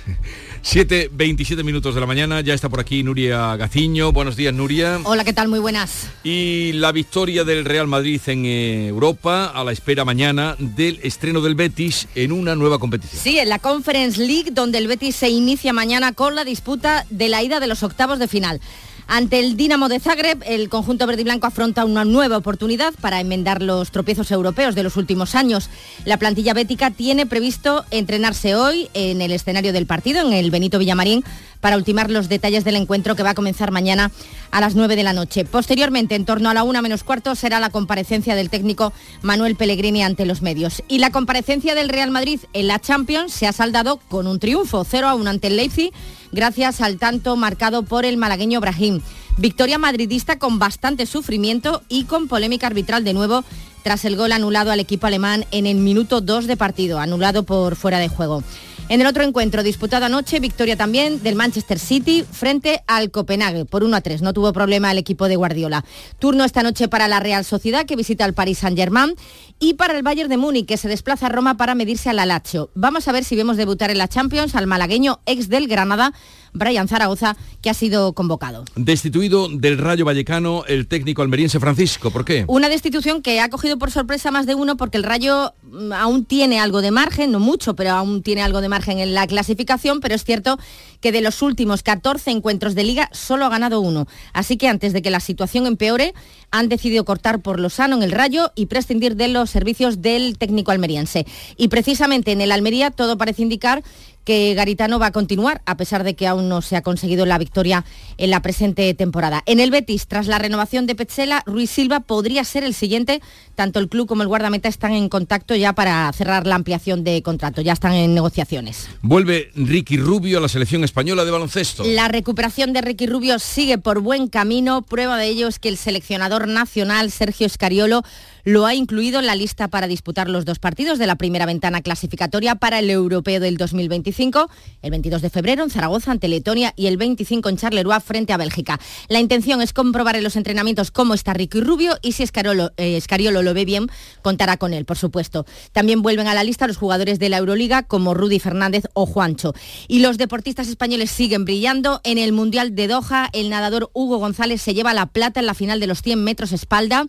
7, 0.63 1.11
27 1.13 1.63
minutos 1.63 1.95
de 1.95 2.01
la 2.01 2.09
mañana, 2.09 2.41
ya 2.41 2.55
está 2.55 2.69
por 2.69 2.81
aquí 2.81 3.05
Nuria 3.05 3.55
Gaciño. 3.55 4.11
Buenos 4.11 4.35
días, 4.35 4.53
Nuria. 4.53 4.99
Hola, 5.05 5.23
¿qué 5.23 5.33
tal? 5.33 5.47
Muy 5.47 5.61
buenas. 5.61 6.09
Y 6.25 6.73
la 6.73 6.91
victoria 6.91 7.45
del 7.45 7.65
Real 7.65 7.87
Madrid 7.87 8.21
en 8.27 8.45
eh, 8.45 8.89
Europa 8.89 9.53
a 9.55 9.63
la 9.63 9.71
espera 9.71 10.05
mañana 10.05 10.57
del 10.59 10.99
estreno 11.05 11.41
del 11.41 11.55
Betis 11.55 12.09
en 12.17 12.33
una 12.33 12.57
nueva 12.57 12.81
competición. 12.81 13.23
Sí, 13.23 13.39
en 13.39 13.49
la 13.49 13.61
Conference 13.61 14.21
League, 14.21 14.51
donde 14.51 14.79
el 14.79 14.89
Betis 14.89 15.15
se 15.15 15.29
inicia 15.29 15.73
mañana 15.73 16.13
con 16.13 16.35
la 16.35 16.43
disputa 16.43 17.07
de 17.11 17.29
la 17.29 17.45
ida 17.45 17.61
de 17.61 17.69
los 17.69 17.85
octavos 17.85 18.19
de 18.19 18.27
final. 18.27 18.61
Ante 19.07 19.39
el 19.39 19.57
Dinamo 19.57 19.89
de 19.89 20.01
Zagreb, 20.01 20.43
el 20.47 20.69
conjunto 20.71 21.07
verde 21.07 21.21
y 21.21 21.25
blanco 21.25 21.47
afronta 21.47 21.85
una 21.85 22.05
nueva 22.05 22.39
oportunidad 22.39 22.95
para 23.01 23.21
enmendar 23.21 23.63
los 23.63 23.91
tropiezos 23.91 24.31
europeos 24.31 24.75
de 24.75 24.83
los 24.83 24.97
últimos 24.97 25.35
años. 25.35 25.69
La 26.07 26.17
plantilla 26.17 26.55
bética 26.55 26.91
tiene 26.91 27.27
previsto 27.27 27.85
entrenarse 27.91 28.55
hoy 28.55 28.89
en 28.95 29.21
el 29.21 29.33
escenario 29.33 29.75
del 29.75 29.87
partido, 29.87 30.27
en 30.27 30.33
el 30.33 30.51
Benito 30.51 30.79
Villamarín, 30.79 31.23
para 31.65 31.79
ultimar 31.79 32.11
los 32.11 32.29
detalles 32.29 32.63
del 32.63 32.77
encuentro 32.77 33.17
que 33.17 33.23
va 33.23 33.31
a 33.31 33.35
comenzar 33.35 33.71
mañana 33.71 34.11
a 34.51 34.61
las 34.61 34.75
9 34.75 34.97
de 34.97 35.03
la 35.03 35.15
noche. 35.15 35.47
Posteriormente, 35.47 36.15
en 36.15 36.27
torno 36.27 36.51
a 36.51 36.55
la 36.55 36.63
una 36.63 36.83
menos 36.83 37.05
cuarto, 37.05 37.35
será 37.35 37.59
la 37.59 37.71
comparecencia 37.71 38.35
del 38.35 38.51
técnico 38.51 38.93
Manuel 39.23 39.57
Pellegrini 39.57 40.03
ante 40.03 40.27
los 40.27 40.43
medios. 40.43 40.83
Y 40.89 40.99
la 40.99 41.11
comparecencia 41.11 41.75
del 41.75 41.89
Real 41.89 42.11
Madrid 42.11 42.41
en 42.53 42.67
la 42.67 42.81
Champions 42.81 43.33
se 43.33 43.47
ha 43.47 43.55
saldado 43.55 43.97
con 43.97 44.27
un 44.27 44.41
triunfo, 44.41 44.85
0 44.85 45.09
a 45.09 45.15
1 45.15 45.31
ante 45.31 45.47
el 45.47 45.57
Leipzig, 45.57 45.91
gracias 46.33 46.83
al 46.83 46.99
tanto 46.99 47.35
marcado 47.35 47.83
por 47.83 48.05
el 48.05 48.19
malagueño 48.19 48.61
Brahim. 48.61 49.01
Victoria 49.39 49.79
madridista 49.79 50.39
con 50.39 50.59
bastante 50.59 51.07
sufrimiento 51.07 51.81
y 51.89 52.05
con 52.05 52.29
polémica 52.29 52.67
arbitral 52.67 53.05
de 53.05 53.15
nuevo 53.15 53.43
tras 53.83 54.05
el 54.05 54.17
gol 54.17 54.33
anulado 54.33 54.71
al 54.71 54.81
equipo 54.81 55.07
alemán 55.07 55.47
en 55.51 55.65
el 55.65 55.77
minuto 55.77 56.21
2 56.21 56.47
de 56.47 56.59
partido, 56.59 56.99
anulado 56.99 57.45
por 57.45 57.75
fuera 57.77 57.99
de 57.99 58.09
juego. 58.09 58.43
En 58.91 59.01
el 59.01 59.07
otro 59.07 59.25
encuentro 59.25 59.63
disputado 59.63 60.05
anoche, 60.05 60.41
victoria 60.41 60.77
también 60.77 61.23
del 61.23 61.37
Manchester 61.37 61.79
City 61.79 62.23
frente 62.31 62.83
al 62.87 63.11
Copenhague 63.11 63.65
por 63.65 63.83
1 63.83 63.97
a 63.97 64.03
3. 64.03 64.21
No 64.21 64.35
tuvo 64.35 64.53
problema 64.53 64.93
el 64.93 64.99
equipo 64.99 65.27
de 65.27 65.37
Guardiola. 65.37 65.87
Turno 66.19 66.45
esta 66.45 66.63
noche 66.63 66.87
para 66.87 67.09
la 67.09 67.19
Real 67.19 67.47
Sociedad 67.47 67.87
que 67.87 67.97
visita 67.97 68.27
al 68.27 68.35
Paris 68.35 68.59
Saint-Germain 68.59 69.15
y 69.59 69.75
para 69.75 69.97
el 69.97 70.03
Bayern 70.03 70.29
de 70.29 70.37
Múnich 70.37 70.67
que 70.67 70.77
se 70.77 70.89
desplaza 70.89 71.27
a 71.27 71.29
Roma 71.31 71.57
para 71.57 71.75
medirse 71.75 72.11
al 72.11 72.17
Lazio. 72.29 72.71
Vamos 72.75 73.09
a 73.09 73.13
ver 73.13 73.25
si 73.25 73.37
vemos 73.37 73.57
debutar 73.57 73.91
en 73.91 73.97
la 73.99 74.07
Champions 74.09 74.55
al 74.55 74.67
malagueño 74.67 75.21
ex 75.25 75.49
del 75.49 75.67
Granada, 75.67 76.13
Brian 76.53 76.87
Zaragoza, 76.87 77.37
que 77.63 77.71
ha 77.71 77.75
sido 77.75 78.13
convocado. 78.13 78.65
Destituido 78.77 79.49
del 79.49 79.79
Rayo 79.79 80.05
Vallecano 80.05 80.65
el 80.67 80.89
técnico 80.89 81.23
almeriense 81.23 81.59
Francisco. 81.59 82.11
¿Por 82.11 82.27
qué? 82.27 82.45
Una 82.49 82.69
destitución 82.69 83.23
que 83.23 83.41
ha 83.41 83.49
cogido 83.49 83.79
por 83.79 83.91
sorpresa 83.91 84.31
más 84.31 84.47
de 84.47 84.55
uno 84.55 84.77
porque 84.77 84.99
el 84.99 85.05
Rayo 85.05 85.55
aún 85.93 86.25
tiene 86.25 86.61
algo 86.61 86.83
de 86.83 86.91
margen, 86.91 87.33
no 87.33 87.41
mucho, 87.41 87.75
pero 87.75 87.91
aún 87.93 88.23
tiene 88.23 88.43
algo 88.43 88.61
de 88.61 88.69
margen 88.69 88.99
en 88.99 89.15
la 89.15 89.27
clasificación, 89.27 90.01
pero 90.01 90.15
es 90.15 90.25
cierto 90.25 90.59
que 91.01 91.13
de 91.13 91.21
los 91.21 91.43
últimos 91.43 91.83
14 91.83 92.31
encuentros 92.31 92.75
de 92.75 92.85
liga 92.85 93.09
solo 93.13 93.45
ha 93.45 93.51
ganado 93.51 93.81
uno. 93.81 94.07
Así 94.33 94.57
que 94.57 94.69
antes 94.69 94.93
de 94.93 95.03
que 95.03 95.11
la 95.11 95.21
situación 95.21 95.67
empeore, 95.67 96.15
han 96.51 96.69
decidido 96.69 97.05
cortar 97.05 97.41
por 97.41 97.61
lo 97.61 97.69
sano 97.71 97.97
en 97.97 98.03
el 98.03 98.13
Rayo 98.13 98.53
y 98.55 98.67
prescindir 98.67 99.17
de 99.17 99.29
los 99.29 99.51
servicios 99.51 100.01
del 100.01 100.39
técnico 100.39 100.71
almeriense. 100.71 101.27
Y 101.57 101.69
precisamente 101.69 102.33
en 102.33 102.41
el 102.41 102.53
Almería 102.53 102.91
todo 102.91 103.19
parece 103.19 103.43
indicar 103.43 103.83
que 104.25 104.55
Garitano 104.55 104.99
va 104.99 105.07
a 105.07 105.13
continuar, 105.13 105.63
a 105.67 105.77
pesar 105.77 106.03
de 106.03 106.15
que 106.15 106.27
aún 106.27 106.49
no 106.49 106.63
se 106.63 106.77
ha 106.77 106.83
conseguido 106.83 107.27
la 107.27 107.39
victoria 107.39 107.85
en 108.17 108.31
la 108.31 108.41
presente 108.41 108.93
temporada. 108.95 109.43
En 109.47 109.61
el 109.61 109.71
Betis, 109.71 110.07
tras 110.07 110.27
la 110.27 110.39
renovación 110.39 110.87
de 110.87 110.95
Petzela, 110.95 111.43
Ruiz 111.47 111.71
Silva 111.71 112.01
podría 112.01 112.45
ser 112.45 112.65
el 112.65 112.75
siguiente. 112.75 113.21
Tanto 113.55 113.79
el 113.79 113.89
club 113.89 114.09
como 114.09 114.23
el 114.23 114.29
guardameta 114.29 114.69
están 114.69 114.93
en 114.93 115.09
contacto 115.09 115.55
ya 115.55 115.64
para 115.73 116.13
cerrar 116.13 116.47
la 116.47 116.55
ampliación 116.55 117.05
de 117.05 117.23
contrato, 117.23 117.63
ya 117.63 117.73
están 117.73 117.93
en 117.95 118.15
negociaciones. 118.15 118.89
Vuelve 119.03 119.51
Ricky 119.55 119.97
Rubio 119.97 120.39
a 120.39 120.41
la 120.41 120.49
selección 120.49 120.85
española 120.85 121.25
de 121.25 121.31
baloncesto. 121.31 121.85
La 121.85 122.09
recuperación 122.09 122.73
de 122.73 122.83
Ricky 122.83 123.07
Rubio 123.07 123.39
sigue 123.39 123.79
por 123.79 124.01
buen 124.01 124.29
camino. 124.29 124.83
Prueba 124.83 125.17
de 125.17 125.27
ello 125.27 125.49
es 125.49 125.59
que 125.59 125.69
el 125.69 125.77
seleccionador 125.77 126.49
nacional, 126.49 127.11
Sergio 127.11 127.47
Escariolo, 127.47 128.03
lo 128.45 128.67
ha 128.67 128.75
incluido 128.75 129.21
en 129.21 129.27
la 129.27 129.35
lista 129.35 129.69
para 129.69 129.87
disputar 129.87 130.29
los 130.29 130.45
dos 130.45 130.59
partidos 130.59 130.99
de 130.99 131.07
la 131.07 131.17
primera 131.17 131.47
ventana 131.47 131.83
clasificatoria 131.83 132.55
para 132.55 132.79
el 132.79 132.91
Europeo 132.91 133.41
del 133.41 133.57
2025, 133.57 134.51
el 134.83 134.91
22 134.91 135.23
de 135.23 135.31
febrero 135.31 135.65
en 135.65 135.71
Zaragoza 135.71 136.11
ante 136.11 136.29
Letonia 136.29 136.73
y 136.77 136.87
el 136.87 136.97
25 136.97 137.49
en 137.49 137.57
Charleroi 137.57 138.01
frente 138.01 138.33
a 138.33 138.37
Bélgica. 138.37 138.79
La 139.09 139.21
intención 139.21 139.63
es 139.63 139.73
comprobar 139.73 140.17
en 140.17 140.25
los 140.25 140.37
entrenamientos 140.37 140.91
cómo 140.91 141.15
está 141.15 141.33
Ricky 141.33 141.61
Rubio 141.61 141.97
y 142.03 142.13
si 142.13 142.23
eh, 142.23 142.97
Escariolo 142.97 143.43
lo 143.43 143.55
ve 143.55 143.65
bien, 143.65 143.89
contará 144.23 144.57
con 144.57 144.75
él, 144.75 144.85
por 144.85 144.99
supuesto. 144.99 145.47
También 145.73 146.03
vuelven 146.03 146.29
a 146.29 146.35
la 146.35 146.45
lista 146.45 146.67
los 146.67 146.77
jugadores 146.77 147.19
de 147.19 147.29
la 147.29 147.39
Euroliga 147.39 147.83
como 147.85 148.15
Rudy 148.15 148.39
Fernández 148.39 148.85
o 148.93 149.07
Juancho. 149.07 149.55
Y 149.89 150.01
los 150.01 150.19
deportistas 150.19 150.69
españoles 150.69 151.11
siguen 151.11 151.45
brillando. 151.45 152.01
En 152.05 152.19
el 152.19 152.33
Mundial 152.33 152.75
de 152.75 152.89
Doha, 152.89 153.31
el 153.33 153.51
nadador 153.51 153.91
Hugo 153.95 154.19
González 154.19 154.61
se 154.61 154.75
lleva 154.75 154.95
la 154.95 155.07
plata 155.07 155.41
en 155.41 155.47
la 155.47 155.55
final 155.55 155.81
de 155.81 155.87
los 155.87 156.03
100 156.03 156.23
metros 156.23 156.53
espalda. 156.53 157.07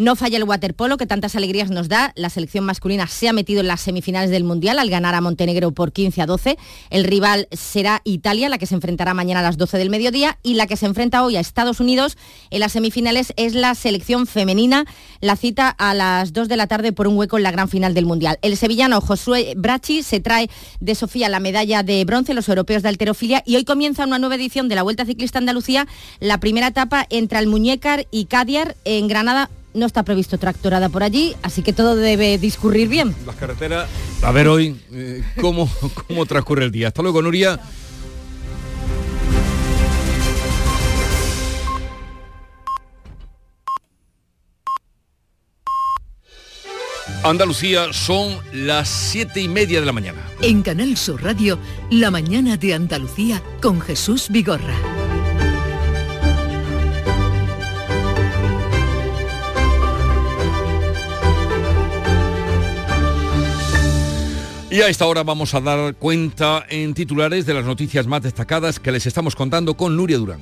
No 0.00 0.16
falla 0.16 0.38
el 0.38 0.44
waterpolo 0.44 0.96
que 0.96 1.04
tantas 1.04 1.36
alegrías 1.36 1.70
nos 1.70 1.90
da. 1.90 2.14
La 2.16 2.30
selección 2.30 2.64
masculina 2.64 3.06
se 3.06 3.28
ha 3.28 3.34
metido 3.34 3.60
en 3.60 3.66
las 3.66 3.82
semifinales 3.82 4.30
del 4.30 4.44
Mundial 4.44 4.78
al 4.78 4.88
ganar 4.88 5.14
a 5.14 5.20
Montenegro 5.20 5.72
por 5.72 5.92
15 5.92 6.22
a 6.22 6.26
12. 6.26 6.56
El 6.88 7.04
rival 7.04 7.48
será 7.52 8.00
Italia, 8.04 8.48
la 8.48 8.56
que 8.56 8.64
se 8.64 8.74
enfrentará 8.74 9.12
mañana 9.12 9.40
a 9.40 9.42
las 9.42 9.58
12 9.58 9.76
del 9.76 9.90
mediodía 9.90 10.38
y 10.42 10.54
la 10.54 10.66
que 10.66 10.78
se 10.78 10.86
enfrenta 10.86 11.22
hoy 11.22 11.36
a 11.36 11.40
Estados 11.40 11.80
Unidos 11.80 12.16
en 12.48 12.60
las 12.60 12.72
semifinales 12.72 13.34
es 13.36 13.52
la 13.52 13.74
selección 13.74 14.26
femenina. 14.26 14.86
La 15.20 15.36
cita 15.36 15.68
a 15.68 15.92
las 15.92 16.32
2 16.32 16.48
de 16.48 16.56
la 16.56 16.66
tarde 16.66 16.94
por 16.94 17.06
un 17.06 17.18
hueco 17.18 17.36
en 17.36 17.42
la 17.42 17.50
gran 17.50 17.68
final 17.68 17.92
del 17.92 18.06
Mundial. 18.06 18.38
El 18.40 18.56
sevillano 18.56 19.02
Josué 19.02 19.52
Brachi 19.54 20.02
se 20.02 20.20
trae 20.20 20.48
de 20.80 20.94
Sofía 20.94 21.28
la 21.28 21.40
medalla 21.40 21.82
de 21.82 22.02
bronce 22.06 22.32
los 22.32 22.48
europeos 22.48 22.82
de 22.82 22.88
alterofilia 22.88 23.42
y 23.44 23.56
hoy 23.56 23.64
comienza 23.66 24.06
una 24.06 24.18
nueva 24.18 24.36
edición 24.36 24.70
de 24.70 24.76
la 24.76 24.82
Vuelta 24.82 25.04
Ciclista 25.04 25.36
Andalucía, 25.36 25.86
la 26.20 26.40
primera 26.40 26.68
etapa 26.68 27.06
entre 27.10 27.36
Almuñécar 27.36 28.06
y 28.10 28.24
Cadiar 28.24 28.76
en 28.86 29.06
Granada 29.06 29.50
no 29.74 29.86
está 29.86 30.02
previsto 30.02 30.38
tractorada 30.38 30.88
por 30.88 31.02
allí, 31.02 31.36
así 31.42 31.62
que 31.62 31.72
todo 31.72 31.96
debe 31.96 32.38
discurrir 32.38 32.88
bien. 32.88 33.14
Las 33.26 33.36
carreteras, 33.36 33.88
a 34.22 34.32
ver 34.32 34.48
hoy 34.48 34.80
eh, 34.92 35.22
cómo, 35.40 35.68
cómo 36.08 36.26
transcurre 36.26 36.64
el 36.64 36.70
día. 36.70 36.88
Hasta 36.88 37.02
luego, 37.02 37.22
Nuria. 37.22 37.60
Andalucía 47.22 47.92
son 47.92 48.38
las 48.52 48.88
siete 48.88 49.42
y 49.42 49.48
media 49.48 49.80
de 49.80 49.86
la 49.86 49.92
mañana. 49.92 50.18
En 50.40 50.62
Canal 50.62 50.96
Sur 50.96 51.22
Radio, 51.22 51.58
La 51.90 52.10
mañana 52.10 52.56
de 52.56 52.72
Andalucía 52.72 53.42
con 53.60 53.80
Jesús 53.80 54.28
Vigorra. 54.30 54.99
Y 64.70 64.82
a 64.82 64.88
esta 64.88 65.06
hora 65.06 65.24
vamos 65.24 65.52
a 65.54 65.60
dar 65.60 65.96
cuenta 65.96 66.64
en 66.68 66.94
titulares 66.94 67.44
de 67.44 67.54
las 67.54 67.64
noticias 67.64 68.06
más 68.06 68.22
destacadas 68.22 68.78
que 68.78 68.92
les 68.92 69.04
estamos 69.04 69.34
contando 69.34 69.74
con 69.76 69.96
Nuria 69.96 70.16
Durán. 70.16 70.40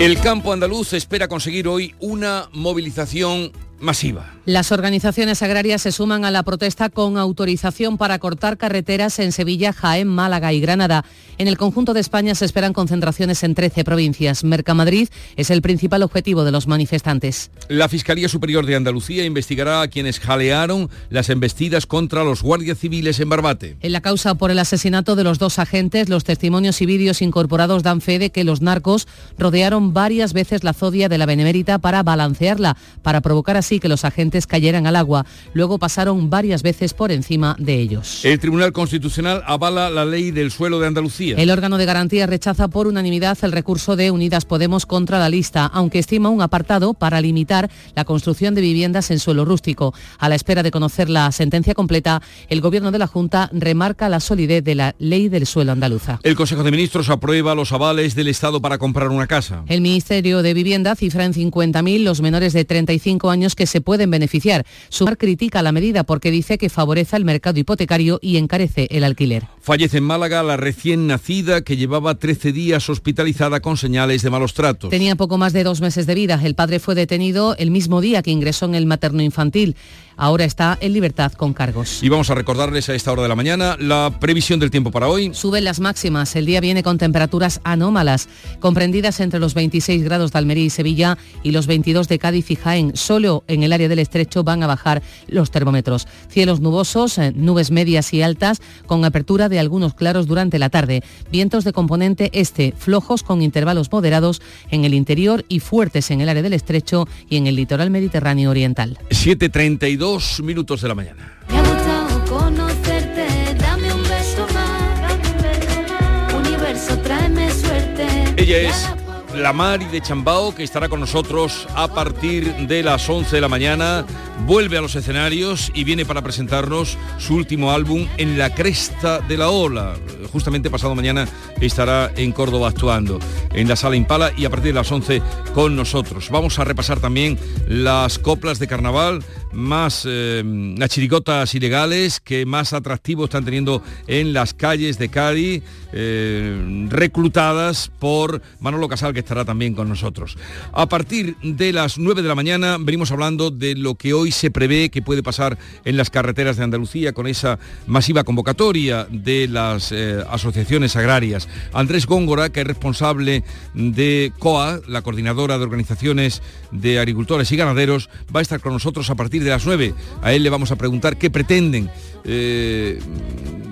El 0.00 0.18
campo 0.18 0.52
andaluz 0.52 0.92
espera 0.94 1.28
conseguir 1.28 1.68
hoy 1.68 1.94
una 2.00 2.48
movilización 2.52 3.52
masiva. 3.80 4.34
Las 4.46 4.72
organizaciones 4.72 5.42
agrarias 5.42 5.82
se 5.82 5.92
suman 5.92 6.24
a 6.24 6.30
la 6.30 6.42
protesta 6.42 6.88
con 6.88 7.18
autorización 7.18 7.98
para 7.98 8.18
cortar 8.18 8.56
carreteras 8.56 9.18
en 9.18 9.32
Sevilla, 9.32 9.72
Jaén, 9.72 10.08
Málaga 10.08 10.52
y 10.52 10.60
Granada. 10.60 11.04
En 11.38 11.46
el 11.46 11.56
conjunto 11.56 11.94
de 11.94 12.00
España 12.00 12.34
se 12.34 12.46
esperan 12.46 12.72
concentraciones 12.72 13.42
en 13.44 13.54
13 13.54 13.84
provincias. 13.84 14.42
Mercamadrid 14.42 15.08
es 15.36 15.50
el 15.50 15.62
principal 15.62 16.02
objetivo 16.02 16.44
de 16.44 16.52
los 16.52 16.66
manifestantes. 16.66 17.50
La 17.68 17.88
Fiscalía 17.88 18.28
Superior 18.28 18.66
de 18.66 18.76
Andalucía 18.76 19.24
investigará 19.24 19.82
a 19.82 19.88
quienes 19.88 20.18
jalearon 20.20 20.90
las 21.10 21.30
embestidas 21.30 21.86
contra 21.86 22.24
los 22.24 22.42
guardias 22.42 22.78
civiles 22.78 23.20
en 23.20 23.28
Barbate. 23.28 23.76
En 23.80 23.92
la 23.92 24.00
causa 24.00 24.34
por 24.34 24.50
el 24.50 24.58
asesinato 24.58 25.16
de 25.16 25.24
los 25.24 25.38
dos 25.38 25.58
agentes, 25.58 26.08
los 26.08 26.24
testimonios 26.24 26.80
y 26.82 26.86
vídeos 26.86 27.22
incorporados 27.22 27.82
dan 27.82 28.00
fe 28.00 28.18
de 28.18 28.30
que 28.30 28.44
los 28.44 28.62
narcos 28.62 29.06
rodearon 29.38 29.94
varias 29.94 30.32
veces 30.32 30.64
la 30.64 30.72
zodia 30.72 31.08
de 31.08 31.18
la 31.18 31.26
Benemérita 31.26 31.78
para 31.78 32.02
balancearla, 32.02 32.76
para 33.02 33.20
provocar 33.20 33.56
así 33.56 33.69
que 33.78 33.88
los 33.88 34.04
agentes 34.04 34.46
cayeran 34.46 34.86
al 34.86 34.96
agua. 34.96 35.26
Luego 35.52 35.78
pasaron 35.78 36.30
varias 36.30 36.62
veces 36.62 36.94
por 36.94 37.12
encima 37.12 37.54
de 37.58 37.74
ellos. 37.74 38.24
El 38.24 38.40
Tribunal 38.40 38.72
Constitucional 38.72 39.42
avala 39.46 39.90
la 39.90 40.04
ley 40.04 40.30
del 40.30 40.50
suelo 40.50 40.80
de 40.80 40.86
Andalucía. 40.86 41.36
El 41.36 41.50
órgano 41.50 41.78
de 41.78 41.84
garantía 41.84 42.26
rechaza 42.26 42.68
por 42.68 42.86
unanimidad 42.86 43.38
el 43.42 43.52
recurso 43.52 43.96
de 43.96 44.10
Unidas 44.10 44.44
Podemos 44.44 44.86
contra 44.86 45.18
la 45.18 45.28
lista, 45.28 45.66
aunque 45.66 45.98
estima 45.98 46.30
un 46.30 46.42
apartado 46.42 46.94
para 46.94 47.20
limitar 47.20 47.70
la 47.94 48.04
construcción 48.04 48.54
de 48.54 48.62
viviendas 48.62 49.10
en 49.10 49.18
suelo 49.18 49.44
rústico. 49.44 49.94
A 50.18 50.28
la 50.28 50.34
espera 50.34 50.62
de 50.62 50.70
conocer 50.70 51.08
la 51.10 51.30
sentencia 51.32 51.74
completa, 51.74 52.22
el 52.48 52.60
Gobierno 52.60 52.90
de 52.90 52.98
la 52.98 53.06
Junta 53.06 53.50
remarca 53.52 54.08
la 54.08 54.20
solidez 54.20 54.64
de 54.64 54.74
la 54.74 54.94
ley 54.98 55.28
del 55.28 55.46
suelo 55.46 55.72
andaluza. 55.72 56.20
El 56.22 56.34
Consejo 56.34 56.62
de 56.62 56.70
Ministros 56.70 57.10
aprueba 57.10 57.54
los 57.54 57.72
avales 57.72 58.14
del 58.14 58.28
Estado 58.28 58.60
para 58.60 58.78
comprar 58.78 59.08
una 59.08 59.26
casa. 59.26 59.64
El 59.68 59.80
Ministerio 59.80 60.42
de 60.42 60.54
Vivienda 60.54 60.94
cifra 60.96 61.24
en 61.24 61.34
50.000 61.34 62.02
los 62.02 62.20
menores 62.20 62.52
de 62.52 62.64
35 62.64 63.30
años 63.30 63.54
que 63.54 63.59
se 63.66 63.80
pueden 63.80 64.10
beneficiar. 64.10 64.66
Sumar 64.88 65.18
critica 65.18 65.62
la 65.62 65.72
medida 65.72 66.04
porque 66.04 66.30
dice 66.30 66.58
que 66.58 66.68
favorece 66.68 67.16
el 67.16 67.24
mercado 67.24 67.58
hipotecario 67.58 68.18
y 68.22 68.36
encarece 68.36 68.88
el 68.90 69.04
alquiler. 69.04 69.46
Fallece 69.60 69.98
en 69.98 70.04
Málaga 70.04 70.42
la 70.42 70.56
recién 70.56 71.06
nacida 71.06 71.62
que 71.62 71.76
llevaba 71.76 72.14
13 72.14 72.52
días 72.52 72.88
hospitalizada 72.88 73.60
con 73.60 73.76
señales 73.76 74.22
de 74.22 74.30
malos 74.30 74.54
tratos. 74.54 74.90
Tenía 74.90 75.16
poco 75.16 75.38
más 75.38 75.52
de 75.52 75.64
dos 75.64 75.80
meses 75.80 76.06
de 76.06 76.14
vida. 76.14 76.40
El 76.42 76.54
padre 76.54 76.80
fue 76.80 76.94
detenido 76.94 77.56
el 77.58 77.70
mismo 77.70 78.00
día 78.00 78.22
que 78.22 78.30
ingresó 78.30 78.66
en 78.66 78.74
el 78.74 78.86
materno 78.86 79.22
infantil. 79.22 79.76
Ahora 80.16 80.44
está 80.44 80.76
en 80.82 80.92
libertad 80.92 81.32
con 81.32 81.54
cargos. 81.54 82.02
Y 82.02 82.10
vamos 82.10 82.28
a 82.28 82.34
recordarles 82.34 82.90
a 82.90 82.94
esta 82.94 83.10
hora 83.10 83.22
de 83.22 83.28
la 83.28 83.36
mañana 83.36 83.76
la 83.78 84.18
previsión 84.20 84.60
del 84.60 84.70
tiempo 84.70 84.90
para 84.90 85.08
hoy. 85.08 85.32
Suben 85.32 85.64
las 85.64 85.80
máximas. 85.80 86.36
El 86.36 86.44
día 86.44 86.60
viene 86.60 86.82
con 86.82 86.98
temperaturas 86.98 87.60
anómalas, 87.64 88.28
comprendidas 88.60 89.20
entre 89.20 89.40
los 89.40 89.54
26 89.54 90.04
grados 90.04 90.32
de 90.32 90.38
Almería 90.38 90.64
y 90.64 90.70
Sevilla 90.70 91.16
y 91.42 91.52
los 91.52 91.66
22 91.66 92.06
de 92.08 92.18
Cádiz 92.18 92.50
y 92.50 92.56
Jaén. 92.56 92.96
Solo 92.96 93.44
en 93.50 93.62
el 93.62 93.72
área 93.72 93.88
del 93.88 93.98
estrecho 93.98 94.44
van 94.44 94.62
a 94.62 94.66
bajar 94.66 95.02
los 95.28 95.50
termómetros. 95.50 96.06
Cielos 96.28 96.60
nubosos, 96.60 97.18
eh, 97.18 97.32
nubes 97.34 97.70
medias 97.70 98.12
y 98.14 98.22
altas, 98.22 98.60
con 98.86 99.04
apertura 99.04 99.48
de 99.48 99.58
algunos 99.58 99.94
claros 99.94 100.26
durante 100.26 100.58
la 100.58 100.70
tarde. 100.70 101.02
Vientos 101.30 101.64
de 101.64 101.72
componente 101.72 102.30
este, 102.32 102.72
flojos 102.76 103.22
con 103.22 103.42
intervalos 103.42 103.90
moderados 103.92 104.40
en 104.70 104.84
el 104.84 104.94
interior 104.94 105.44
y 105.48 105.60
fuertes 105.60 106.10
en 106.10 106.20
el 106.20 106.28
área 106.28 106.42
del 106.42 106.52
estrecho 106.52 107.06
y 107.28 107.36
en 107.36 107.46
el 107.46 107.56
litoral 107.56 107.90
mediterráneo 107.90 108.50
oriental. 108.50 108.98
7.32 109.10 110.42
minutos 110.42 110.80
de 110.82 110.88
la 110.88 110.94
mañana. 110.94 111.38
Me 111.48 111.58
ha 111.58 111.62
gustado 111.62 112.24
conocerte, 112.24 113.26
dame 113.58 113.92
un 113.92 114.02
beso 114.02 114.46
más. 114.54 116.34
Universo, 116.34 116.98
tráeme 116.98 117.50
suerte. 117.50 118.06
Ella 118.36 118.56
es 118.58 118.99
la 119.40 119.52
Mari 119.54 119.86
de 119.86 120.02
Chambao, 120.02 120.54
que 120.54 120.62
estará 120.62 120.88
con 120.88 121.00
nosotros 121.00 121.66
a 121.74 121.88
partir 121.88 122.54
de 122.68 122.82
las 122.82 123.08
11 123.08 123.34
de 123.34 123.40
la 123.40 123.48
mañana. 123.48 124.04
Vuelve 124.46 124.76
a 124.76 124.80
los 124.80 124.94
escenarios 124.94 125.70
y 125.74 125.84
viene 125.84 126.04
para 126.04 126.22
presentarnos 126.22 126.98
su 127.18 127.34
último 127.34 127.72
álbum 127.72 128.06
En 128.16 128.38
la 128.38 128.54
cresta 128.54 129.20
de 129.20 129.36
la 129.36 129.50
ola. 129.50 129.94
Justamente 130.32 130.70
pasado 130.70 130.94
mañana 130.94 131.26
estará 131.60 132.10
en 132.16 132.32
Córdoba 132.32 132.68
actuando 132.68 133.18
en 133.52 133.68
la 133.68 133.76
sala 133.76 133.96
Impala 133.96 134.32
y 134.36 134.44
a 134.44 134.50
partir 134.50 134.72
de 134.72 134.78
las 134.78 134.92
11 134.92 135.22
con 135.54 135.74
nosotros. 135.74 136.28
Vamos 136.30 136.58
a 136.58 136.64
repasar 136.64 137.00
también 137.00 137.38
las 137.66 138.18
coplas 138.18 138.58
de 138.58 138.68
carnaval, 138.68 139.24
más 139.52 140.04
eh, 140.08 140.42
chiricotas 140.88 141.54
ilegales 141.54 142.20
que 142.20 142.46
más 142.46 142.72
atractivo 142.72 143.24
están 143.24 143.44
teniendo 143.44 143.82
en 144.06 144.32
las 144.32 144.54
calles 144.54 144.98
de 144.98 145.08
Cádiz, 145.08 145.62
eh, 145.92 146.86
reclutadas 146.88 147.90
por 147.98 148.42
Manolo 148.60 148.88
Casal, 148.88 149.12
que 149.12 149.20
estará 149.20 149.44
también 149.44 149.74
con 149.74 149.88
nosotros. 149.88 150.36
A 150.72 150.88
partir 150.88 151.36
de 151.42 151.72
las 151.72 151.98
9 151.98 152.22
de 152.22 152.28
la 152.28 152.34
mañana 152.34 152.76
venimos 152.78 153.10
hablando 153.10 153.50
de 153.50 153.74
lo 153.74 153.94
que 153.94 154.12
hoy 154.12 154.30
se 154.30 154.50
prevé 154.50 154.90
que 154.90 155.02
puede 155.02 155.22
pasar 155.22 155.58
en 155.84 155.96
las 155.96 156.10
carreteras 156.10 156.56
de 156.56 156.64
Andalucía 156.64 157.12
con 157.12 157.26
esa 157.26 157.58
masiva 157.86 158.24
convocatoria 158.24 159.06
de 159.10 159.48
las 159.48 159.92
eh, 159.92 160.22
asociaciones 160.30 160.96
agrarias. 160.96 161.48
Andrés 161.72 162.06
Góngora, 162.06 162.50
que 162.50 162.60
es 162.60 162.66
responsable 162.66 163.44
de 163.74 164.32
COA, 164.38 164.80
la 164.86 165.02
coordinadora 165.02 165.58
de 165.58 165.64
organizaciones 165.64 166.42
de 166.70 166.98
agricultores 166.98 167.50
y 167.52 167.56
ganaderos, 167.56 168.10
va 168.34 168.40
a 168.40 168.42
estar 168.42 168.60
con 168.60 168.72
nosotros 168.72 169.10
a 169.10 169.14
partir 169.14 169.39
de 169.44 169.50
las 169.50 169.66
9. 169.66 169.94
A 170.22 170.32
él 170.32 170.42
le 170.42 170.50
vamos 170.50 170.70
a 170.70 170.76
preguntar 170.76 171.16
qué 171.16 171.30
pretenden, 171.30 171.90
eh, 172.24 172.98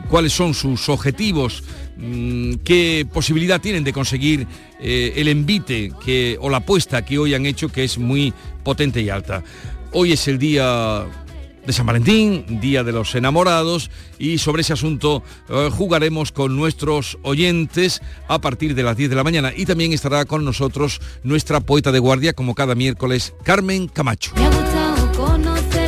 cuáles 0.08 0.32
son 0.32 0.54
sus 0.54 0.88
objetivos, 0.88 1.62
mm, 1.96 2.54
qué 2.64 3.06
posibilidad 3.12 3.60
tienen 3.60 3.84
de 3.84 3.92
conseguir 3.92 4.46
eh, 4.80 5.14
el 5.16 5.28
envite 5.28 5.92
que, 6.04 6.36
o 6.40 6.50
la 6.50 6.58
apuesta 6.58 7.04
que 7.04 7.18
hoy 7.18 7.34
han 7.34 7.46
hecho, 7.46 7.68
que 7.68 7.84
es 7.84 7.98
muy 7.98 8.32
potente 8.62 9.00
y 9.00 9.10
alta. 9.10 9.42
Hoy 9.92 10.12
es 10.12 10.28
el 10.28 10.38
día 10.38 11.06
de 11.68 11.74
San 11.74 11.84
Valentín, 11.84 12.60
Día 12.62 12.82
de 12.82 12.92
los 12.92 13.14
Enamorados, 13.14 13.90
y 14.18 14.38
sobre 14.38 14.62
ese 14.62 14.72
asunto 14.72 15.22
eh, 15.50 15.68
jugaremos 15.70 16.32
con 16.32 16.56
nuestros 16.56 17.18
oyentes 17.22 18.00
a 18.26 18.40
partir 18.40 18.74
de 18.74 18.82
las 18.82 18.96
10 18.96 19.10
de 19.10 19.16
la 19.16 19.22
mañana. 19.22 19.52
Y 19.54 19.66
también 19.66 19.92
estará 19.92 20.24
con 20.24 20.46
nosotros 20.46 20.98
nuestra 21.24 21.60
poeta 21.60 21.92
de 21.92 21.98
guardia, 21.98 22.32
como 22.32 22.54
cada 22.54 22.74
miércoles, 22.74 23.34
Carmen 23.44 23.86
Camacho. 23.86 24.32
Me 25.18 25.87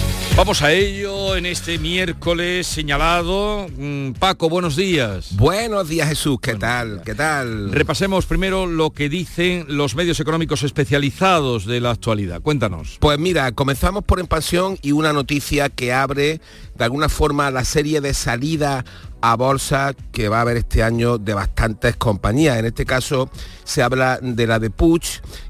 Vamos 0.37 0.61
a 0.61 0.71
ello 0.71 1.35
en 1.35 1.45
este 1.45 1.77
miércoles 1.77 2.65
señalado. 2.65 3.67
Mm, 3.77 4.13
Paco, 4.13 4.49
buenos 4.49 4.75
días. 4.75 5.35
Buenos 5.35 5.89
días 5.89 6.07
Jesús, 6.07 6.39
¿qué 6.41 6.55
tal? 6.55 7.01
¿Qué 7.05 7.13
tal? 7.13 7.71
Repasemos 7.71 8.25
primero 8.25 8.65
lo 8.65 8.91
que 8.91 9.09
dicen 9.09 9.65
los 9.67 9.93
medios 9.93 10.19
económicos 10.19 10.63
especializados 10.63 11.65
de 11.65 11.81
la 11.81 11.91
actualidad. 11.91 12.41
Cuéntanos. 12.41 12.97
Pues 12.99 13.19
mira, 13.19 13.51
comenzamos 13.51 14.03
por 14.03 14.19
expansión 14.19 14.77
y 14.81 14.93
una 14.93 15.13
noticia 15.13 15.69
que 15.69 15.93
abre 15.93 16.39
de 16.81 16.85
alguna 16.85 17.09
forma 17.09 17.51
la 17.51 17.63
serie 17.63 18.01
de 18.01 18.15
salida 18.15 18.83
a 19.21 19.35
bolsa 19.35 19.93
que 20.11 20.29
va 20.29 20.39
a 20.39 20.41
haber 20.41 20.57
este 20.57 20.81
año 20.81 21.19
de 21.19 21.35
bastantes 21.35 21.95
compañías. 21.95 22.57
En 22.57 22.65
este 22.65 22.87
caso 22.87 23.29
se 23.63 23.83
habla 23.83 24.17
de 24.19 24.47
la 24.47 24.57
de 24.57 24.71
Puig, 24.71 25.03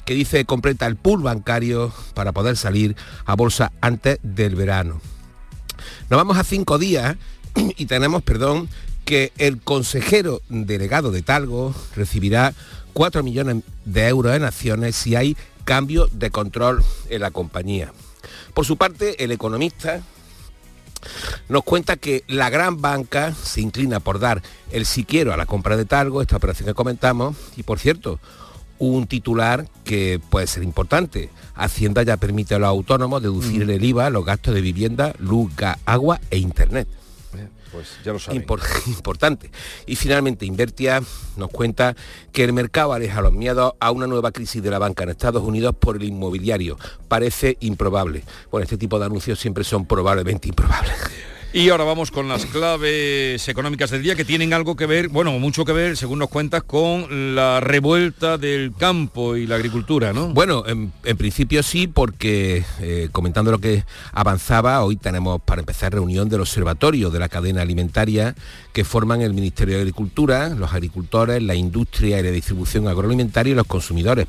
que 0.03 0.13
dice 0.13 0.43
completa 0.43 0.88
el 0.88 0.97
pool 0.97 1.23
bancario 1.23 1.93
para 2.15 2.34
poder 2.34 2.57
salir 2.57 2.97
a 3.23 3.38
bolsa 3.38 3.71
antes 3.79 4.19
del 4.23 4.57
verano. 4.57 4.99
Nos 6.09 6.17
vamos 6.17 6.36
a 6.36 6.43
cinco 6.43 6.77
días 6.77 7.15
y 7.55 7.86
tenemos, 7.86 8.23
perdón, 8.23 8.67
que 9.05 9.32
el 9.38 9.61
consejero 9.61 10.41
delegado 10.49 11.11
de 11.11 11.21
Talgo 11.21 11.73
recibirá 11.95 12.53
4 12.91 13.23
millones 13.23 13.63
de 13.86 14.09
euros 14.09 14.36
en 14.36 14.43
acciones 14.43 14.97
si 14.97 15.15
hay 15.15 15.38
cambio 15.63 16.09
de 16.11 16.29
control 16.29 16.84
en 17.09 17.21
la 17.21 17.32
compañía. 17.32 17.93
Por 18.53 18.65
su 18.65 18.75
parte, 18.75 19.23
el 19.23 19.32
economista 19.32 20.01
nos 21.49 21.64
cuenta 21.64 21.97
que 21.97 22.24
la 22.28 22.49
gran 22.49 22.82
banca 22.82 23.34
se 23.34 23.62
inclina 23.62 23.99
por 23.99 24.20
dar 24.20 24.41
el 24.72 24.86
si 24.86 25.04
quiero 25.04 25.34
a 25.34 25.38
la 25.38 25.45
compra 25.45 25.78
de 25.78 25.86
Talgo, 25.86 26.22
esta 26.22 26.38
operación 26.38 26.68
que 26.68 26.74
comentamos, 26.74 27.36
y 27.58 27.64
por 27.64 27.80
cierto, 27.80 28.20
un 28.80 29.06
titular 29.06 29.68
que 29.84 30.20
puede 30.30 30.47
ser 30.47 30.64
importante. 30.64 31.30
Hacienda 31.54 32.02
ya 32.02 32.18
permite 32.18 32.56
a 32.56 32.60
los 32.60 32.68
autónomos 32.68 33.22
deducir 33.22 33.62
el 33.62 33.84
IVA 33.84 34.10
los 34.10 34.26
gastos 34.26 34.56
de 34.56 34.62
vivienda, 34.62 35.14
luz, 35.20 35.56
gas, 35.56 35.78
agua 35.86 36.20
e 36.32 36.39
internet. 36.39 36.88
Pues 37.72 37.97
ya 38.03 38.13
lo 38.13 38.19
importante. 38.88 39.49
Y 39.86 39.95
finalmente, 39.95 40.45
Invertia 40.45 41.01
nos 41.38 41.49
cuenta 41.49 41.95
que 42.32 42.43
el 42.43 42.53
mercado 42.53 42.93
aleja 42.93 43.22
los 43.22 43.34
miedos 43.34 43.74
a 43.80 43.91
una 43.91 44.07
nueva 44.07 44.32
crisis 44.32 44.61
de 44.61 44.69
la 44.69 44.80
banca 44.80 45.03
en 45.03 45.09
Estados 45.09 45.43
Unidos 45.43 45.76
por 45.80 45.95
el 45.95 46.03
inmobiliario. 46.03 46.78
Parece 47.07 47.57
improbable. 47.61 48.24
Bueno, 48.49 48.63
este 48.63 48.78
tipo 48.78 48.99
de 48.99 49.05
anuncios 49.05 49.39
siempre 49.39 49.63
son 49.63 49.86
probablemente 49.86 50.47
improbables. 50.49 50.95
Y 51.54 51.68
ahora 51.68 51.84
vamos 51.84 52.12
con 52.12 52.30
las 52.30 52.45
claves 52.45 53.45
económicas 53.49 53.89
del 53.89 54.02
día 54.02 54.16
que 54.16 54.24
tienen 54.24 54.54
algo 54.54 54.78
que 54.78 54.86
ver, 54.86 55.10
bueno, 55.10 55.38
mucho 55.38 55.66
que 55.66 55.74
ver, 55.74 55.97
según 55.97 56.20
nos 56.20 56.30
cuentas, 56.30 56.64
con 56.64 57.36
la 57.36 57.60
revuelta 57.60 58.38
del 58.38 58.74
campo 58.74 59.36
y 59.36 59.45
la 59.47 59.56
agricultura, 59.56 60.14
¿no? 60.14 60.30
Bueno, 60.30 60.64
en, 60.66 60.91
principio 61.18 61.62
sí, 61.62 61.88
porque 61.88 62.64
eh, 62.80 63.10
comentando 63.12 63.52
lo 63.52 63.60
que 63.60 63.84
avanzaba, 64.14 64.82
hoy 64.82 64.95
tenemos 64.95 65.41
para 65.41 65.60
empezar 65.60 65.91
reunión 65.91 66.30
del 66.30 66.39
observatorio 66.39 67.10
de 67.10 67.20
la 67.20 67.28
cadena 67.28 67.64
alimentaria 67.64 68.34
que 68.72 68.86
forman 68.86 69.22
el 69.22 69.34
Ministerio 69.34 69.76
de 69.76 69.82
Agricultura, 69.82 70.49
los 70.49 70.72
agricultores, 70.72 71.43
la 71.43 71.56
industria 71.56 72.20
y 72.22 72.24
la 72.24 72.32
distribución 72.32 72.88
agroalimentaria 72.88 73.52
y 73.52 73.56
los 73.56 73.68
consumidores. 73.68 74.28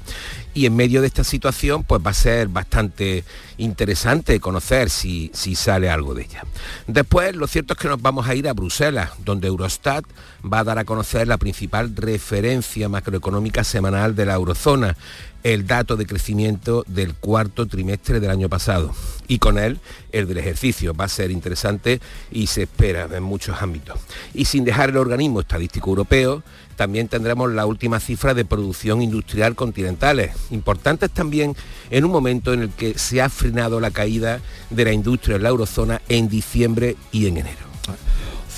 Y 0.54 0.66
en 0.66 0.74
medio 0.74 1.00
de 1.00 1.06
esta 1.06 1.22
situación, 1.22 1.84
pues 1.84 2.02
va 2.04 2.10
a 2.10 2.14
ser 2.14 2.48
bastante 2.48 3.22
interesante 3.62 4.40
conocer 4.40 4.90
si, 4.90 5.30
si 5.34 5.54
sale 5.54 5.88
algo 5.88 6.14
de 6.14 6.22
ella. 6.24 6.44
Después, 6.86 7.34
lo 7.36 7.46
cierto 7.46 7.74
es 7.74 7.78
que 7.78 7.88
nos 7.88 8.02
vamos 8.02 8.28
a 8.28 8.34
ir 8.34 8.48
a 8.48 8.52
Bruselas, 8.52 9.10
donde 9.24 9.48
Eurostat 9.48 10.04
va 10.44 10.60
a 10.60 10.64
dar 10.64 10.78
a 10.78 10.84
conocer 10.84 11.28
la 11.28 11.38
principal 11.38 11.94
referencia 11.94 12.88
macroeconómica 12.88 13.64
semanal 13.64 14.14
de 14.14 14.26
la 14.26 14.34
eurozona, 14.34 14.96
el 15.42 15.66
dato 15.66 15.96
de 15.96 16.06
crecimiento 16.06 16.84
del 16.86 17.14
cuarto 17.14 17.66
trimestre 17.66 18.20
del 18.20 18.30
año 18.30 18.48
pasado. 18.48 18.94
Y 19.28 19.38
con 19.38 19.58
él, 19.58 19.80
el 20.12 20.26
del 20.28 20.38
ejercicio. 20.38 20.94
Va 20.94 21.06
a 21.06 21.08
ser 21.08 21.30
interesante 21.30 22.00
y 22.30 22.46
se 22.46 22.62
espera 22.62 23.08
en 23.10 23.22
muchos 23.22 23.60
ámbitos. 23.60 23.98
Y 24.34 24.44
sin 24.44 24.64
dejar 24.64 24.90
el 24.90 24.96
organismo 24.96 25.40
estadístico 25.40 25.90
europeo, 25.90 26.42
también 26.76 27.08
tendremos 27.08 27.52
la 27.52 27.66
última 27.66 28.00
cifra 28.00 28.34
de 28.34 28.44
producción 28.44 29.02
industrial 29.02 29.54
continentales, 29.54 30.34
importantes 30.50 31.10
también 31.10 31.54
en 31.90 32.04
un 32.04 32.10
momento 32.10 32.52
en 32.52 32.62
el 32.62 32.70
que 32.70 32.98
se 32.98 33.20
ha 33.20 33.28
frenado 33.28 33.80
la 33.80 33.90
caída 33.90 34.40
de 34.70 34.84
la 34.84 34.92
industria 34.92 35.36
en 35.36 35.42
la 35.42 35.50
eurozona 35.50 36.02
en 36.08 36.28
diciembre 36.28 36.96
y 37.10 37.26
en 37.26 37.38
enero. 37.38 37.72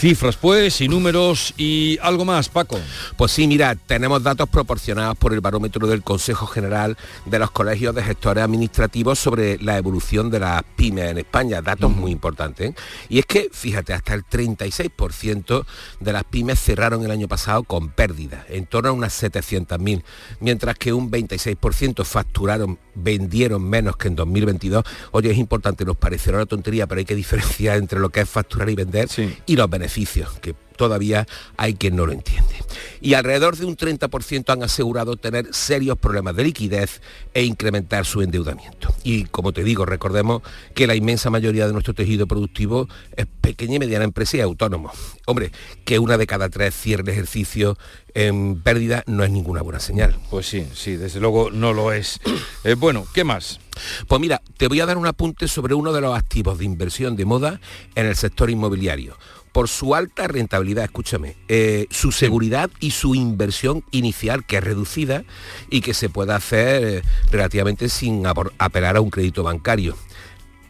Cifras 0.05 0.36
pues 0.36 0.82
y 0.82 0.88
números 0.88 1.55
y 1.57 1.98
algo 2.02 2.26
más, 2.26 2.50
Paco. 2.50 2.78
Pues 3.16 3.32
sí, 3.32 3.46
mira, 3.46 3.74
tenemos 3.74 4.22
datos 4.22 4.50
proporcionados 4.50 5.16
por 5.16 5.32
el 5.32 5.40
barómetro 5.40 5.86
del 5.86 6.02
Consejo 6.02 6.46
General 6.46 6.98
de 7.24 7.38
los 7.38 7.50
Colegios 7.50 7.94
de 7.94 8.02
Gestores 8.02 8.44
Administrativos 8.44 9.18
sobre 9.18 9.57
la 9.62 9.78
evolución 9.78 10.30
de 10.30 10.40
las 10.40 10.62
pymes 10.76 11.11
en 11.11 11.16
España, 11.16 11.62
datos 11.62 11.90
muy 11.90 12.11
importantes. 12.11 12.72
¿eh? 12.72 12.74
Y 13.09 13.18
es 13.18 13.24
que, 13.24 13.48
fíjate, 13.50 13.94
hasta 13.94 14.12
el 14.12 14.26
36% 14.26 15.64
de 16.00 16.12
las 16.12 16.24
pymes 16.24 16.61
cerraron 16.61 17.02
el 17.02 17.11
año 17.11 17.26
pasado 17.26 17.62
con 17.62 17.88
pérdidas, 17.88 18.44
en 18.50 18.66
torno 18.66 18.90
a 18.90 18.92
unas 18.92 19.22
700.000, 19.22 20.02
mientras 20.40 20.76
que 20.76 20.92
un 20.92 21.11
26% 21.11 22.05
facturaron, 22.05 22.78
vendieron 22.94 23.66
menos 23.66 23.96
que 23.96 24.09
en 24.09 24.16
2022. 24.16 24.84
Oye, 25.12 25.30
es 25.30 25.38
importante, 25.38 25.86
nos 25.86 25.96
parecerá 25.96 26.36
una 26.36 26.46
tontería, 26.46 26.86
pero 26.86 26.98
hay 26.98 27.07
que 27.07 27.14
diferenciar 27.14 27.78
entre 27.78 28.00
lo 28.00 28.11
que 28.11 28.20
es 28.20 28.28
facturar 28.28 28.68
y 28.68 28.74
vender 28.74 29.09
y 29.46 29.57
los 29.57 29.70
beneficios, 29.70 29.93
que 30.40 30.55
todavía 30.76 31.26
hay 31.57 31.74
quien 31.74 31.97
no 31.97 32.07
lo 32.07 32.12
entiende. 32.12 32.55
Y 33.01 33.14
alrededor 33.14 33.57
de 33.57 33.64
un 33.64 33.76
30% 33.76 34.53
han 34.53 34.62
asegurado 34.62 35.16
tener 35.16 35.55
serios 35.55 35.99
problemas 35.99 36.34
de 36.34 36.45
liquidez 36.45 37.01
e 37.32 37.45
incrementar 37.45 38.07
su 38.07 38.22
endeudamiento. 38.22 38.92
Y 39.05 39.24
como 39.26 39.53
te 39.53 39.62
digo, 39.62 39.86
recordemos 39.86 40.42
que 40.74 40.86
la 40.86 40.95
inmensa 40.95 41.30
mayoría 41.30 41.66
de 41.66 41.72
nuestro 41.72 41.95
tejido 41.95 42.26
productivo 42.26 42.88
es 43.16 43.26
pequeña 43.40 43.76
y 43.76 43.78
mediana 43.78 44.05
empresa 44.05 44.38
y 44.38 44.40
autónomos. 44.40 44.92
Hombre, 45.26 45.53
que 45.84 45.99
una 45.99 46.16
de 46.18 46.26
cada 46.26 46.49
tres 46.49 46.74
cierre 46.74 47.12
ejercicio 47.12 47.78
en 48.14 48.61
pérdida 48.62 49.03
no 49.07 49.24
es 49.24 49.30
ninguna 49.30 49.62
buena 49.62 49.80
señal. 49.80 50.16
Pues 50.30 50.47
sí, 50.47 50.66
sí, 50.74 50.97
desde 50.97 51.20
luego 51.20 51.51
no 51.51 51.72
lo 51.72 51.92
es. 51.92 52.20
Eh, 52.64 52.74
bueno, 52.74 53.07
¿qué 53.12 53.24
más? 53.24 53.61
Pues 54.09 54.20
mira, 54.20 54.40
te 54.57 54.68
voy 54.68 54.80
a 54.80 54.86
dar 54.86 54.97
un 54.97 55.07
apunte 55.07 55.49
sobre 55.49 55.74
uno 55.74 55.92
de 55.92 56.01
los 56.01 56.16
activos 56.16 56.59
de 56.59 56.64
inversión 56.64 57.16
de 57.16 57.24
moda 57.24 57.61
en 57.95 58.07
el 58.07 58.16
sector 58.16 58.49
inmobiliario. 58.49 59.16
Por 59.55 59.68
su 59.68 59.94
alta 59.94 60.26
rentabilidad, 60.26 60.82
escúchame, 60.82 61.36
eh, 61.46 61.86
su 61.88 62.11
seguridad 62.11 62.70
y 62.80 62.90
su 62.90 63.14
inversión 63.14 63.84
inicial, 63.92 64.44
que 64.44 64.57
es 64.57 64.64
reducida 64.64 65.22
y 65.70 65.80
que 65.80 65.94
se 65.94 66.09
puede 66.09 66.32
hacer 66.32 66.84
eh, 66.84 67.02
relativamente 67.30 67.88
sin 67.88 68.24
apelar 68.26 68.96
a 68.96 69.00
un 69.00 69.11
crédito 69.11 69.44
bancario. 69.44 69.96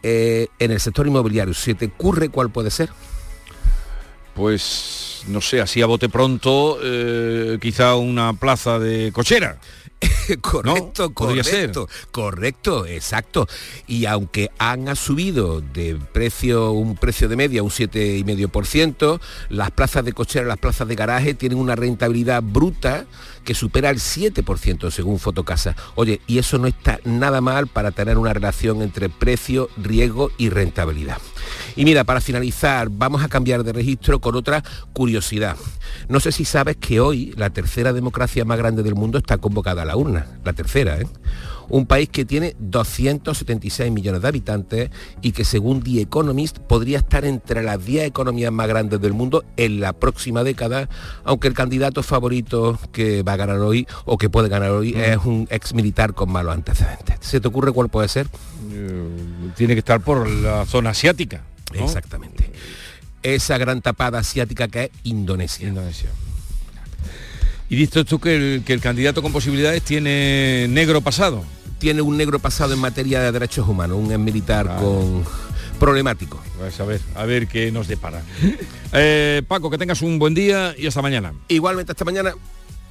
Eh, 0.02 0.48
en 0.58 0.70
el 0.70 0.80
sector 0.80 1.06
inmobiliario, 1.06 1.54
¿se 1.54 1.72
te 1.74 1.86
ocurre 1.86 2.28
cuál 2.28 2.50
puede 2.50 2.70
ser? 2.70 2.90
Pues 4.34 5.22
no 5.28 5.40
sé, 5.40 5.62
así 5.62 5.80
a 5.80 5.86
bote 5.86 6.10
pronto, 6.10 6.78
eh, 6.82 7.56
quizá 7.62 7.94
una 7.94 8.34
plaza 8.34 8.78
de 8.78 9.12
cochera. 9.12 9.60
correcto, 10.40 11.10
podría 11.10 11.44
ser. 11.44 11.72
correcto, 11.72 11.88
correcto, 12.10 12.86
exacto. 12.86 13.46
Y 13.86 14.06
aunque 14.06 14.50
han 14.58 14.94
subido 14.96 15.60
de 15.60 15.96
precio, 16.12 16.72
un 16.72 16.96
precio 16.96 17.28
de 17.28 17.36
media 17.36 17.62
un 17.62 17.70
7,5%, 17.70 19.20
las 19.50 19.70
plazas 19.70 20.04
de 20.04 20.12
cochera, 20.12 20.46
las 20.46 20.58
plazas 20.58 20.88
de 20.88 20.94
garaje 20.94 21.34
tienen 21.34 21.58
una 21.58 21.76
rentabilidad 21.76 22.42
bruta 22.42 23.06
que 23.44 23.54
supera 23.54 23.90
el 23.90 23.98
7% 23.98 24.90
según 24.90 25.18
Fotocasa. 25.18 25.76
Oye, 25.94 26.20
y 26.26 26.38
eso 26.38 26.58
no 26.58 26.66
está 26.66 26.98
nada 27.04 27.40
mal 27.40 27.68
para 27.68 27.92
tener 27.92 28.18
una 28.18 28.32
relación 28.32 28.82
entre 28.82 29.08
precio, 29.08 29.68
riesgo 29.76 30.30
y 30.38 30.48
rentabilidad. 30.48 31.18
Y 31.76 31.84
mira, 31.84 32.04
para 32.04 32.20
finalizar, 32.20 32.88
vamos 32.90 33.22
a 33.22 33.28
cambiar 33.28 33.62
de 33.64 33.72
registro 33.72 34.20
con 34.20 34.34
otra 34.34 34.62
curiosidad. 34.92 35.56
No 36.08 36.20
sé 36.20 36.32
si 36.32 36.44
sabes 36.44 36.76
que 36.76 37.00
hoy 37.00 37.32
la 37.36 37.50
tercera 37.50 37.92
democracia 37.92 38.44
más 38.44 38.58
grande 38.58 38.82
del 38.82 38.94
mundo 38.94 39.18
está 39.18 39.38
convocada 39.38 39.82
a 39.82 39.84
la 39.84 39.96
urna, 39.96 40.26
la 40.44 40.52
tercera, 40.52 41.00
¿eh? 41.00 41.06
Un 41.68 41.86
país 41.86 42.08
que 42.08 42.24
tiene 42.24 42.54
276 42.58 43.90
millones 43.90 44.22
de 44.22 44.28
habitantes 44.28 44.90
y 45.22 45.32
que 45.32 45.44
según 45.44 45.82
The 45.82 46.02
Economist 46.02 46.58
podría 46.58 46.98
estar 46.98 47.24
entre 47.24 47.62
las 47.62 47.84
10 47.84 48.06
economías 48.06 48.52
más 48.52 48.68
grandes 48.68 49.00
del 49.00 49.12
mundo 49.12 49.44
en 49.56 49.80
la 49.80 49.92
próxima 49.92 50.44
década, 50.44 50.88
aunque 51.24 51.48
el 51.48 51.54
candidato 51.54 52.02
favorito 52.02 52.78
que 52.92 53.22
va 53.22 53.34
a 53.34 53.36
ganar 53.36 53.58
hoy 53.58 53.86
o 54.04 54.18
que 54.18 54.30
puede 54.30 54.48
ganar 54.48 54.70
hoy 54.70 54.94
es 54.96 55.18
un 55.24 55.46
ex 55.50 55.74
militar 55.74 56.14
con 56.14 56.30
malos 56.30 56.54
antecedentes. 56.54 57.16
¿Se 57.20 57.40
te 57.40 57.48
ocurre 57.48 57.72
cuál 57.72 57.88
puede 57.88 58.08
ser? 58.08 58.28
Eh, 58.72 59.08
tiene 59.56 59.74
que 59.74 59.80
estar 59.80 60.00
por 60.00 60.28
la 60.28 60.66
zona 60.66 60.90
asiática. 60.90 61.42
¿no? 61.74 61.84
Exactamente. 61.84 62.50
Esa 63.22 63.58
gran 63.58 63.80
tapada 63.80 64.18
asiática 64.18 64.68
que 64.68 64.84
es 64.84 64.90
Indonesia. 65.04 65.68
Indonesia. 65.68 66.10
Y 67.74 67.76
dices 67.76 68.06
tú 68.06 68.20
que 68.20 68.36
el, 68.36 68.62
que 68.64 68.72
el 68.72 68.80
candidato 68.80 69.20
con 69.20 69.32
posibilidades 69.32 69.82
tiene 69.82 70.68
negro 70.70 71.00
pasado. 71.00 71.42
Tiene 71.80 72.02
un 72.02 72.16
negro 72.16 72.38
pasado 72.38 72.72
en 72.72 72.78
materia 72.78 73.20
de 73.20 73.32
derechos 73.32 73.66
humanos, 73.66 73.98
un 73.98 74.12
ex 74.12 74.20
militar 74.20 74.76
con 74.76 75.24
problemático. 75.80 76.40
Pues 76.56 76.78
a 76.78 76.84
ver, 76.84 77.00
a 77.16 77.24
ver 77.24 77.48
qué 77.48 77.72
nos 77.72 77.88
depara. 77.88 78.22
Eh, 78.96 79.42
Paco, 79.48 79.70
que 79.70 79.76
tengas 79.76 80.02
un 80.02 80.20
buen 80.20 80.34
día 80.34 80.72
y 80.78 80.86
hasta 80.86 81.02
mañana. 81.02 81.34
Igualmente 81.48 81.90
hasta 81.90 82.04
mañana. 82.04 82.32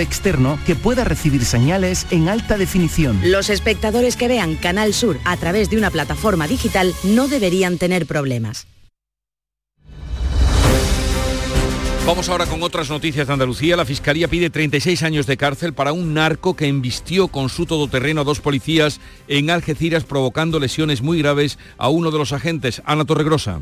externo 0.00 0.58
que 0.66 0.74
pueda 0.74 1.04
recibir 1.04 1.44
señales 1.44 2.06
en 2.10 2.28
alta 2.28 2.56
definición. 2.56 3.20
Los 3.24 3.50
espectadores 3.50 4.16
que 4.16 4.28
vean 4.28 4.54
Canal 4.56 4.94
Sur 4.94 5.18
a 5.24 5.36
través 5.36 5.70
de 5.70 5.76
una 5.76 5.90
plataforma 5.90 6.46
digital 6.46 6.94
no 7.04 7.28
deberían 7.28 7.78
tener 7.78 8.06
problemas. 8.06 8.66
Vamos 12.04 12.28
ahora 12.28 12.46
con 12.46 12.60
otras 12.64 12.90
noticias 12.90 13.28
de 13.28 13.32
Andalucía. 13.32 13.76
La 13.76 13.84
Fiscalía 13.84 14.26
pide 14.26 14.50
36 14.50 15.04
años 15.04 15.26
de 15.26 15.36
cárcel 15.36 15.72
para 15.72 15.92
un 15.92 16.14
narco 16.14 16.56
que 16.56 16.66
embistió 16.66 17.28
con 17.28 17.48
su 17.48 17.64
todoterreno 17.64 18.22
a 18.22 18.24
dos 18.24 18.40
policías 18.40 19.00
en 19.28 19.50
Algeciras 19.50 20.02
provocando 20.02 20.58
lesiones 20.58 21.00
muy 21.00 21.18
graves 21.18 21.58
a 21.78 21.88
uno 21.90 22.10
de 22.10 22.18
los 22.18 22.32
agentes, 22.32 22.82
Ana 22.86 23.04
Torregrosa. 23.04 23.60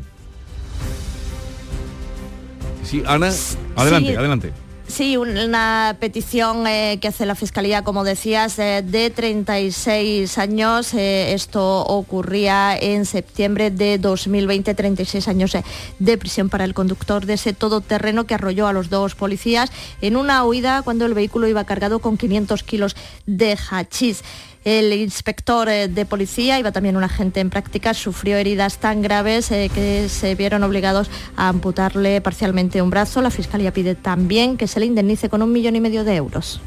Sí, 2.83 3.03
Ana, 3.05 3.31
adelante, 3.75 4.09
Sí. 4.09 4.15
adelante. 4.15 4.53
Sí, 4.91 5.15
una 5.15 5.95
petición 6.01 6.67
eh, 6.67 6.97
que 6.99 7.07
hace 7.07 7.25
la 7.25 7.35
Fiscalía, 7.35 7.81
como 7.81 8.03
decías, 8.03 8.59
eh, 8.59 8.83
de 8.85 9.09
36 9.09 10.37
años. 10.37 10.93
Eh, 10.93 11.31
esto 11.33 11.85
ocurría 11.85 12.77
en 12.77 13.05
septiembre 13.05 13.71
de 13.71 13.97
2020, 13.99 14.75
36 14.75 15.29
años 15.29 15.55
de 15.99 16.17
prisión 16.17 16.49
para 16.49 16.65
el 16.65 16.73
conductor 16.73 17.25
de 17.25 17.35
ese 17.35 17.53
todoterreno 17.53 18.25
que 18.25 18.33
arrolló 18.33 18.67
a 18.67 18.73
los 18.73 18.89
dos 18.89 19.15
policías 19.15 19.71
en 20.01 20.17
una 20.17 20.43
huida 20.43 20.81
cuando 20.81 21.05
el 21.05 21.13
vehículo 21.13 21.47
iba 21.47 21.63
cargado 21.63 21.99
con 21.99 22.17
500 22.17 22.61
kilos 22.63 22.97
de 23.25 23.57
hachís. 23.69 24.23
El 24.63 24.93
inspector 24.93 25.67
eh, 25.69 25.87
de 25.87 26.05
policía, 26.05 26.59
iba 26.59 26.71
también 26.71 26.95
un 26.95 27.03
agente 27.03 27.39
en 27.39 27.49
práctica, 27.49 27.93
sufrió 27.95 28.37
heridas 28.37 28.77
tan 28.77 29.01
graves 29.01 29.51
eh, 29.51 29.71
que 29.73 30.07
se 30.07 30.35
vieron 30.35 30.63
obligados 30.63 31.09
a 31.35 31.47
amputarle 31.47 32.21
parcialmente 32.21 32.81
un 32.81 32.91
brazo. 32.91 33.21
La 33.21 33.31
Fiscalía 33.31 33.73
pide 33.73 33.95
también 33.95 34.57
que 34.57 34.67
se 34.67 34.79
le 34.79 34.85
indemnice 34.85 35.29
con 35.29 35.41
un 35.41 35.51
millón 35.51 35.75
y 35.75 35.81
medio 35.81 36.03
de 36.03 36.15
euros. 36.15 36.61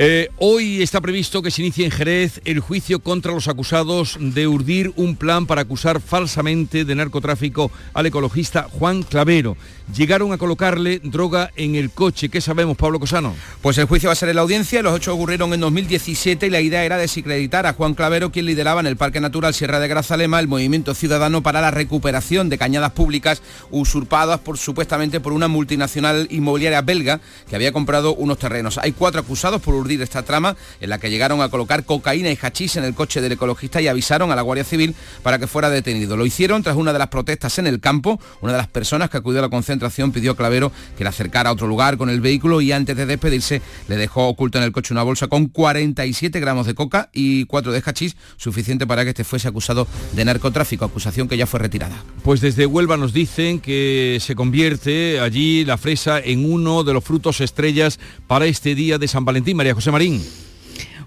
Eh, 0.00 0.28
hoy 0.36 0.80
está 0.80 1.00
previsto 1.00 1.42
que 1.42 1.50
se 1.50 1.60
inicie 1.60 1.84
en 1.84 1.90
Jerez 1.90 2.40
el 2.44 2.60
juicio 2.60 3.00
contra 3.00 3.32
los 3.32 3.48
acusados 3.48 4.16
de 4.20 4.46
urdir 4.46 4.92
un 4.94 5.16
plan 5.16 5.44
para 5.44 5.62
acusar 5.62 6.00
falsamente 6.00 6.84
de 6.84 6.94
narcotráfico 6.94 7.72
al 7.94 8.06
ecologista 8.06 8.68
Juan 8.70 9.02
Clavero. 9.02 9.56
Llegaron 9.96 10.32
a 10.32 10.38
colocarle 10.38 11.00
droga 11.02 11.50
en 11.56 11.74
el 11.74 11.90
coche. 11.90 12.28
¿Qué 12.28 12.40
sabemos, 12.40 12.76
Pablo 12.76 13.00
Cosano? 13.00 13.34
Pues 13.60 13.76
el 13.78 13.86
juicio 13.86 14.08
va 14.08 14.12
a 14.12 14.16
ser 14.16 14.28
en 14.28 14.36
la 14.36 14.42
audiencia, 14.42 14.82
los 14.82 14.96
hechos 14.96 15.14
ocurrieron 15.14 15.52
en 15.52 15.60
2017 15.60 16.46
y 16.46 16.50
la 16.50 16.60
idea 16.60 16.84
era 16.84 16.96
desacreditar 16.96 17.66
a 17.66 17.72
Juan 17.72 17.94
Clavero, 17.94 18.30
quien 18.30 18.46
lideraba 18.46 18.80
en 18.80 18.86
el 18.86 18.96
Parque 18.96 19.18
Natural 19.18 19.52
Sierra 19.52 19.80
de 19.80 19.88
Grazalema 19.88 20.38
el 20.38 20.46
movimiento 20.46 20.94
ciudadano 20.94 21.42
para 21.42 21.60
la 21.60 21.72
recuperación 21.72 22.50
de 22.50 22.58
cañadas 22.58 22.92
públicas 22.92 23.42
usurpadas 23.72 24.38
por 24.40 24.58
supuestamente 24.58 25.18
por 25.18 25.32
una 25.32 25.48
multinacional 25.48 26.28
inmobiliaria 26.30 26.82
belga 26.82 27.20
que 27.48 27.56
había 27.56 27.72
comprado 27.72 28.14
unos 28.14 28.38
terrenos. 28.38 28.78
Hay 28.78 28.92
cuatro 28.92 29.22
acusados 29.22 29.60
por 29.60 29.74
urdir 29.74 29.87
esta 29.90 30.22
trama 30.22 30.56
en 30.80 30.90
la 30.90 30.98
que 30.98 31.10
llegaron 31.10 31.40
a 31.42 31.48
colocar 31.48 31.84
cocaína 31.84 32.30
y 32.30 32.38
hachís 32.40 32.76
en 32.76 32.84
el 32.84 32.94
coche 32.94 33.20
del 33.20 33.32
ecologista 33.32 33.80
y 33.80 33.88
avisaron 33.88 34.30
a 34.30 34.36
la 34.36 34.42
Guardia 34.42 34.64
Civil 34.64 34.94
para 35.22 35.38
que 35.38 35.46
fuera 35.46 35.70
detenido. 35.70 36.16
Lo 36.16 36.26
hicieron 36.26 36.62
tras 36.62 36.76
una 36.76 36.92
de 36.92 36.98
las 36.98 37.08
protestas 37.08 37.58
en 37.58 37.66
el 37.66 37.80
campo. 37.80 38.20
Una 38.40 38.52
de 38.52 38.58
las 38.58 38.68
personas 38.68 39.10
que 39.10 39.16
acudió 39.16 39.40
a 39.40 39.42
la 39.42 39.48
concentración 39.48 40.12
pidió 40.12 40.32
a 40.32 40.36
Clavero 40.36 40.72
que 40.96 41.04
la 41.04 41.10
acercara 41.10 41.50
a 41.50 41.52
otro 41.52 41.66
lugar 41.66 41.96
con 41.96 42.10
el 42.10 42.20
vehículo 42.20 42.60
y 42.60 42.72
antes 42.72 42.96
de 42.96 43.06
despedirse 43.06 43.62
le 43.88 43.96
dejó 43.96 44.28
oculto 44.28 44.58
en 44.58 44.64
el 44.64 44.72
coche 44.72 44.92
una 44.92 45.02
bolsa 45.02 45.26
con 45.28 45.46
47 45.46 46.40
gramos 46.40 46.66
de 46.66 46.74
coca 46.74 47.10
y 47.12 47.44
4 47.46 47.72
de 47.72 47.82
hachís, 47.84 48.16
suficiente 48.36 48.86
para 48.86 49.04
que 49.04 49.10
este 49.10 49.24
fuese 49.24 49.48
acusado 49.48 49.86
de 50.12 50.24
narcotráfico, 50.24 50.84
acusación 50.84 51.28
que 51.28 51.36
ya 51.36 51.46
fue 51.46 51.60
retirada. 51.60 51.96
Pues 52.22 52.40
desde 52.40 52.66
Huelva 52.66 52.96
nos 52.96 53.12
dicen 53.12 53.60
que 53.60 54.18
se 54.20 54.34
convierte 54.34 55.20
allí 55.20 55.64
la 55.64 55.78
fresa 55.78 56.18
en 56.18 56.50
uno 56.50 56.84
de 56.84 56.92
los 56.92 57.04
frutos 57.04 57.40
estrellas 57.40 57.98
para 58.26 58.46
este 58.46 58.74
día 58.74 58.98
de 58.98 59.08
San 59.08 59.24
Valentín. 59.24 59.56
María 59.56 59.74
José 59.78 59.92
Marín. 59.92 60.20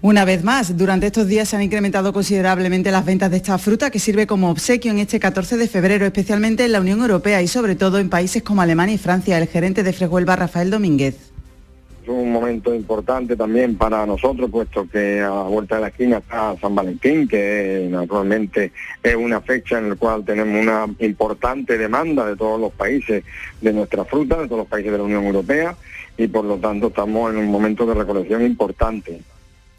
Una 0.00 0.24
vez 0.24 0.42
más, 0.42 0.78
durante 0.78 1.06
estos 1.06 1.28
días 1.28 1.46
se 1.46 1.56
han 1.56 1.62
incrementado 1.62 2.14
considerablemente 2.14 2.90
las 2.90 3.04
ventas 3.04 3.30
de 3.30 3.36
esta 3.36 3.58
fruta 3.58 3.90
que 3.90 3.98
sirve 3.98 4.26
como 4.26 4.50
obsequio 4.50 4.90
en 4.92 4.98
este 4.98 5.20
14 5.20 5.58
de 5.58 5.68
febrero, 5.68 6.06
especialmente 6.06 6.64
en 6.64 6.72
la 6.72 6.80
Unión 6.80 7.02
Europea 7.02 7.42
y 7.42 7.48
sobre 7.48 7.74
todo 7.74 7.98
en 7.98 8.08
países 8.08 8.42
como 8.42 8.62
Alemania 8.62 8.94
y 8.94 8.98
Francia. 8.98 9.36
El 9.36 9.46
gerente 9.46 9.82
de 9.82 9.92
Freshuelva, 9.92 10.36
Rafael 10.36 10.70
Domínguez. 10.70 11.32
Es 12.02 12.08
un 12.08 12.32
momento 12.32 12.74
importante 12.74 13.36
también 13.36 13.76
para 13.76 14.06
nosotros, 14.06 14.50
puesto 14.50 14.88
que 14.88 15.20
a 15.20 15.28
la 15.28 15.42
vuelta 15.42 15.74
de 15.74 15.82
la 15.82 15.88
esquina 15.88 16.16
está 16.18 16.56
San 16.58 16.74
Valentín, 16.74 17.28
que 17.28 17.88
naturalmente 17.90 18.72
es 19.02 19.14
una 19.14 19.42
fecha 19.42 19.78
en 19.78 19.90
la 19.90 19.96
cual 19.96 20.24
tenemos 20.24 20.62
una 20.62 20.86
importante 21.00 21.76
demanda 21.76 22.26
de 22.26 22.36
todos 22.36 22.58
los 22.58 22.72
países 22.72 23.22
de 23.60 23.72
nuestra 23.74 24.06
fruta, 24.06 24.38
de 24.38 24.46
todos 24.46 24.60
los 24.60 24.68
países 24.68 24.90
de 24.90 24.96
la 24.98 25.04
Unión 25.04 25.24
Europea, 25.26 25.76
y 26.16 26.26
por 26.26 26.44
lo 26.44 26.58
tanto 26.58 26.88
estamos 26.88 27.32
en 27.32 27.38
un 27.38 27.50
momento 27.50 27.86
de 27.86 27.94
recolección 27.94 28.42
importante. 28.42 29.20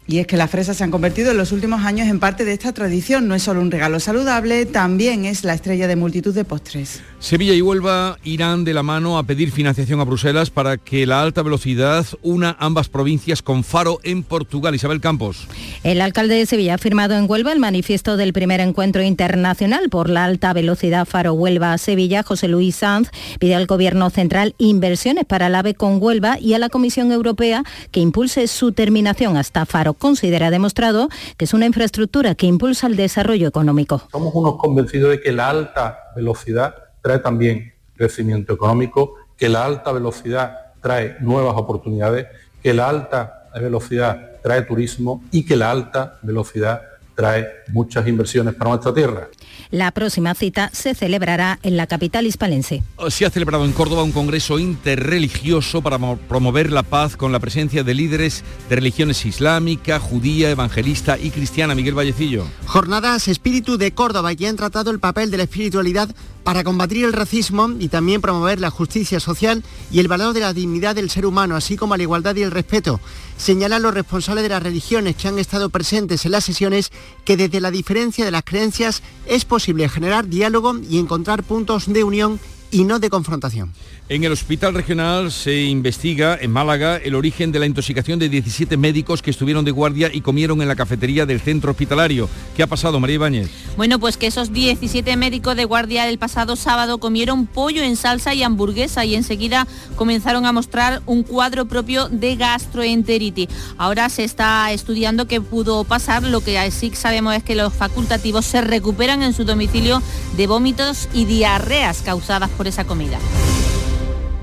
Y 0.06 0.18
es 0.18 0.26
que 0.26 0.36
las 0.36 0.50
fresas 0.50 0.76
se 0.76 0.84
han 0.84 0.90
convertido 0.90 1.30
en 1.30 1.38
los 1.38 1.50
últimos 1.50 1.82
años 1.82 2.08
en 2.08 2.20
parte 2.20 2.44
de 2.44 2.52
esta 2.52 2.72
tradición. 2.72 3.26
No 3.26 3.34
es 3.34 3.42
solo 3.42 3.62
un 3.62 3.70
regalo 3.70 3.98
saludable, 4.00 4.66
también 4.66 5.24
es 5.24 5.44
la 5.44 5.54
estrella 5.54 5.88
de 5.88 5.96
multitud 5.96 6.34
de 6.34 6.44
postres. 6.44 7.00
Sevilla 7.20 7.54
y 7.54 7.62
Huelva 7.62 8.18
irán 8.22 8.64
de 8.64 8.74
la 8.74 8.82
mano 8.82 9.16
a 9.16 9.22
pedir 9.22 9.50
financiación 9.50 10.00
a 10.00 10.04
Bruselas 10.04 10.50
para 10.50 10.76
que 10.76 11.06
la 11.06 11.22
alta 11.22 11.42
velocidad 11.42 12.04
una 12.20 12.54
ambas 12.58 12.90
provincias 12.90 13.40
con 13.40 13.64
Faro 13.64 13.98
en 14.02 14.22
Portugal. 14.22 14.74
Isabel 14.74 15.00
Campos. 15.00 15.48
El 15.84 16.02
alcalde 16.02 16.34
de 16.34 16.44
Sevilla 16.44 16.74
ha 16.74 16.78
firmado 16.78 17.16
en 17.16 17.24
Huelva 17.28 17.52
el 17.52 17.58
manifiesto 17.58 18.18
del 18.18 18.34
primer 18.34 18.60
encuentro 18.60 19.02
internacional 19.02 19.88
por 19.88 20.10
la 20.10 20.24
alta 20.24 20.52
velocidad 20.52 21.06
Faro-Huelva-Sevilla. 21.06 22.22
José 22.22 22.48
Luis 22.48 22.76
Sanz 22.76 23.08
pide 23.38 23.54
al 23.54 23.66
Gobierno 23.66 24.10
central 24.10 24.54
inversiones 24.58 25.24
para 25.24 25.46
el 25.46 25.54
AVE 25.54 25.74
con 25.74 26.02
Huelva 26.02 26.38
y 26.38 26.52
a 26.52 26.58
la 26.58 26.68
Comisión 26.68 27.10
Europea 27.10 27.64
que 27.90 28.00
impulse 28.00 28.48
su 28.48 28.72
terminación 28.72 29.38
hasta 29.38 29.64
Faro. 29.64 29.93
Considera 29.98 30.50
demostrado 30.50 31.08
que 31.36 31.44
es 31.44 31.54
una 31.54 31.66
infraestructura 31.66 32.34
que 32.34 32.46
impulsa 32.46 32.86
el 32.86 32.96
desarrollo 32.96 33.48
económico. 33.48 34.02
Somos 34.10 34.34
unos 34.34 34.56
convencidos 34.56 35.10
de 35.10 35.20
que 35.20 35.32
la 35.32 35.48
alta 35.48 35.98
velocidad 36.16 36.74
trae 37.02 37.18
también 37.18 37.74
crecimiento 37.96 38.54
económico, 38.54 39.14
que 39.36 39.48
la 39.48 39.64
alta 39.64 39.92
velocidad 39.92 40.72
trae 40.80 41.16
nuevas 41.20 41.54
oportunidades, 41.56 42.26
que 42.62 42.74
la 42.74 42.88
alta 42.88 43.48
velocidad 43.54 44.32
trae 44.42 44.62
turismo 44.62 45.22
y 45.30 45.44
que 45.44 45.56
la 45.56 45.70
alta 45.70 46.18
velocidad 46.22 46.82
trae 47.14 47.48
muchas 47.68 48.06
inversiones 48.06 48.54
para 48.54 48.70
nuestra 48.70 48.92
tierra. 48.92 49.28
La 49.70 49.90
próxima 49.90 50.34
cita 50.34 50.70
se 50.72 50.94
celebrará 50.94 51.58
en 51.62 51.76
la 51.76 51.86
capital 51.86 52.26
hispalense. 52.26 52.82
Se 53.08 53.26
ha 53.26 53.30
celebrado 53.30 53.64
en 53.64 53.72
Córdoba 53.72 54.02
un 54.02 54.12
congreso 54.12 54.58
interreligioso 54.58 55.82
para 55.82 55.98
mo- 55.98 56.16
promover 56.16 56.72
la 56.72 56.82
paz 56.82 57.16
con 57.16 57.32
la 57.32 57.40
presencia 57.40 57.84
de 57.84 57.94
líderes 57.94 58.42
de 58.68 58.76
religiones 58.76 59.24
islámica, 59.26 59.98
judía, 60.00 60.50
evangelista 60.50 61.18
y 61.18 61.30
cristiana. 61.30 61.74
Miguel 61.74 61.94
Vallecillo. 61.96 62.46
Jornadas 62.66 63.28
Espíritu 63.28 63.76
de 63.76 63.92
Córdoba 63.92 64.34
que 64.34 64.46
han 64.48 64.56
tratado 64.56 64.90
el 64.90 65.00
papel 65.00 65.30
de 65.30 65.36
la 65.38 65.42
espiritualidad 65.44 66.08
para 66.42 66.62
combatir 66.62 67.04
el 67.06 67.14
racismo 67.14 67.70
y 67.78 67.88
también 67.88 68.20
promover 68.20 68.60
la 68.60 68.68
justicia 68.70 69.18
social 69.18 69.62
y 69.90 70.00
el 70.00 70.08
valor 70.08 70.34
de 70.34 70.40
la 70.40 70.52
dignidad 70.52 70.94
del 70.94 71.08
ser 71.08 71.24
humano, 71.24 71.56
así 71.56 71.76
como 71.76 71.96
la 71.96 72.02
igualdad 72.02 72.36
y 72.36 72.42
el 72.42 72.50
respeto. 72.50 73.00
Señalan 73.38 73.82
los 73.82 73.94
responsables 73.94 74.42
de 74.42 74.50
las 74.50 74.62
religiones 74.62 75.16
que 75.16 75.26
han 75.26 75.38
estado 75.38 75.70
presentes 75.70 76.24
en 76.26 76.32
las 76.32 76.44
sesiones 76.44 76.92
que 77.24 77.36
desde 77.38 77.60
la 77.60 77.70
diferencia 77.70 78.24
de 78.26 78.30
las 78.30 78.44
creencias 78.44 79.02
es 79.26 79.43
posible 79.44 79.88
generar 79.88 80.28
diálogo 80.28 80.76
y 80.88 80.98
encontrar 80.98 81.42
puntos 81.42 81.92
de 81.92 82.04
unión 82.04 82.40
y 82.70 82.84
no 82.84 82.98
de 82.98 83.10
confrontación. 83.10 83.72
En 84.06 84.22
el 84.22 84.32
Hospital 84.32 84.74
Regional 84.74 85.32
se 85.32 85.62
investiga 85.62 86.36
en 86.38 86.50
Málaga 86.50 86.98
el 86.98 87.14
origen 87.14 87.52
de 87.52 87.58
la 87.58 87.64
intoxicación 87.64 88.18
de 88.18 88.28
17 88.28 88.76
médicos 88.76 89.22
que 89.22 89.30
estuvieron 89.30 89.64
de 89.64 89.70
guardia 89.70 90.10
y 90.12 90.20
comieron 90.20 90.60
en 90.60 90.68
la 90.68 90.76
cafetería 90.76 91.24
del 91.24 91.40
centro 91.40 91.70
hospitalario. 91.70 92.28
¿Qué 92.54 92.62
ha 92.62 92.66
pasado, 92.66 93.00
María 93.00 93.14
Ibáñez? 93.14 93.48
Bueno, 93.78 93.98
pues 93.98 94.18
que 94.18 94.26
esos 94.26 94.52
17 94.52 95.16
médicos 95.16 95.56
de 95.56 95.64
guardia 95.64 96.06
el 96.06 96.18
pasado 96.18 96.54
sábado 96.54 96.98
comieron 96.98 97.46
pollo 97.46 97.82
en 97.82 97.96
salsa 97.96 98.34
y 98.34 98.42
hamburguesa 98.42 99.06
y 99.06 99.14
enseguida 99.14 99.66
comenzaron 99.96 100.44
a 100.44 100.52
mostrar 100.52 101.00
un 101.06 101.22
cuadro 101.22 101.64
propio 101.64 102.10
de 102.10 102.36
gastroenteritis. 102.36 103.48
Ahora 103.78 104.10
se 104.10 104.24
está 104.24 104.70
estudiando 104.72 105.26
qué 105.28 105.40
pudo 105.40 105.82
pasar, 105.84 106.24
lo 106.24 106.42
que 106.42 106.70
sí 106.72 106.92
sabemos 106.94 107.36
es 107.36 107.42
que 107.42 107.54
los 107.54 107.72
facultativos 107.72 108.44
se 108.44 108.60
recuperan 108.60 109.22
en 109.22 109.32
su 109.32 109.46
domicilio 109.46 110.02
de 110.36 110.46
vómitos 110.46 111.08
y 111.14 111.24
diarreas 111.24 112.02
causadas 112.02 112.50
por 112.50 112.66
esa 112.66 112.84
comida. 112.84 113.18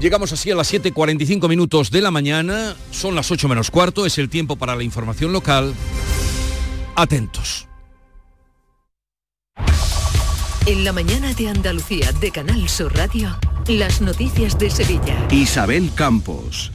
Llegamos 0.02 0.34
así 0.34 0.49
a 0.49 0.56
las 0.56 0.74
7.45 0.74 1.47
minutos 1.47 1.91
de 1.91 2.02
la 2.02 2.10
mañana, 2.10 2.76
son 2.89 3.14
las 3.14 3.30
8 3.30 3.47
menos 3.47 3.70
cuarto, 3.70 4.08
es 4.08 4.18
el 4.18 4.30
tiempo 4.30 4.56
para 4.56 4.76
la 4.76 4.82
información 4.82 5.32
local. 5.32 5.76
Atentos. 6.95 7.68
En 10.66 10.84
la 10.84 10.91
mañana 10.91 11.36
de 11.36 11.49
Andalucía 11.49 12.12
de 12.14 12.32
Canal 12.32 12.68
Sur 12.68 12.97
Radio, 12.97 13.38
las 13.68 14.02
noticias 14.02 14.58
de 14.58 14.72
Sevilla. 14.72 15.28
Isabel 15.30 15.91
Campos. 15.93 16.72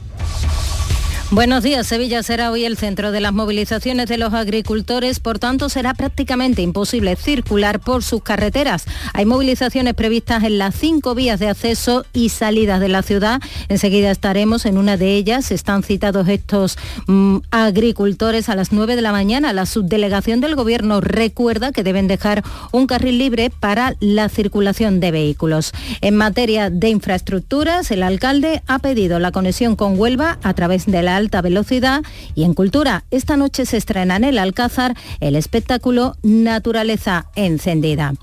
Buenos 1.29 1.61
días. 1.61 1.85
Sevilla 1.85 2.23
será 2.23 2.51
hoy 2.51 2.63
el 2.63 2.77
centro 2.77 3.11
de 3.11 3.19
las 3.19 3.33
movilizaciones 3.33 4.07
de 4.07 4.17
los 4.17 4.33
agricultores, 4.33 5.19
por 5.19 5.39
tanto 5.39 5.67
será 5.67 5.93
prácticamente 5.93 6.61
imposible 6.61 7.17
circular 7.17 7.81
por 7.81 8.01
sus 8.01 8.23
carreteras. 8.23 8.85
Hay 9.13 9.25
movilizaciones 9.25 9.93
previstas 9.93 10.45
en 10.45 10.57
las 10.57 10.73
cinco 10.73 11.15
vías 11.15 11.41
de 11.41 11.49
acceso 11.49 12.05
y 12.13 12.29
salidas 12.29 12.79
de 12.79 12.87
la 12.87 13.01
ciudad. 13.01 13.41
Enseguida 13.67 14.09
estaremos 14.09 14.65
en 14.65 14.77
una 14.77 14.95
de 14.95 15.15
ellas. 15.15 15.51
Están 15.51 15.83
citados 15.83 16.29
estos 16.29 16.77
mm, 17.07 17.39
agricultores 17.51 18.47
a 18.47 18.55
las 18.55 18.71
9 18.71 18.95
de 18.95 19.01
la 19.01 19.11
mañana. 19.11 19.51
La 19.51 19.65
subdelegación 19.65 20.39
del 20.39 20.55
gobierno 20.55 21.01
recuerda 21.01 21.73
que 21.73 21.83
deben 21.83 22.07
dejar 22.07 22.41
un 22.71 22.87
carril 22.87 23.17
libre 23.17 23.49
para 23.49 23.95
la 23.99 24.29
circulación 24.29 25.01
de 25.01 25.11
vehículos. 25.11 25.73
En 25.99 26.15
materia 26.15 26.69
de 26.69 26.87
infraestructuras, 26.87 27.91
el 27.91 28.03
alcalde 28.03 28.63
ha 28.65 28.79
pedido 28.79 29.19
la 29.19 29.33
conexión 29.33 29.75
con 29.75 29.99
Huelva 29.99 30.39
a 30.41 30.53
través 30.53 30.85
de 30.85 31.03
la 31.03 31.16
alta 31.17 31.41
velocidad 31.41 32.03
y 32.35 32.43
en 32.43 32.53
cultura 32.53 33.03
esta 33.11 33.35
noche 33.35 33.65
se 33.65 33.77
estrena 33.77 34.15
en 34.15 34.23
el 34.23 34.39
Alcázar 34.39 34.95
el 35.19 35.35
espectáculo 35.35 36.15
Naturaleza 36.23 37.25
encendida. 37.35 38.13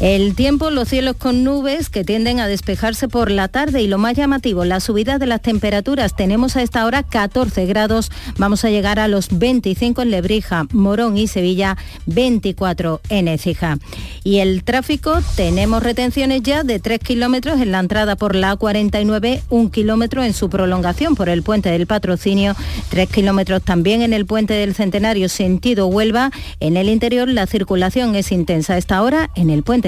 El 0.00 0.36
tiempo, 0.36 0.70
los 0.70 0.88
cielos 0.88 1.16
con 1.16 1.42
nubes 1.42 1.88
que 1.90 2.04
tienden 2.04 2.38
a 2.38 2.46
despejarse 2.46 3.08
por 3.08 3.32
la 3.32 3.48
tarde 3.48 3.82
y 3.82 3.88
lo 3.88 3.98
más 3.98 4.14
llamativo, 4.14 4.64
la 4.64 4.78
subida 4.78 5.18
de 5.18 5.26
las 5.26 5.42
temperaturas. 5.42 6.14
Tenemos 6.14 6.54
a 6.54 6.62
esta 6.62 6.86
hora 6.86 7.02
14 7.02 7.66
grados, 7.66 8.12
vamos 8.36 8.64
a 8.64 8.70
llegar 8.70 9.00
a 9.00 9.08
los 9.08 9.36
25 9.36 10.02
en 10.02 10.10
Lebrija, 10.12 10.68
Morón 10.70 11.18
y 11.18 11.26
Sevilla, 11.26 11.76
24 12.06 13.00
en 13.08 13.26
Écija. 13.26 13.78
Y 14.22 14.38
el 14.38 14.62
tráfico, 14.62 15.18
tenemos 15.34 15.82
retenciones 15.82 16.44
ya 16.44 16.62
de 16.62 16.78
3 16.78 17.00
kilómetros 17.00 17.60
en 17.60 17.72
la 17.72 17.80
entrada 17.80 18.14
por 18.14 18.36
la 18.36 18.56
A49, 18.56 19.42
un 19.48 19.68
kilómetro 19.68 20.22
en 20.22 20.32
su 20.32 20.48
prolongación 20.48 21.16
por 21.16 21.28
el 21.28 21.42
puente 21.42 21.70
del 21.70 21.88
patrocinio, 21.88 22.54
3 22.90 23.08
kilómetros 23.08 23.62
también 23.62 24.02
en 24.02 24.12
el 24.12 24.26
puente 24.26 24.54
del 24.54 24.76
Centenario 24.76 25.28
sentido 25.28 25.88
Huelva. 25.88 26.30
En 26.60 26.76
el 26.76 26.88
interior 26.88 27.28
la 27.28 27.48
circulación 27.48 28.14
es 28.14 28.30
intensa 28.30 28.74
a 28.74 28.78
esta 28.78 29.02
hora 29.02 29.30
en 29.34 29.50
el 29.50 29.64
puente 29.64 29.87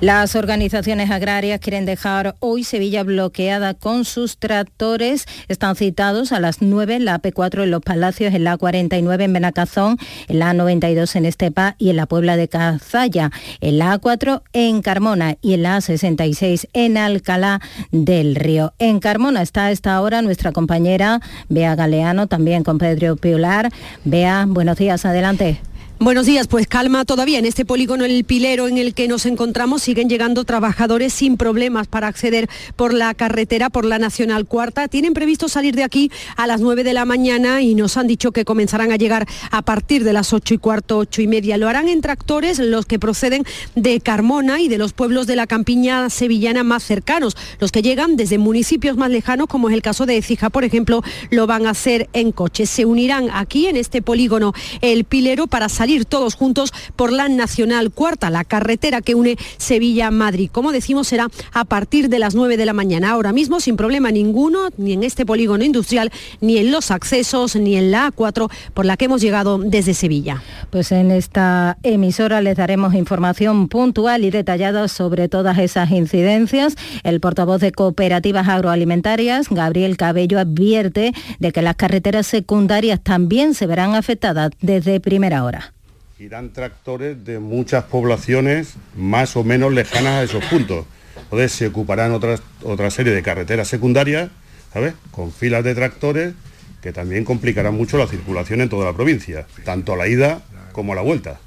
Las 0.00 0.36
organizaciones 0.36 1.10
agrarias 1.10 1.58
quieren 1.58 1.84
dejar 1.84 2.36
hoy 2.38 2.62
Sevilla 2.62 3.02
bloqueada 3.02 3.74
con 3.74 4.04
sus 4.04 4.38
tractores. 4.38 5.26
Están 5.48 5.74
citados 5.74 6.30
a 6.30 6.38
las 6.38 6.62
9 6.62 6.94
en 6.94 7.04
la 7.04 7.20
AP4 7.20 7.64
en 7.64 7.72
Los 7.72 7.82
Palacios, 7.82 8.32
en 8.32 8.44
la 8.44 8.56
49 8.56 9.24
en 9.24 9.32
Benacazón, 9.32 9.98
en 10.28 10.38
la 10.38 10.54
92 10.54 11.16
en 11.16 11.24
Estepa 11.24 11.74
y 11.78 11.90
en 11.90 11.96
la 11.96 12.06
Puebla 12.06 12.36
de 12.36 12.46
Cazalla, 12.46 13.32
en 13.60 13.78
la 13.78 13.98
A4 13.98 14.42
en 14.52 14.82
Carmona 14.82 15.36
y 15.42 15.54
en 15.54 15.64
la 15.64 15.78
A66 15.78 16.68
en 16.74 16.96
Alcalá 16.96 17.60
del 17.90 18.36
Río. 18.36 18.74
En 18.78 19.00
Carmona 19.00 19.42
está 19.42 19.64
a 19.64 19.72
esta 19.72 20.00
hora 20.00 20.22
nuestra 20.22 20.52
compañera 20.52 21.20
Bea 21.48 21.74
Galeano, 21.74 22.28
también 22.28 22.62
con 22.62 22.78
Pedro 22.78 23.16
Piular. 23.16 23.70
Bea, 24.04 24.46
buenos 24.46 24.76
días, 24.76 25.04
adelante. 25.04 25.60
Buenos 26.00 26.26
días, 26.26 26.46
pues 26.46 26.68
calma 26.68 27.04
todavía. 27.04 27.40
En 27.40 27.44
este 27.44 27.64
polígono 27.64 28.04
El 28.04 28.22
Pilero 28.22 28.68
en 28.68 28.78
el 28.78 28.94
que 28.94 29.08
nos 29.08 29.26
encontramos 29.26 29.82
siguen 29.82 30.08
llegando 30.08 30.44
trabajadores 30.44 31.12
sin 31.12 31.36
problemas 31.36 31.88
para 31.88 32.06
acceder 32.06 32.48
por 32.76 32.94
la 32.94 33.12
carretera, 33.14 33.68
por 33.68 33.84
la 33.84 33.98
Nacional 33.98 34.46
Cuarta. 34.46 34.86
Tienen 34.86 35.12
previsto 35.12 35.48
salir 35.48 35.74
de 35.74 35.82
aquí 35.82 36.12
a 36.36 36.46
las 36.46 36.60
9 36.60 36.84
de 36.84 36.92
la 36.92 37.04
mañana 37.04 37.62
y 37.62 37.74
nos 37.74 37.96
han 37.96 38.06
dicho 38.06 38.30
que 38.30 38.44
comenzarán 38.44 38.92
a 38.92 38.96
llegar 38.96 39.26
a 39.50 39.62
partir 39.62 40.04
de 40.04 40.12
las 40.12 40.32
8 40.32 40.54
y 40.54 40.58
cuarto, 40.58 40.98
8 40.98 41.22
y 41.22 41.26
media. 41.26 41.56
Lo 41.56 41.68
harán 41.68 41.88
en 41.88 42.00
tractores 42.00 42.60
los 42.60 42.86
que 42.86 43.00
proceden 43.00 43.42
de 43.74 44.00
Carmona 44.00 44.60
y 44.60 44.68
de 44.68 44.78
los 44.78 44.92
pueblos 44.92 45.26
de 45.26 45.34
la 45.34 45.48
campiña 45.48 46.10
sevillana 46.10 46.62
más 46.62 46.84
cercanos. 46.84 47.36
Los 47.58 47.72
que 47.72 47.82
llegan 47.82 48.14
desde 48.14 48.38
municipios 48.38 48.96
más 48.96 49.10
lejanos, 49.10 49.48
como 49.48 49.68
es 49.68 49.74
el 49.74 49.82
caso 49.82 50.06
de 50.06 50.16
Ecija, 50.16 50.48
por 50.48 50.62
ejemplo, 50.62 51.02
lo 51.30 51.48
van 51.48 51.66
a 51.66 51.70
hacer 51.70 52.08
en 52.12 52.30
coches. 52.30 52.70
Se 52.70 52.84
unirán 52.84 53.30
aquí 53.32 53.66
en 53.66 53.74
este 53.74 54.00
polígono 54.00 54.52
El 54.80 55.02
Pilero 55.02 55.48
para 55.48 55.68
salir 55.68 55.87
todos 56.06 56.34
juntos 56.34 56.72
por 56.96 57.12
la 57.12 57.28
Nacional 57.28 57.90
Cuarta, 57.90 58.30
la 58.30 58.44
carretera 58.44 59.00
que 59.00 59.14
une 59.14 59.36
Sevilla 59.56 60.08
a 60.08 60.10
Madrid. 60.10 60.50
Como 60.52 60.72
decimos, 60.72 61.08
será 61.08 61.28
a 61.52 61.64
partir 61.64 62.08
de 62.08 62.18
las 62.18 62.34
9 62.34 62.56
de 62.56 62.66
la 62.66 62.72
mañana. 62.72 63.10
Ahora 63.10 63.32
mismo, 63.32 63.60
sin 63.60 63.76
problema 63.76 64.10
ninguno, 64.10 64.68
ni 64.76 64.92
en 64.92 65.02
este 65.02 65.24
polígono 65.24 65.64
industrial, 65.64 66.12
ni 66.40 66.58
en 66.58 66.70
los 66.70 66.90
accesos, 66.90 67.56
ni 67.56 67.76
en 67.76 67.90
la 67.90 68.12
A4, 68.12 68.50
por 68.74 68.86
la 68.86 68.96
que 68.96 69.06
hemos 69.06 69.20
llegado 69.20 69.58
desde 69.58 69.94
Sevilla. 69.94 70.42
Pues 70.70 70.92
en 70.92 71.10
esta 71.10 71.78
emisora 71.82 72.40
les 72.40 72.56
daremos 72.56 72.94
información 72.94 73.68
puntual 73.68 74.24
y 74.24 74.30
detallada 74.30 74.88
sobre 74.88 75.28
todas 75.28 75.58
esas 75.58 75.90
incidencias. 75.90 76.76
El 77.02 77.20
portavoz 77.20 77.60
de 77.60 77.72
Cooperativas 77.72 78.48
Agroalimentarias, 78.48 79.48
Gabriel 79.48 79.96
Cabello, 79.96 80.38
advierte 80.38 81.12
de 81.38 81.52
que 81.52 81.62
las 81.62 81.76
carreteras 81.76 82.26
secundarias 82.26 83.00
también 83.02 83.54
se 83.54 83.66
verán 83.66 83.94
afectadas 83.94 84.50
desde 84.60 85.00
primera 85.00 85.44
hora. 85.44 85.74
Irán 86.18 86.52
tractores 86.52 87.24
de 87.24 87.38
muchas 87.38 87.84
poblaciones 87.84 88.74
más 88.96 89.36
o 89.36 89.44
menos 89.44 89.72
lejanas 89.72 90.14
a 90.14 90.22
esos 90.24 90.44
puntos. 90.46 90.84
Entonces 91.16 91.52
se 91.52 91.68
ocuparán 91.68 92.12
otra 92.12 92.90
serie 92.90 93.12
de 93.12 93.22
carreteras 93.22 93.68
secundarias, 93.68 94.28
¿sabes? 94.72 94.94
Con 95.12 95.30
filas 95.30 95.62
de 95.62 95.76
tractores 95.76 96.34
que 96.82 96.92
también 96.92 97.24
complicarán 97.24 97.74
mucho 97.74 97.98
la 97.98 98.08
circulación 98.08 98.60
en 98.60 98.68
toda 98.68 98.86
la 98.86 98.94
provincia, 98.94 99.46
tanto 99.64 99.92
a 99.92 99.96
la 99.96 100.08
ida 100.08 100.42
como 100.72 100.92
a 100.92 100.96
la 100.96 101.02
vuelta. 101.02 101.38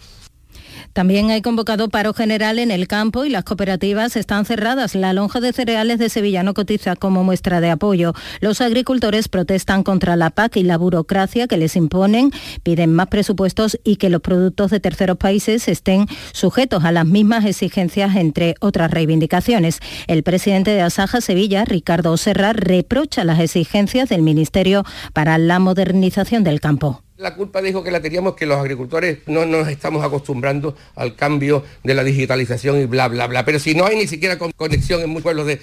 También 0.94 1.30
hay 1.30 1.42
convocado 1.42 1.90
paro 1.90 2.14
general 2.14 2.60
en 2.60 2.72
el 2.72 2.88
campo 2.88 3.26
y 3.26 3.30
las 3.30 3.44
cooperativas 3.44 4.16
están 4.16 4.46
cerradas. 4.46 4.96
La 4.96 5.14
lonja 5.14 5.40
de 5.40 5.54
cereales 5.54 6.00
de 6.00 6.10
Sevilla 6.10 6.44
no 6.44 6.54
cotiza 6.54 6.96
como 6.96 7.24
muestra 7.24 7.62
de 7.62 7.70
apoyo. 7.70 8.14
Los 8.40 8.62
agricultores 8.62 9.28
protestan 9.28 9.84
contra 9.84 10.16
la 10.16 10.30
PAC 10.30 10.58
y 10.58 10.64
la 10.64 10.78
burocracia 10.78 11.48
que 11.48 11.58
les 11.58 11.76
imponen, 11.76 12.32
piden 12.64 12.94
más 12.94 13.08
presupuestos 13.08 13.80
y 13.84 13.96
que 13.96 14.10
los 14.10 14.22
productos 14.22 14.72
de 14.72 14.80
terceros 14.80 15.18
países 15.18 15.68
estén 15.68 16.08
sujetos 16.34 16.84
a 16.84 16.92
las 16.92 17.06
mismas 17.06 17.46
exigencias, 17.46 18.16
entre 18.16 18.56
otras 18.60 18.92
reivindicaciones. 18.92 19.80
El 20.08 20.24
presidente 20.24 20.72
de 20.72 20.82
Asaja 20.82 21.22
Sevilla, 21.22 21.66
Ricardo 21.66 22.16
Serra, 22.18 22.54
reprocha 22.54 23.24
las 23.24 23.40
exigencias 23.40 24.10
del 24.10 24.22
Ministerio 24.22 24.84
para 25.14 25.38
la 25.38 25.60
modernización 25.60 26.44
del 26.44 26.60
campo. 26.60 27.02
La 27.22 27.36
culpa 27.36 27.62
dijo 27.62 27.84
que 27.84 27.92
la 27.92 28.02
teníamos 28.02 28.36
que 28.36 28.48
los 28.48 28.58
agricultores 28.58 29.20
no 29.28 29.46
nos 29.46 29.68
estamos 29.68 30.04
acostumbrando 30.04 30.76
al 30.96 31.16
cambio 31.16 31.64
de 31.84 31.94
la 31.94 32.04
digitalización 32.04 32.82
y 32.82 32.86
bla, 32.86 33.10
bla, 33.10 33.28
bla. 33.28 33.46
Pero 33.46 33.60
si 33.60 33.76
no 33.76 33.86
hay 33.86 33.96
ni 33.96 34.08
siquiera 34.08 34.40
conexión 34.40 35.02
en 35.02 35.10
muchos 35.12 35.26
pueblos 35.26 35.46
de, 35.46 35.62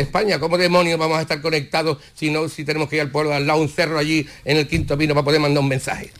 España, 0.00 0.40
¿cómo 0.40 0.58
demonios 0.58 0.98
vamos 0.98 1.18
a 1.18 1.22
estar 1.22 1.40
conectados 1.40 1.98
si 2.12 2.30
no, 2.30 2.48
si 2.48 2.64
tenemos 2.64 2.88
que 2.88 2.96
ir 2.96 3.02
al 3.02 3.12
pueblo 3.12 3.32
al 3.32 3.46
lado, 3.46 3.60
un 3.60 3.68
cerro 3.68 4.00
allí 4.00 4.26
en 4.44 4.56
el 4.56 4.66
Quinto 4.66 4.98
Pino 4.98 5.14
para 5.14 5.24
poder 5.24 5.40
mandar 5.40 5.62
un 5.62 5.68
mensaje? 5.68 6.10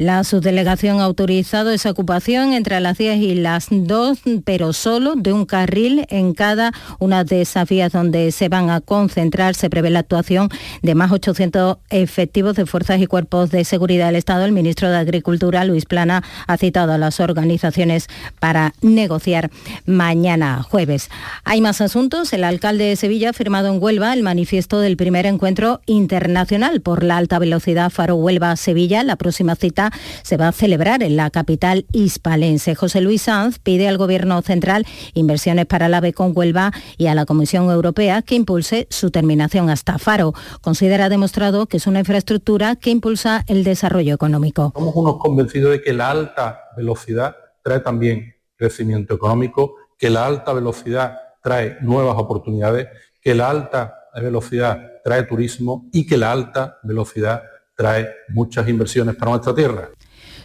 La 0.00 0.24
subdelegación 0.24 0.98
ha 1.00 1.04
autorizado 1.04 1.70
esa 1.70 1.90
ocupación 1.90 2.54
entre 2.54 2.80
las 2.80 2.96
10 2.96 3.18
y 3.18 3.34
las 3.34 3.66
2, 3.70 4.20
pero 4.46 4.72
solo 4.72 5.12
de 5.14 5.34
un 5.34 5.44
carril 5.44 6.06
en 6.08 6.32
cada 6.32 6.72
una 6.98 7.22
de 7.22 7.42
esas 7.42 7.68
vías 7.68 7.92
donde 7.92 8.32
se 8.32 8.48
van 8.48 8.70
a 8.70 8.80
concentrar. 8.80 9.54
Se 9.54 9.68
prevé 9.68 9.90
la 9.90 9.98
actuación 9.98 10.48
de 10.80 10.94
más 10.94 11.12
800 11.12 11.76
efectivos 11.90 12.56
de 12.56 12.64
fuerzas 12.64 12.98
y 13.02 13.06
cuerpos 13.06 13.50
de 13.50 13.62
seguridad 13.66 14.06
del 14.06 14.16
Estado. 14.16 14.46
El 14.46 14.52
ministro 14.52 14.88
de 14.88 14.96
Agricultura, 14.96 15.66
Luis 15.66 15.84
Plana, 15.84 16.24
ha 16.46 16.56
citado 16.56 16.94
a 16.94 16.98
las 16.98 17.20
organizaciones 17.20 18.06
para 18.38 18.72
negociar 18.80 19.50
mañana 19.84 20.62
jueves. 20.62 21.10
Hay 21.44 21.60
más 21.60 21.82
asuntos. 21.82 22.32
El 22.32 22.44
alcalde 22.44 22.84
de 22.84 22.96
Sevilla 22.96 23.30
ha 23.30 23.34
firmado 23.34 23.68
en 23.70 23.82
Huelva 23.82 24.14
el 24.14 24.22
manifiesto 24.22 24.80
del 24.80 24.96
primer 24.96 25.26
encuentro 25.26 25.82
internacional 25.84 26.80
por 26.80 27.04
la 27.04 27.18
alta 27.18 27.38
velocidad 27.38 27.90
Faro 27.90 28.14
Huelva-Sevilla. 28.14 29.04
La 29.04 29.16
próxima 29.16 29.56
cita 29.56 29.89
se 30.22 30.36
va 30.36 30.48
a 30.48 30.52
celebrar 30.52 31.02
en 31.02 31.16
la 31.16 31.30
capital 31.30 31.86
hispalense. 31.92 32.74
José 32.74 33.00
Luis 33.00 33.22
Sanz 33.22 33.58
pide 33.58 33.88
al 33.88 33.98
Gobierno 33.98 34.40
central 34.42 34.86
inversiones 35.14 35.66
para 35.66 35.88
la 35.88 35.98
AVE 35.98 36.12
con 36.12 36.32
Huelva 36.34 36.72
y 36.96 37.06
a 37.06 37.14
la 37.14 37.26
Comisión 37.26 37.70
Europea 37.70 38.22
que 38.22 38.34
impulse 38.34 38.86
su 38.90 39.10
terminación 39.10 39.70
hasta 39.70 39.98
Faro. 39.98 40.32
Considera 40.60 41.08
demostrado 41.08 41.66
que 41.66 41.76
es 41.76 41.86
una 41.86 42.00
infraestructura 42.00 42.76
que 42.76 42.90
impulsa 42.90 43.44
el 43.46 43.64
desarrollo 43.64 44.14
económico. 44.14 44.72
Somos 44.74 44.94
unos 44.94 45.16
convencidos 45.18 45.72
de 45.72 45.82
que 45.82 45.92
la 45.92 46.10
alta 46.10 46.60
velocidad 46.76 47.36
trae 47.62 47.80
también 47.80 48.34
crecimiento 48.56 49.14
económico, 49.14 49.76
que 49.98 50.10
la 50.10 50.26
alta 50.26 50.52
velocidad 50.52 51.18
trae 51.42 51.78
nuevas 51.80 52.16
oportunidades, 52.18 52.88
que 53.20 53.34
la 53.34 53.50
alta 53.50 53.94
velocidad 54.14 55.00
trae 55.04 55.22
turismo 55.22 55.88
y 55.92 56.06
que 56.06 56.16
la 56.16 56.32
alta 56.32 56.78
velocidad 56.82 57.42
trae 57.80 58.10
muchas 58.28 58.68
inversiones 58.68 59.16
para 59.16 59.30
nuestra 59.30 59.54
tierra. 59.54 59.88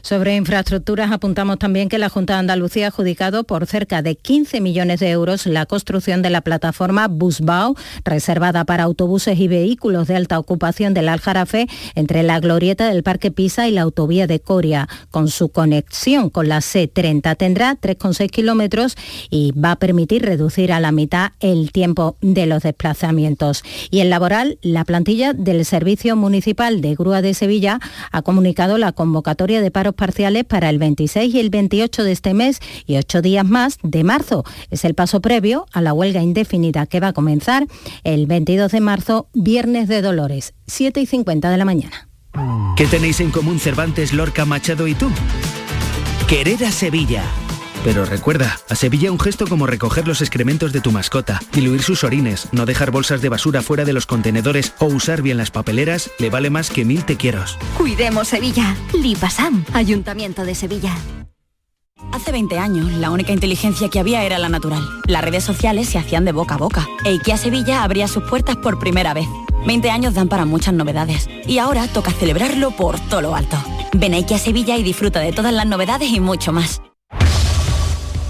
Sobre 0.05 0.35
infraestructuras 0.35 1.11
apuntamos 1.11 1.57
también 1.57 1.89
que 1.89 1.97
la 1.97 2.09
Junta 2.09 2.33
de 2.33 2.39
Andalucía 2.41 2.85
ha 2.85 2.89
adjudicado 2.89 3.43
por 3.43 3.65
cerca 3.65 4.03
de 4.03 4.15
15 4.15 4.61
millones 4.61 4.99
de 4.99 5.09
euros 5.09 5.47
la 5.47 5.65
construcción 5.65 6.21
de 6.21 6.29
la 6.29 6.41
plataforma 6.41 7.07
Busbao, 7.07 7.75
reservada 8.03 8.65
para 8.65 8.83
autobuses 8.83 9.39
y 9.39 9.47
vehículos 9.47 10.07
de 10.07 10.15
alta 10.15 10.37
ocupación 10.37 10.93
del 10.93 11.09
Aljarafe 11.09 11.67
entre 11.95 12.21
la 12.21 12.39
glorieta 12.39 12.87
del 12.87 13.01
Parque 13.01 13.31
Pisa 13.31 13.67
y 13.67 13.71
la 13.71 13.81
autovía 13.81 14.27
de 14.27 14.39
Coria. 14.39 14.87
Con 15.09 15.27
su 15.27 15.49
conexión 15.49 16.29
con 16.29 16.49
la 16.49 16.59
C30 16.59 17.35
tendrá 17.35 17.75
3,6 17.75 18.29
kilómetros 18.29 18.97
y 19.31 19.53
va 19.53 19.71
a 19.71 19.75
permitir 19.77 20.21
reducir 20.21 20.71
a 20.71 20.79
la 20.79 20.91
mitad 20.91 21.31
el 21.39 21.71
tiempo 21.71 22.15
de 22.21 22.45
los 22.45 22.61
desplazamientos. 22.61 23.63
Y 23.89 24.01
en 24.01 24.11
laboral, 24.11 24.59
la 24.61 24.85
plantilla 24.85 25.33
del 25.33 25.65
Servicio 25.65 26.15
Municipal 26.15 26.81
de 26.81 26.93
Grúa 26.93 27.23
de 27.23 27.33
Sevilla 27.33 27.79
ha 28.11 28.21
comunicado 28.21 28.77
la 28.77 28.91
convocatoria 28.91 29.61
de 29.61 29.71
paro 29.71 29.94
parciales 29.95 30.43
para 30.43 30.69
el 30.69 30.77
26 30.77 31.33
y 31.33 31.39
el 31.39 31.49
28 31.49 32.03
de 32.03 32.11
este 32.11 32.33
mes 32.33 32.59
y 32.85 32.97
ocho 32.97 33.21
días 33.21 33.45
más 33.45 33.77
de 33.83 34.03
marzo. 34.03 34.43
Es 34.69 34.85
el 34.85 34.93
paso 34.93 35.21
previo 35.21 35.65
a 35.71 35.81
la 35.81 35.93
huelga 35.93 36.21
indefinida 36.21 36.85
que 36.85 36.99
va 36.99 37.09
a 37.09 37.13
comenzar 37.13 37.67
el 38.03 38.27
22 38.27 38.71
de 38.71 38.81
marzo, 38.81 39.27
viernes 39.33 39.87
de 39.87 40.01
Dolores, 40.01 40.53
7 40.67 41.01
y 41.01 41.05
50 41.05 41.49
de 41.49 41.57
la 41.57 41.65
mañana. 41.65 42.07
¿Qué 42.75 42.85
tenéis 42.85 43.21
en 43.21 43.31
común 43.31 43.59
Cervantes, 43.59 44.13
Lorca, 44.13 44.45
Machado 44.45 44.87
y 44.87 44.95
tú? 44.95 45.09
Querer 46.27 46.65
a 46.65 46.71
Sevilla. 46.71 47.23
Pero 47.85 48.03
recuerda, 48.03 48.59
a 48.67 48.73
Sevilla 48.73 49.11
un 49.11 49.19
gesto 49.19 49.45
como 49.45 49.67
recoger 49.67 50.07
los 50.07 50.21
excrementos 50.21 50.73
de 50.73 50.81
tu 50.81 50.91
mascota, 50.91 51.39
diluir 51.53 51.83
sus 51.83 52.03
orines, 52.03 52.47
no 52.51 52.65
dejar 52.65 52.89
bolsas 52.89 53.21
de 53.21 53.29
basura 53.29 53.61
fuera 53.61 53.85
de 53.85 53.93
los 53.93 54.07
contenedores 54.07 54.73
o 54.79 54.87
usar 54.87 55.21
bien 55.21 55.37
las 55.37 55.51
papeleras 55.51 56.09
le 56.17 56.31
vale 56.31 56.49
más 56.49 56.71
que 56.71 56.83
mil 56.83 57.05
te 57.05 57.15
quiero. 57.15 57.43
Cuidemos 57.77 58.29
Sevilla. 58.29 58.75
Lipasam, 58.91 59.63
Ayuntamiento 59.71 60.45
de 60.45 60.55
Sevilla. 60.55 60.97
Hace 62.11 62.31
20 62.31 62.57
años, 62.57 62.91
la 62.93 63.11
única 63.11 63.33
inteligencia 63.33 63.87
que 63.89 63.99
había 63.99 64.23
era 64.23 64.39
la 64.39 64.49
natural. 64.49 64.83
Las 65.05 65.23
redes 65.23 65.43
sociales 65.43 65.87
se 65.87 65.99
hacían 65.99 66.25
de 66.25 66.31
boca 66.31 66.55
a 66.55 66.57
boca. 66.57 66.87
E 67.03 67.09
IKEA 67.09 67.37
Sevilla 67.37 67.83
abría 67.83 68.07
sus 68.07 68.23
puertas 68.23 68.55
por 68.55 68.79
primera 68.79 69.13
vez. 69.13 69.27
20 69.67 69.91
años 69.91 70.15
dan 70.15 70.27
para 70.27 70.45
muchas 70.45 70.73
novedades. 70.73 71.27
Y 71.45 71.59
ahora 71.59 71.87
toca 71.87 72.09
celebrarlo 72.09 72.71
por 72.71 72.99
todo 72.99 73.21
lo 73.21 73.35
alto. 73.35 73.57
Ven 73.93 74.15
a 74.15 74.17
IKEA 74.17 74.39
Sevilla 74.39 74.75
y 74.75 74.81
disfruta 74.81 75.19
de 75.19 75.33
todas 75.33 75.53
las 75.53 75.67
novedades 75.67 76.09
y 76.09 76.19
mucho 76.19 76.51
más. 76.51 76.81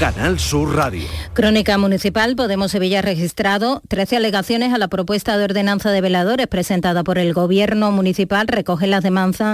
Canal 0.00 0.38
Sur 0.38 0.76
Radio. 0.76 1.06
Crónica 1.34 1.76
Municipal, 1.76 2.34
Podemos 2.34 2.70
Sevilla 2.70 3.00
ha 3.00 3.02
registrado 3.02 3.82
13 3.88 4.16
alegaciones 4.16 4.72
a 4.72 4.78
la 4.78 4.88
propuesta 4.88 5.36
de 5.36 5.44
ordenanza 5.44 5.90
de 5.90 6.00
veladores 6.00 6.46
presentada 6.46 7.04
por 7.04 7.18
el 7.18 7.34
Gobierno 7.34 7.92
Municipal. 7.92 8.48
Recoge 8.48 8.86
las, 8.86 9.04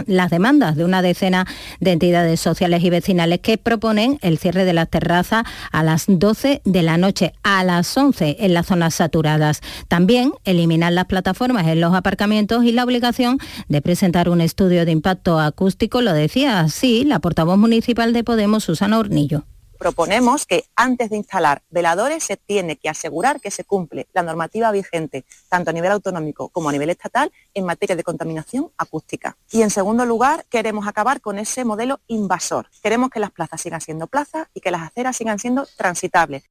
las 0.06 0.30
demandas 0.30 0.76
de 0.76 0.84
una 0.84 1.02
decena 1.02 1.48
de 1.80 1.90
entidades 1.90 2.38
sociales 2.38 2.84
y 2.84 2.90
vecinales 2.90 3.40
que 3.40 3.58
proponen 3.58 4.20
el 4.22 4.38
cierre 4.38 4.64
de 4.64 4.72
las 4.72 4.88
terrazas 4.88 5.42
a 5.72 5.82
las 5.82 6.04
12 6.06 6.62
de 6.64 6.82
la 6.84 6.96
noche, 6.96 7.32
a 7.42 7.64
las 7.64 7.96
11 7.96 8.36
en 8.38 8.54
las 8.54 8.66
zonas 8.66 8.94
saturadas. 8.94 9.62
También 9.88 10.30
eliminar 10.44 10.92
las 10.92 11.06
plataformas 11.06 11.66
en 11.66 11.80
los 11.80 11.92
aparcamientos 11.92 12.62
y 12.62 12.70
la 12.70 12.84
obligación 12.84 13.38
de 13.66 13.82
presentar 13.82 14.28
un 14.28 14.40
estudio 14.40 14.84
de 14.84 14.92
impacto 14.92 15.40
acústico, 15.40 16.02
lo 16.02 16.12
decía 16.12 16.60
así 16.60 17.02
la 17.02 17.18
portavoz 17.18 17.58
municipal 17.58 18.12
de 18.12 18.22
Podemos, 18.22 18.62
Susana 18.62 19.00
Hornillo 19.00 19.44
proponemos 19.76 20.46
que 20.46 20.64
antes 20.74 21.10
de 21.10 21.16
instalar 21.16 21.62
veladores 21.70 22.24
se 22.24 22.36
tiene 22.36 22.76
que 22.76 22.88
asegurar 22.88 23.40
que 23.40 23.50
se 23.50 23.64
cumple 23.64 24.08
la 24.12 24.22
normativa 24.22 24.70
vigente, 24.70 25.24
tanto 25.48 25.70
a 25.70 25.72
nivel 25.72 25.92
autonómico 25.92 26.48
como 26.48 26.68
a 26.68 26.72
nivel 26.72 26.90
estatal, 26.90 27.32
en 27.54 27.64
materia 27.64 27.96
de 27.96 28.02
contaminación 28.02 28.70
acústica. 28.76 29.36
Y 29.50 29.62
en 29.62 29.70
segundo 29.70 30.04
lugar, 30.04 30.44
queremos 30.48 30.86
acabar 30.86 31.20
con 31.20 31.38
ese 31.38 31.64
modelo 31.64 32.00
invasor. 32.06 32.68
Queremos 32.82 33.10
que 33.10 33.20
las 33.20 33.30
plazas 33.30 33.60
sigan 33.60 33.80
siendo 33.80 34.06
plazas 34.06 34.48
y 34.54 34.60
que 34.60 34.70
las 34.70 34.82
aceras 34.82 35.16
sigan 35.16 35.38
siendo 35.38 35.66
transitables. 35.76 36.44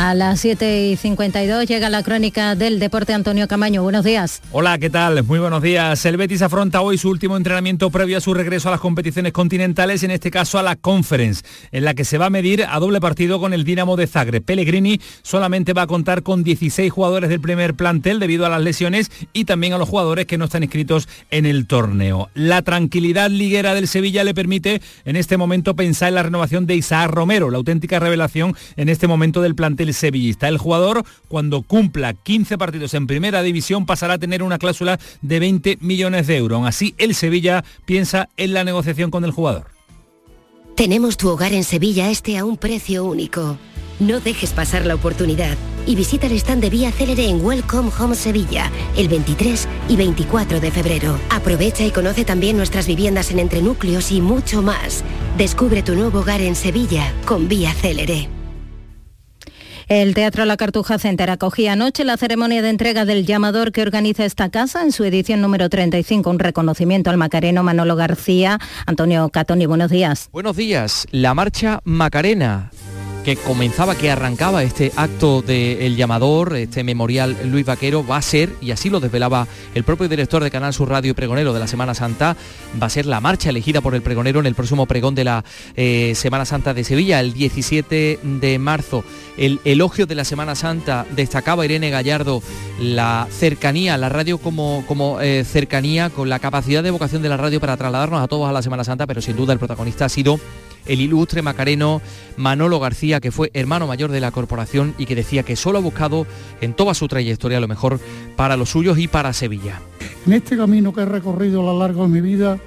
A 0.00 0.14
las 0.14 0.38
7 0.42 0.86
y 0.86 0.96
52 0.96 1.66
llega 1.66 1.90
la 1.90 2.04
crónica 2.04 2.54
del 2.54 2.78
deporte 2.78 3.12
Antonio 3.14 3.48
Camaño. 3.48 3.82
Buenos 3.82 4.04
días. 4.04 4.40
Hola, 4.52 4.78
¿qué 4.78 4.90
tal? 4.90 5.24
Muy 5.24 5.40
buenos 5.40 5.60
días. 5.60 6.06
El 6.06 6.16
Betis 6.16 6.40
afronta 6.40 6.82
hoy 6.82 6.98
su 6.98 7.10
último 7.10 7.36
entrenamiento 7.36 7.90
previo 7.90 8.18
a 8.18 8.20
su 8.20 8.32
regreso 8.32 8.68
a 8.68 8.70
las 8.70 8.80
competiciones 8.80 9.32
continentales, 9.32 10.04
en 10.04 10.12
este 10.12 10.30
caso 10.30 10.56
a 10.56 10.62
la 10.62 10.76
Conference, 10.76 11.42
en 11.72 11.84
la 11.84 11.94
que 11.94 12.04
se 12.04 12.16
va 12.16 12.26
a 12.26 12.30
medir 12.30 12.62
a 12.62 12.78
doble 12.78 13.00
partido 13.00 13.40
con 13.40 13.52
el 13.52 13.64
Dinamo 13.64 13.96
de 13.96 14.06
Zagreb. 14.06 14.44
Pellegrini 14.44 15.00
solamente 15.22 15.72
va 15.72 15.82
a 15.82 15.86
contar 15.88 16.22
con 16.22 16.44
16 16.44 16.92
jugadores 16.92 17.28
del 17.28 17.40
primer 17.40 17.74
plantel 17.74 18.20
debido 18.20 18.46
a 18.46 18.50
las 18.50 18.62
lesiones 18.62 19.10
y 19.32 19.46
también 19.46 19.72
a 19.72 19.78
los 19.78 19.88
jugadores 19.88 20.26
que 20.26 20.38
no 20.38 20.44
están 20.44 20.62
inscritos 20.62 21.08
en 21.32 21.44
el 21.44 21.66
torneo. 21.66 22.30
La 22.34 22.62
tranquilidad 22.62 23.30
liguera 23.30 23.74
del 23.74 23.88
Sevilla 23.88 24.22
le 24.22 24.32
permite 24.32 24.80
en 25.04 25.16
este 25.16 25.36
momento 25.36 25.74
pensar 25.74 26.10
en 26.10 26.14
la 26.14 26.22
renovación 26.22 26.66
de 26.66 26.76
Isaac 26.76 27.10
Romero, 27.10 27.50
la 27.50 27.58
auténtica 27.58 27.98
revelación 27.98 28.54
en 28.76 28.90
este 28.90 29.08
momento 29.08 29.42
del 29.42 29.56
plantel 29.56 29.87
el 29.88 29.94
sevillista. 29.94 30.48
El 30.48 30.58
jugador, 30.58 31.04
cuando 31.26 31.62
cumpla 31.62 32.14
15 32.14 32.58
partidos 32.58 32.94
en 32.94 33.06
primera 33.06 33.42
división, 33.42 33.86
pasará 33.86 34.14
a 34.14 34.18
tener 34.18 34.42
una 34.42 34.58
cláusula 34.58 34.98
de 35.22 35.40
20 35.40 35.78
millones 35.80 36.26
de 36.26 36.36
euros. 36.36 36.66
Así, 36.66 36.94
el 36.98 37.14
Sevilla 37.14 37.64
piensa 37.84 38.28
en 38.36 38.52
la 38.52 38.64
negociación 38.64 39.10
con 39.10 39.24
el 39.24 39.32
jugador. 39.32 39.66
Tenemos 40.76 41.16
tu 41.16 41.28
hogar 41.28 41.52
en 41.54 41.64
Sevilla 41.64 42.08
este 42.10 42.38
a 42.38 42.44
un 42.44 42.56
precio 42.56 43.04
único. 43.04 43.58
No 43.98 44.20
dejes 44.20 44.52
pasar 44.52 44.86
la 44.86 44.94
oportunidad 44.94 45.56
y 45.86 45.96
visita 45.96 46.28
el 46.28 46.34
stand 46.34 46.62
de 46.62 46.70
Vía 46.70 46.92
Célere 46.92 47.28
en 47.28 47.44
Welcome 47.44 47.90
Home 47.98 48.14
Sevilla 48.14 48.70
el 48.96 49.08
23 49.08 49.66
y 49.88 49.96
24 49.96 50.60
de 50.60 50.70
febrero. 50.70 51.18
Aprovecha 51.30 51.84
y 51.84 51.90
conoce 51.90 52.24
también 52.24 52.56
nuestras 52.56 52.86
viviendas 52.86 53.32
en 53.32 53.40
entrenúcleos 53.40 54.12
y 54.12 54.20
mucho 54.20 54.62
más. 54.62 55.02
Descubre 55.36 55.82
tu 55.82 55.96
nuevo 55.96 56.20
hogar 56.20 56.42
en 56.42 56.54
Sevilla 56.54 57.12
con 57.26 57.48
Vía 57.48 57.72
Célere. 57.72 58.37
El 59.88 60.12
Teatro 60.12 60.44
La 60.44 60.58
Cartuja 60.58 60.98
Center 60.98 61.30
acogía 61.30 61.72
anoche 61.72 62.04
la 62.04 62.18
ceremonia 62.18 62.60
de 62.60 62.68
entrega 62.68 63.06
del 63.06 63.24
llamador 63.24 63.72
que 63.72 63.80
organiza 63.80 64.26
esta 64.26 64.50
casa 64.50 64.82
en 64.82 64.92
su 64.92 65.02
edición 65.04 65.40
número 65.40 65.70
35, 65.70 66.28
un 66.28 66.38
reconocimiento 66.38 67.08
al 67.08 67.16
macareno 67.16 67.62
Manolo 67.62 67.96
García. 67.96 68.58
Antonio 68.84 69.30
Catoni, 69.30 69.64
buenos 69.64 69.90
días. 69.90 70.28
Buenos 70.30 70.56
días. 70.56 71.06
La 71.10 71.32
marcha 71.32 71.80
Macarena 71.84 72.70
que 73.28 73.36
comenzaba, 73.36 73.94
que 73.94 74.10
arrancaba 74.10 74.62
este 74.62 74.90
acto 74.96 75.42
del 75.42 75.96
llamador, 75.96 76.56
este 76.56 76.82
memorial 76.82 77.36
Luis 77.44 77.66
Vaquero, 77.66 78.02
va 78.06 78.16
a 78.16 78.22
ser, 78.22 78.54
y 78.62 78.70
así 78.70 78.88
lo 78.88 79.00
desvelaba 79.00 79.46
el 79.74 79.84
propio 79.84 80.08
director 80.08 80.42
de 80.42 80.50
Canal 80.50 80.72
Sur 80.72 80.88
Radio 80.88 81.10
y 81.10 81.14
Pregonero 81.14 81.52
de 81.52 81.60
la 81.60 81.66
Semana 81.66 81.92
Santa, 81.92 82.38
va 82.82 82.86
a 82.86 82.88
ser 82.88 83.04
la 83.04 83.20
marcha 83.20 83.50
elegida 83.50 83.82
por 83.82 83.94
el 83.94 84.00
pregonero 84.00 84.40
en 84.40 84.46
el 84.46 84.54
próximo 84.54 84.86
pregón 84.86 85.14
de 85.14 85.24
la 85.24 85.44
eh, 85.76 86.14
Semana 86.14 86.46
Santa 86.46 86.72
de 86.72 86.84
Sevilla, 86.84 87.20
el 87.20 87.34
17 87.34 88.20
de 88.22 88.58
marzo. 88.58 89.04
El 89.36 89.60
elogio 89.66 90.06
de 90.06 90.14
la 90.14 90.24
Semana 90.24 90.54
Santa 90.54 91.04
destacaba 91.10 91.66
Irene 91.66 91.90
Gallardo 91.90 92.42
la 92.80 93.28
cercanía, 93.30 93.98
la 93.98 94.08
radio 94.08 94.38
como, 94.38 94.84
como 94.88 95.20
eh, 95.20 95.44
cercanía, 95.44 96.08
con 96.08 96.30
la 96.30 96.38
capacidad 96.38 96.82
de 96.82 96.92
vocación 96.92 97.20
de 97.20 97.28
la 97.28 97.36
radio 97.36 97.60
para 97.60 97.76
trasladarnos 97.76 98.22
a 98.22 98.26
todos 98.26 98.48
a 98.48 98.52
la 98.52 98.62
Semana 98.62 98.84
Santa, 98.84 99.06
pero 99.06 99.20
sin 99.20 99.36
duda 99.36 99.52
el 99.52 99.58
protagonista 99.58 100.06
ha 100.06 100.08
sido 100.08 100.40
el 100.88 101.00
ilustre 101.00 101.42
macareno 101.42 102.02
Manolo 102.36 102.80
García, 102.80 103.20
que 103.20 103.30
fue 103.30 103.50
hermano 103.54 103.86
mayor 103.86 104.10
de 104.10 104.20
la 104.20 104.30
corporación 104.30 104.94
y 104.98 105.06
que 105.06 105.14
decía 105.14 105.42
que 105.42 105.56
solo 105.56 105.78
ha 105.78 105.82
buscado 105.82 106.26
en 106.60 106.74
toda 106.74 106.94
su 106.94 107.06
trayectoria 107.06 107.60
lo 107.60 107.68
mejor 107.68 108.00
para 108.36 108.56
los 108.56 108.70
suyos 108.70 108.98
y 108.98 109.06
para 109.06 109.32
Sevilla. 109.32 109.80
En 110.26 110.32
este 110.32 110.56
camino 110.56 110.92
que 110.92 111.02
he 111.02 111.06
recorrido 111.06 111.60
a 111.60 111.72
lo 111.72 111.78
largo 111.78 112.02
de 112.02 112.08
mi 112.08 112.20
vida, 112.20 112.58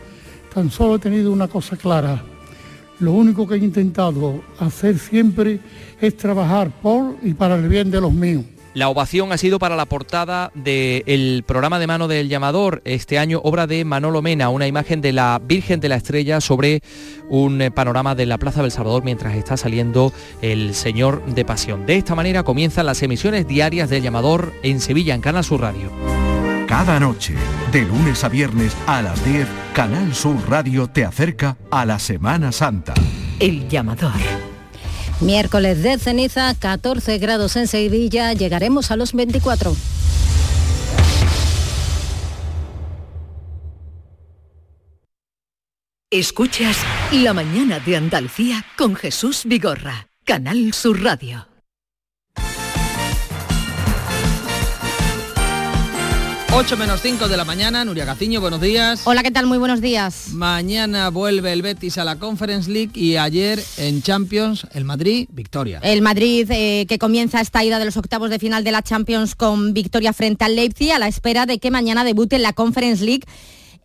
tan 0.53 0.71
solo 0.71 0.95
he 0.95 0.99
tenido 0.99 1.31
una 1.31 1.47
cosa 1.47 1.75
clara. 1.75 2.23
Lo 2.99 3.13
único 3.13 3.47
que 3.47 3.55
he 3.55 3.57
intentado 3.57 4.41
hacer 4.59 4.99
siempre 4.99 5.59
es 5.99 6.15
trabajar 6.17 6.71
por 6.81 7.15
y 7.23 7.33
para 7.33 7.55
el 7.55 7.67
bien 7.67 7.89
de 7.89 7.99
los 7.99 8.13
míos. 8.13 8.45
La 8.73 8.87
ovación 8.87 9.33
ha 9.33 9.37
sido 9.37 9.59
para 9.59 9.75
la 9.75 9.85
portada 9.85 10.51
del 10.55 11.43
programa 11.45 11.77
de 11.77 11.87
mano 11.87 12.07
del 12.07 12.29
llamador, 12.29 12.81
este 12.85 13.19
año 13.19 13.41
obra 13.43 13.67
de 13.67 13.83
Manolo 13.83 14.21
Mena, 14.21 14.49
una 14.49 14.65
imagen 14.65 15.01
de 15.01 15.11
la 15.11 15.41
Virgen 15.43 15.81
de 15.81 15.89
la 15.89 15.95
Estrella 15.95 16.39
sobre 16.39 16.81
un 17.29 17.61
eh, 17.61 17.69
panorama 17.69 18.15
de 18.15 18.25
la 18.25 18.37
Plaza 18.37 18.61
del 18.61 18.71
Salvador 18.71 19.03
mientras 19.03 19.35
está 19.35 19.57
saliendo 19.57 20.13
el 20.41 20.73
Señor 20.73 21.25
de 21.25 21.43
Pasión. 21.43 21.85
De 21.85 21.97
esta 21.97 22.15
manera 22.15 22.43
comienzan 22.43 22.85
las 22.85 23.03
emisiones 23.03 23.45
diarias 23.45 23.89
del 23.89 24.03
llamador 24.03 24.53
en 24.63 24.79
Sevilla, 24.79 25.15
en 25.15 25.21
Canal 25.21 25.43
Sur 25.43 25.61
Radio. 25.61 25.91
Cada 26.65 26.97
noche, 27.01 27.35
de 27.73 27.81
lunes 27.81 28.23
a 28.23 28.29
viernes 28.29 28.73
a 28.87 29.01
las 29.01 29.25
10, 29.25 29.47
Canal 29.73 30.15
Sur 30.15 30.37
Radio 30.49 30.87
te 30.87 31.03
acerca 31.03 31.57
a 31.69 31.85
la 31.85 31.99
Semana 31.99 32.53
Santa. 32.53 32.93
El 33.39 33.67
llamador. 33.67 34.50
Miércoles 35.21 35.83
de 35.83 35.99
ceniza, 35.99 36.53
14 36.55 37.19
grados 37.19 37.55
en 37.55 37.67
Sevilla, 37.67 38.33
llegaremos 38.33 38.89
a 38.89 38.95
los 38.95 39.13
24. 39.13 39.75
Escuchas 46.09 46.77
La 47.11 47.33
mañana 47.33 47.79
de 47.79 47.95
Andalucía 47.97 48.65
con 48.77 48.95
Jesús 48.95 49.43
Vigorra, 49.45 50.07
Canal 50.25 50.73
Sur 50.73 51.03
Radio. 51.03 51.50
8 56.53 56.75
menos 56.75 57.01
5 57.01 57.29
de 57.29 57.37
la 57.37 57.45
mañana, 57.45 57.85
Nuria 57.85 58.03
Gaciño, 58.03 58.41
buenos 58.41 58.59
días. 58.59 59.03
Hola, 59.05 59.23
¿qué 59.23 59.31
tal? 59.31 59.45
Muy 59.45 59.57
buenos 59.57 59.79
días. 59.79 60.31
Mañana 60.33 61.09
vuelve 61.09 61.53
el 61.53 61.61
Betis 61.61 61.97
a 61.97 62.03
la 62.03 62.19
Conference 62.19 62.69
League 62.69 62.91
y 62.93 63.15
ayer 63.15 63.63
en 63.77 64.01
Champions, 64.01 64.67
el 64.73 64.83
Madrid, 64.83 65.29
victoria. 65.31 65.79
El 65.81 66.01
Madrid 66.01 66.45
eh, 66.51 66.85
que 66.89 66.99
comienza 66.99 67.39
esta 67.39 67.63
ida 67.63 67.79
de 67.79 67.85
los 67.85 67.95
octavos 67.95 68.29
de 68.29 68.37
final 68.37 68.65
de 68.65 68.73
la 68.73 68.81
Champions 68.81 69.35
con 69.35 69.73
victoria 69.73 70.11
frente 70.11 70.43
al 70.43 70.57
Leipzig 70.57 70.91
a 70.91 70.99
la 70.99 71.07
espera 71.07 71.45
de 71.45 71.57
que 71.57 71.71
mañana 71.71 72.03
debute 72.03 72.35
en 72.35 72.41
la 72.41 72.51
Conference 72.51 73.01
League 73.05 73.23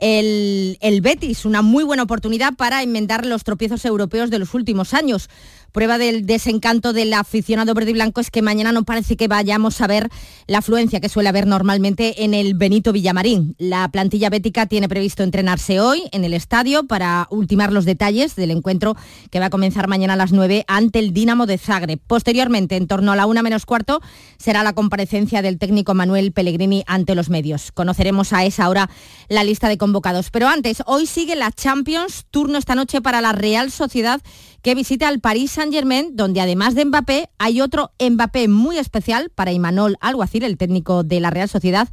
el, 0.01 0.77
el, 0.81 1.01
Betis, 1.01 1.45
una 1.45 1.62
muy 1.62 1.85
buena 1.85 2.03
oportunidad 2.03 2.55
para 2.55 2.83
enmendar 2.83 3.25
los 3.27 3.45
tropiezos 3.45 3.85
europeos 3.85 4.29
de 4.29 4.41
los 4.41 4.55
últimos 4.55 4.93
años. 4.93 5.31
Prueba 5.77 5.99
del 5.99 6.24
desencanto 6.24 6.95
del 6.95 7.12
aficionado 7.12 7.74
verde 7.74 7.91
y 7.91 7.93
blanco 7.93 8.22
es 8.22 8.31
que 8.31 8.41
mañana 8.41 8.72
no 8.72 8.85
parece 8.85 9.18
que 9.18 9.29
vayamos 9.29 9.83
a 9.83 9.87
ver 9.87 10.09
la 10.47 10.61
afluencia 10.61 11.01
que 11.01 11.11
suele 11.11 11.29
haber 11.29 11.47
normalmente 11.47 12.24
en 12.24 12.33
el 12.33 12.55
Benito 12.55 12.95
Villamarín. 12.95 13.55
La 13.59 13.87
plantilla 13.91 14.31
bética 14.31 14.64
tiene 14.64 14.89
previsto 14.89 15.22
entrenarse 15.22 15.79
hoy 15.79 16.05
en 16.12 16.24
el 16.24 16.33
estadio 16.33 16.87
para 16.87 17.27
ultimar 17.29 17.74
los 17.74 17.85
detalles 17.85 18.37
del 18.37 18.53
encuentro 18.53 18.97
que 19.31 19.39
va 19.39 19.47
a 19.47 19.51
comenzar 19.51 19.87
mañana 19.87 20.14
a 20.14 20.16
las 20.16 20.33
9 20.33 20.64
ante 20.66 20.99
el 20.99 21.12
Dinamo 21.12 21.45
de 21.45 21.59
Zagreb. 21.59 22.01
Posteriormente, 22.07 22.77
en 22.77 22.87
torno 22.87 23.12
a 23.12 23.16
la 23.16 23.27
una 23.27 23.43
menos 23.43 23.66
cuarto, 23.66 24.01
será 24.39 24.62
la 24.62 24.72
comparecencia 24.72 25.43
del 25.43 25.59
técnico 25.59 25.93
Manuel 25.93 26.33
Pellegrini 26.33 26.85
ante 26.87 27.14
los 27.14 27.29
medios. 27.29 27.70
Conoceremos 27.70 28.33
a 28.33 28.47
esa 28.47 28.70
hora 28.70 28.89
la 29.29 29.45
lista 29.45 29.68
de 29.68 29.77
convocados. 29.77 30.31
Pero 30.31 30.49
antes, 30.49 30.83
hoy 30.87 31.05
sigue 31.05 31.37
la 31.37 31.53
Champions, 31.53 32.24
turno 32.31 32.57
esta 32.57 32.74
noche 32.74 33.03
para 33.03 33.20
la 33.20 33.33
Real 33.33 33.70
Sociedad 33.70 34.22
que 34.67 34.75
visita 34.75 35.07
al 35.07 35.21
Paris 35.21 35.53
Saint-Germain, 35.53 36.17
donde 36.17 36.41
además 36.41 36.75
de 36.75 36.85
Mbappé 36.85 37.31
hay 37.39 37.61
otro 37.61 37.93
Mbappé 38.01 38.49
muy 38.49 38.79
especial 38.79 39.31
para 39.33 39.53
Imanol 39.53 39.97
Alguacil, 40.01 40.43
el 40.43 40.57
técnico 40.57 41.05
de 41.05 41.21
la 41.21 41.31
Real 41.31 41.49
Sociedad, 41.49 41.87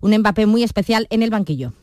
un 0.00 0.16
Mbappé 0.16 0.46
muy 0.46 0.62
especial 0.62 1.06
en 1.10 1.22
el 1.22 1.28
banquillo. 1.28 1.74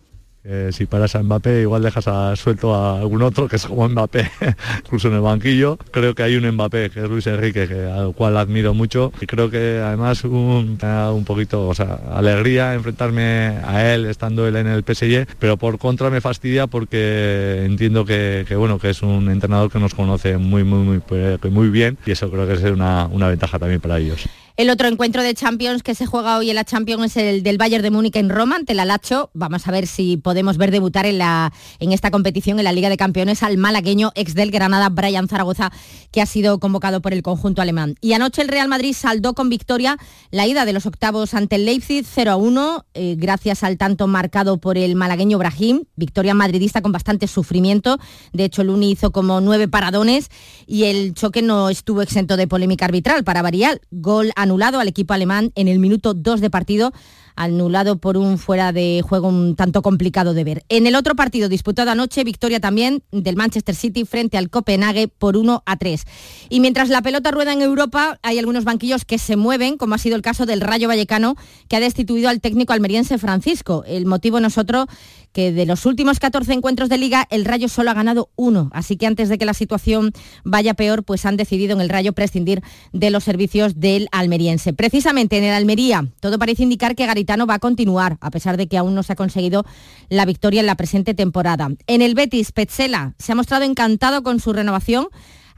Eh, 0.44 0.70
si 0.72 0.88
paras 0.88 1.16
a 1.16 1.22
Mbappé 1.22 1.62
igual 1.62 1.84
dejas 1.84 2.08
a, 2.08 2.36
suelto 2.36 2.74
a 2.74 3.00
algún 3.00 3.22
otro 3.22 3.48
que 3.48 3.58
es 3.58 3.66
como 3.68 3.88
Mbappé, 3.88 4.32
incluso 4.86 5.08
en 5.08 5.16
el 5.16 5.22
banquillo. 5.22 5.78
Creo 5.92 6.16
que 6.16 6.24
hay 6.24 6.36
un 6.36 6.50
Mbappé 6.50 6.90
que 6.90 7.02
es 7.02 7.10
Luis 7.10 7.28
Enrique, 7.28 7.68
que, 7.68 7.86
al 7.86 8.14
cual 8.14 8.38
admiro 8.38 8.74
mucho 8.74 9.12
y 9.22 9.28
creo 9.28 9.52
que 9.52 9.82
además 9.84 10.24
un, 10.24 10.80
un 10.82 11.26
poquito, 11.26 11.68
o 11.68 11.76
sea, 11.76 12.00
alegría 12.14 12.74
enfrentarme 12.74 13.60
a 13.64 13.94
él 13.94 14.06
estando 14.06 14.48
él 14.48 14.56
en 14.56 14.68
el 14.68 14.84
PSG, 14.84 15.28
pero 15.38 15.58
por 15.58 15.78
contra 15.78 16.10
me 16.10 16.22
fastidia 16.22 16.66
porque 16.68 17.64
entiendo 17.66 18.04
que, 18.06 18.46
que 18.48 18.56
bueno, 18.56 18.80
que 18.80 18.90
es 18.90 19.04
un 19.04 19.30
entrenador 19.30 19.72
que 19.72 19.80
nos 19.80 19.94
conoce 19.94 20.38
muy, 20.38 20.64
muy, 20.64 21.02
muy, 21.02 21.52
muy 21.52 21.70
bien 21.70 21.98
y 22.06 22.12
eso 22.12 22.32
creo 22.32 22.48
que 22.48 22.54
es 22.54 22.64
una, 22.64 23.06
una 23.06 23.28
ventaja 23.28 23.60
también 23.60 23.80
para 23.80 24.00
ellos. 24.00 24.28
El 24.58 24.70
otro 24.70 24.88
encuentro 24.90 25.24
de 25.24 25.34
Champions 25.34 25.82
que 25.82 25.96
se 25.96 26.06
juega 26.06 26.38
hoy 26.38 26.50
en 26.50 26.56
la 26.56 26.66
Champions 26.66 27.06
es 27.06 27.18
el 27.18 27.44
del 27.44 27.58
Bayern 27.58 27.82
de 27.82 27.90
Múnich 27.90 28.18
en 28.18 28.30
Roma 28.30 28.58
ante 28.58 28.74
la 28.74 28.84
Lacho. 28.84 29.32
Vamos 29.34 29.66
a 29.68 29.72
ver 29.72 29.88
si 29.88 30.18
podemos 30.18 30.58
ver 30.58 30.72
debutar 30.72 31.06
en, 31.06 31.20
la, 31.20 31.54
en 31.80 31.94
esta 31.94 32.12
competición 32.12 32.60
en 32.60 32.66
la 32.66 32.74
Liga 32.74 32.90
de 32.90 32.98
Campeones 32.98 33.44
al 33.44 33.58
malagueño 33.58 34.12
ex 34.14 34.36
del 34.36 34.52
Granada 34.52 34.90
Brian 34.90 35.30
Zaragoza 35.30 35.72
que 36.12 36.22
ha 36.22 36.26
sido 36.26 36.60
convocado 36.60 37.02
por 37.02 37.14
el 37.14 37.24
conjunto 37.24 37.62
alemán. 37.62 37.96
Y 38.02 38.12
anoche 38.14 38.42
el 38.42 38.50
Real 38.50 38.68
Madrid 38.68 38.94
saldó 38.94 39.34
con 39.34 39.50
victoria 39.50 39.98
la 40.32 40.46
ida 40.48 40.66
de 40.66 40.74
los 40.74 40.86
octavos 40.86 41.34
ante 41.34 41.56
el 41.56 41.66
Leipzig 41.66 42.06
0 42.06 42.32
a 42.32 42.36
1 42.36 42.86
eh, 42.94 43.16
gracias 43.18 43.64
al 43.64 43.78
tanto 43.78 44.08
marcado 44.08 44.58
por 44.58 44.78
el 44.78 44.96
malagueño 44.96 45.38
Brahim. 45.38 45.86
Victoria 45.96 46.34
madridista 46.34 46.82
con 46.82 46.92
bastante 46.92 47.28
sufrimiento. 47.28 48.00
De 48.34 48.44
hecho, 48.44 48.64
Luni 48.64 48.92
hizo 48.92 49.12
como 49.12 49.40
nueve 49.40 49.70
paradones 49.70 50.30
y 50.68 50.84
el 50.84 51.14
choque 51.14 51.42
no 51.42 51.70
estuvo 51.70 52.02
exento 52.02 52.36
de 52.36 52.48
polémica 52.48 52.86
arbitral 52.86 53.24
para 53.24 53.42
variar. 53.42 53.80
Gol 53.92 54.32
anulado 54.42 54.80
al 54.80 54.88
equipo 54.88 55.14
alemán 55.14 55.52
en 55.56 55.68
el 55.68 55.80
minuto 55.80 56.14
2 56.14 56.42
de 56.42 56.50
partido 56.50 56.94
anulado 57.36 57.98
por 57.98 58.18
un 58.18 58.38
fuera 58.38 58.72
de 58.72 59.02
juego 59.08 59.28
un 59.28 59.56
tanto 59.56 59.82
complicado 59.82 60.34
de 60.34 60.44
ver. 60.44 60.64
En 60.70 60.88
el 60.88 60.96
otro 60.96 61.16
partido 61.16 61.50
disputado 61.50 61.92
anoche, 61.92 62.24
victoria 62.24 62.60
también 62.60 63.04
del 63.12 63.36
Manchester 63.36 63.76
City 63.76 64.06
frente 64.06 64.38
al 64.38 64.50
Copenhague 64.50 65.08
por 65.08 65.38
1 65.38 65.64
a 65.66 65.78
3. 65.78 66.04
Y 66.50 66.60
mientras 66.60 66.90
la 66.90 67.02
pelota 67.02 67.32
rueda 67.32 67.54
en 67.54 67.62
Europa, 67.62 68.20
hay 68.22 68.40
algunos 68.40 68.64
banquillos 68.64 69.06
que 69.06 69.18
se 69.18 69.36
mueven, 69.36 69.78
como 69.78 69.96
ha 69.96 69.98
sido 69.98 70.16
el 70.16 70.22
caso 70.22 70.46
del 70.46 70.62
Rayo 70.62 70.88
Vallecano, 70.88 71.36
que 71.68 71.76
ha 71.76 71.80
destituido 71.80 72.30
al 72.30 72.42
técnico 72.42 72.74
almeriense 72.74 73.18
Francisco. 73.18 73.84
El 73.88 74.06
motivo 74.06 74.40
nosotros 74.40 74.86
que 75.34 75.52
de 75.52 75.66
los 75.66 75.86
últimos 75.86 76.20
14 76.20 76.54
encuentros 76.54 76.90
de 76.90 76.98
liga 76.98 77.28
el 77.30 77.46
Rayo 77.46 77.70
solo 77.70 77.92
ha 77.92 77.94
ganado 77.94 78.30
uno, 78.36 78.70
así 78.74 78.98
que 78.98 79.08
antes 79.08 79.30
de 79.30 79.38
que 79.38 79.46
la 79.46 79.54
situación 79.54 80.12
vaya 80.44 80.74
peor, 80.74 81.04
pues 81.04 81.26
han 81.26 81.38
decidido 81.38 81.74
en 81.74 81.82
el 81.82 81.90
Rayo 81.90 82.14
prescindir 82.14 82.62
de 82.94 83.10
los 83.10 83.24
servicios 83.24 83.80
del 83.80 84.08
almeriense. 84.12 84.74
Precisamente 84.74 85.38
en 85.38 85.44
el 85.44 85.54
Almería, 85.54 86.08
todo 86.20 86.40
parece 86.40 86.64
indicar 86.64 86.96
que 86.96 87.06
Garitano 87.06 87.48
va 87.48 87.56
a 87.56 87.60
continuar, 87.60 88.18
a 88.22 88.32
pesar 88.32 88.58
de 88.58 88.68
que 88.68 88.78
aún 88.78 88.96
no 88.96 89.04
se 89.04 89.14
ha 89.14 89.16
conseguido 89.16 89.66
la 90.10 90.26
victoria 90.26 90.62
en 90.62 90.68
la 90.68 90.76
presente 90.76 91.14
temporada. 91.14 91.70
En 91.88 92.02
el 92.02 92.16
Betis, 92.16 92.52
Petzela 92.52 93.14
se 93.18 93.32
ha 93.32 93.36
mostrado 93.36 93.64
encantado 93.64 94.24
con 94.24 94.40
su 94.40 94.54
renovación 94.54 95.08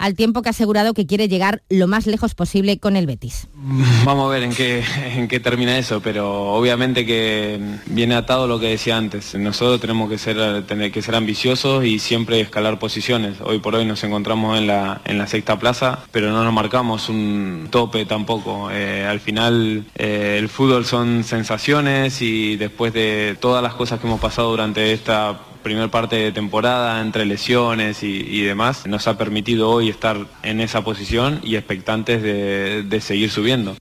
al 0.03 0.15
tiempo 0.15 0.41
que 0.41 0.49
ha 0.49 0.51
asegurado 0.51 0.93
que 0.93 1.05
quiere 1.05 1.29
llegar 1.29 1.63
lo 1.69 1.87
más 1.87 2.07
lejos 2.07 2.35
posible 2.35 2.77
con 2.77 2.97
el 2.97 3.07
Betis. 3.07 3.47
Vamos 4.03 4.27
a 4.27 4.33
ver 4.33 4.43
en 4.43 4.53
qué, 4.53 4.83
en 5.15 5.29
qué 5.29 5.39
termina 5.39 5.77
eso, 5.77 6.01
pero 6.01 6.51
obviamente 6.51 7.05
que 7.05 7.57
viene 7.85 8.13
atado 8.15 8.45
lo 8.45 8.59
que 8.59 8.67
decía 8.67 8.97
antes. 8.97 9.33
Nosotros 9.35 9.79
tenemos 9.79 10.09
que 10.09 10.17
ser, 10.17 10.65
tener 10.65 10.91
que 10.91 11.01
ser 11.01 11.15
ambiciosos 11.15 11.85
y 11.85 11.99
siempre 11.99 12.41
escalar 12.41 12.79
posiciones. 12.79 13.37
Hoy 13.45 13.59
por 13.59 13.75
hoy 13.75 13.85
nos 13.85 14.03
encontramos 14.03 14.57
en 14.57 14.67
la, 14.67 14.99
en 15.05 15.17
la 15.17 15.25
sexta 15.25 15.57
plaza, 15.57 15.99
pero 16.11 16.31
no 16.31 16.43
nos 16.43 16.51
marcamos 16.51 17.07
un 17.07 17.69
tope 17.71 18.03
tampoco. 18.05 18.71
Eh, 18.71 19.05
al 19.05 19.21
final 19.21 19.85
eh, 19.95 20.35
el 20.37 20.49
fútbol 20.49 20.83
son 20.85 21.23
sensaciones 21.23 22.21
y 22.21 22.57
después 22.57 22.91
de 22.91 23.37
todas 23.39 23.63
las 23.63 23.73
cosas 23.73 24.01
que 24.01 24.07
hemos 24.07 24.19
pasado 24.19 24.49
durante 24.49 24.91
esta 24.91 25.39
primer 25.63 25.89
parte 25.89 26.17
de 26.17 26.31
temporada 26.31 27.01
entre 27.01 27.25
lesiones 27.25 28.03
y, 28.03 28.41
demás 28.41 28.85
nos 28.85 29.07
ha 29.07 29.17
permitido 29.17 29.69
hoy 29.69 29.89
estar 29.89 30.27
en 30.43 30.59
esa 30.59 30.83
posición 30.83 31.39
y 31.43 31.55
expectantes 31.55 32.21
de 32.21 33.01
seguir 33.01 33.31
subiendo. 33.31 33.75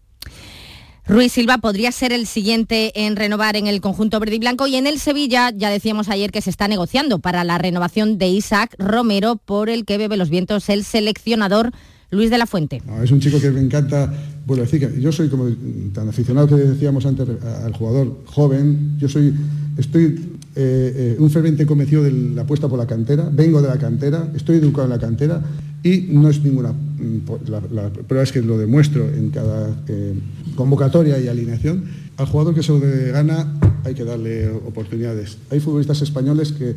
Ruiz 1.05 1.33
Silva 1.33 1.59
podría 1.59 1.91
ser 1.91 2.13
el 2.13 2.29
siguiente 2.29 2.93
en 2.95 3.17
renovar 3.17 3.57
en 3.57 3.67
el 3.67 3.81
conjunto 3.81 4.21
verde 4.21 4.37
y 4.37 4.39
blanco 4.39 4.69
y 4.69 4.77
en 4.77 4.87
el 4.87 5.01
Sevilla 5.01 5.51
ya 5.53 5.69
decíamos 5.69 6.09
ayer 6.09 6.31
que 6.31 6.41
se 6.41 6.51
está 6.51 6.69
negociando 6.69 7.19
para 7.19 7.43
la 7.43 7.59
renovación 7.59 8.19
de 8.19 8.29
Isaac 8.29 8.77
Romero 8.79 9.35
por 9.35 9.69
el 9.69 9.85
que 9.85 9.99
bebe 9.99 10.17
los 10.17 10.31
vientos 10.31 10.69
el 10.69 10.85
seleccionador 10.85 11.73
Luis 12.13 12.29
de 12.29 12.37
la 12.37 12.47
Fuente. 12.47 12.83
es 13.03 13.11
un 13.11 13.21
chico 13.21 13.41
que 13.41 13.51
me 13.51 13.61
encanta, 13.61 14.13
bueno, 14.47 14.63
decir 14.65 14.81
que 14.81 15.01
yo 15.01 15.11
soy 15.11 15.31
como 15.31 15.47
tan 15.95 16.11
aficionado 16.11 16.47
que 16.47 16.57
decíamos 16.57 17.07
antes 17.07 17.27
al 17.65 17.73
jugador 17.73 18.19
joven, 18.27 18.99
yo 18.99 19.09
soy, 19.09 19.33
estoy 19.79 20.21
eh, 20.55 21.15
eh, 21.15 21.17
un 21.19 21.31
ferviente 21.31 21.65
convencido 21.65 22.03
de 22.03 22.13
la 22.13 22.43
apuesta 22.43 22.69
por 22.69 22.79
la 22.79 22.87
cantera, 22.87 23.31
vengo 23.33 23.63
de 23.63 23.69
la 23.69 23.79
cantera, 23.79 24.31
estoy 24.37 24.57
educado 24.57 24.85
en 24.85 24.91
la 24.91 24.99
cantera 24.99 25.43
y 25.83 26.09
no 26.11 26.29
es 26.29 26.43
ninguna, 26.43 26.73
mm, 26.73 27.49
la, 27.49 27.89
prueba 27.91 28.23
es 28.23 28.31
que 28.31 28.43
lo 28.43 28.59
demuestro 28.59 29.09
en 29.09 29.31
cada 29.31 29.75
eh, 29.89 30.13
convocatoria 30.55 31.19
y 31.19 31.29
alineación, 31.29 31.85
al 32.19 32.27
jugador 32.27 32.55
que 32.55 32.63
se 32.63 33.11
gana 33.11 33.59
hay 33.85 33.95
que 33.95 34.05
darle 34.05 34.49
oportunidades. 34.49 35.39
Hay 35.51 35.61
futbolistas 35.61 36.03
españoles 36.03 36.53
que, 36.53 36.77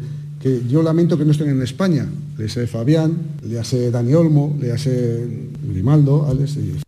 yo 0.67 0.83
lamento 0.83 1.17
que 1.17 1.25
no 1.25 1.31
estén 1.31 1.49
en 1.49 1.61
España, 1.61 2.05
le 2.37 2.45
hace 2.45 2.67
Fabián, 2.67 3.17
le 3.43 3.59
hace 3.59 3.89
Dani 3.89 4.13
Olmo, 4.13 4.55
le 4.61 4.71
hace 4.71 5.25
Grimaldo, 5.67 6.27
Alex, 6.29 6.57
y 6.57 6.84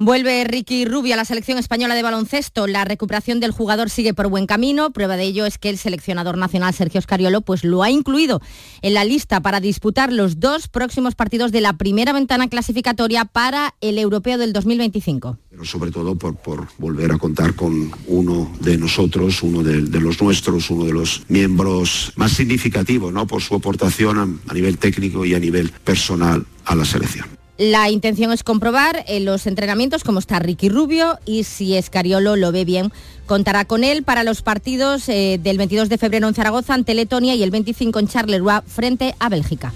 Vuelve 0.00 0.44
Ricky 0.44 0.84
Rubio 0.84 1.14
a 1.14 1.16
la 1.16 1.24
selección 1.24 1.58
española 1.58 1.96
de 1.96 2.04
baloncesto. 2.04 2.68
La 2.68 2.84
recuperación 2.84 3.40
del 3.40 3.50
jugador 3.50 3.90
sigue 3.90 4.14
por 4.14 4.28
buen 4.28 4.46
camino. 4.46 4.92
Prueba 4.92 5.16
de 5.16 5.24
ello 5.24 5.44
es 5.44 5.58
que 5.58 5.70
el 5.70 5.76
seleccionador 5.76 6.38
nacional 6.38 6.72
Sergio 6.72 7.00
Scariolo 7.00 7.40
pues, 7.40 7.64
lo 7.64 7.82
ha 7.82 7.90
incluido 7.90 8.40
en 8.80 8.94
la 8.94 9.04
lista 9.04 9.40
para 9.40 9.58
disputar 9.58 10.12
los 10.12 10.38
dos 10.38 10.68
próximos 10.68 11.16
partidos 11.16 11.50
de 11.50 11.62
la 11.62 11.72
primera 11.72 12.12
ventana 12.12 12.46
clasificatoria 12.46 13.24
para 13.24 13.74
el 13.80 13.98
europeo 13.98 14.38
del 14.38 14.52
2025. 14.52 15.36
Pero 15.50 15.64
sobre 15.64 15.90
todo 15.90 16.14
por, 16.14 16.68
volver 16.78 17.10
a 17.10 17.18
contar 17.18 17.56
con 17.56 17.90
uno 18.06 18.52
de 18.60 18.78
nosotros, 18.78 19.42
uno 19.42 19.64
de, 19.64 19.80
los 20.00 20.22
nuestros, 20.22 20.70
uno 20.70 20.84
de 20.84 20.92
los 20.92 21.24
miembros 21.26 22.12
más 22.14 22.30
significativos 22.30 23.12
¿no? 23.12 23.26
por 23.26 23.42
su 23.42 23.56
aportación 23.56 24.40
a 24.46 24.54
nivel 24.54 24.78
técnico 24.78 25.24
y 25.24 25.34
a 25.34 25.40
nivel 25.40 25.72
personal 25.82 26.46
a 26.66 26.76
la 26.76 26.84
selección. 26.84 27.37
La 27.58 27.90
intención 27.90 28.30
es 28.30 28.44
comprobar 28.44 29.04
en 29.08 29.24
los 29.24 29.48
entrenamientos 29.48 30.04
cómo 30.04 30.20
está 30.20 30.38
Ricky 30.38 30.68
Rubio 30.68 31.18
y 31.24 31.42
si 31.42 31.76
Escariolo 31.76 32.36
lo 32.36 32.52
ve 32.52 32.64
bien, 32.64 32.92
contará 33.26 33.64
con 33.64 33.82
él 33.82 34.04
para 34.04 34.22
los 34.22 34.42
partidos 34.42 35.08
eh, 35.08 35.40
del 35.42 35.58
22 35.58 35.88
de 35.88 35.98
febrero 35.98 36.28
en 36.28 36.34
Zaragoza 36.34 36.74
ante 36.74 36.94
Letonia 36.94 37.34
y 37.34 37.42
el 37.42 37.50
25 37.50 37.98
en 37.98 38.06
Charleroi 38.06 38.60
frente 38.64 39.16
a 39.18 39.28
Bélgica. 39.28 39.72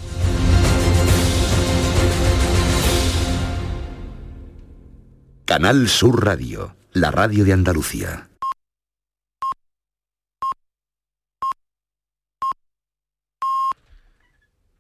Canal 5.45 5.89
Sur 5.89 6.25
Radio, 6.25 6.77
la 6.93 7.11
radio 7.11 7.45
de 7.45 7.53
Andalucía. 7.53 8.29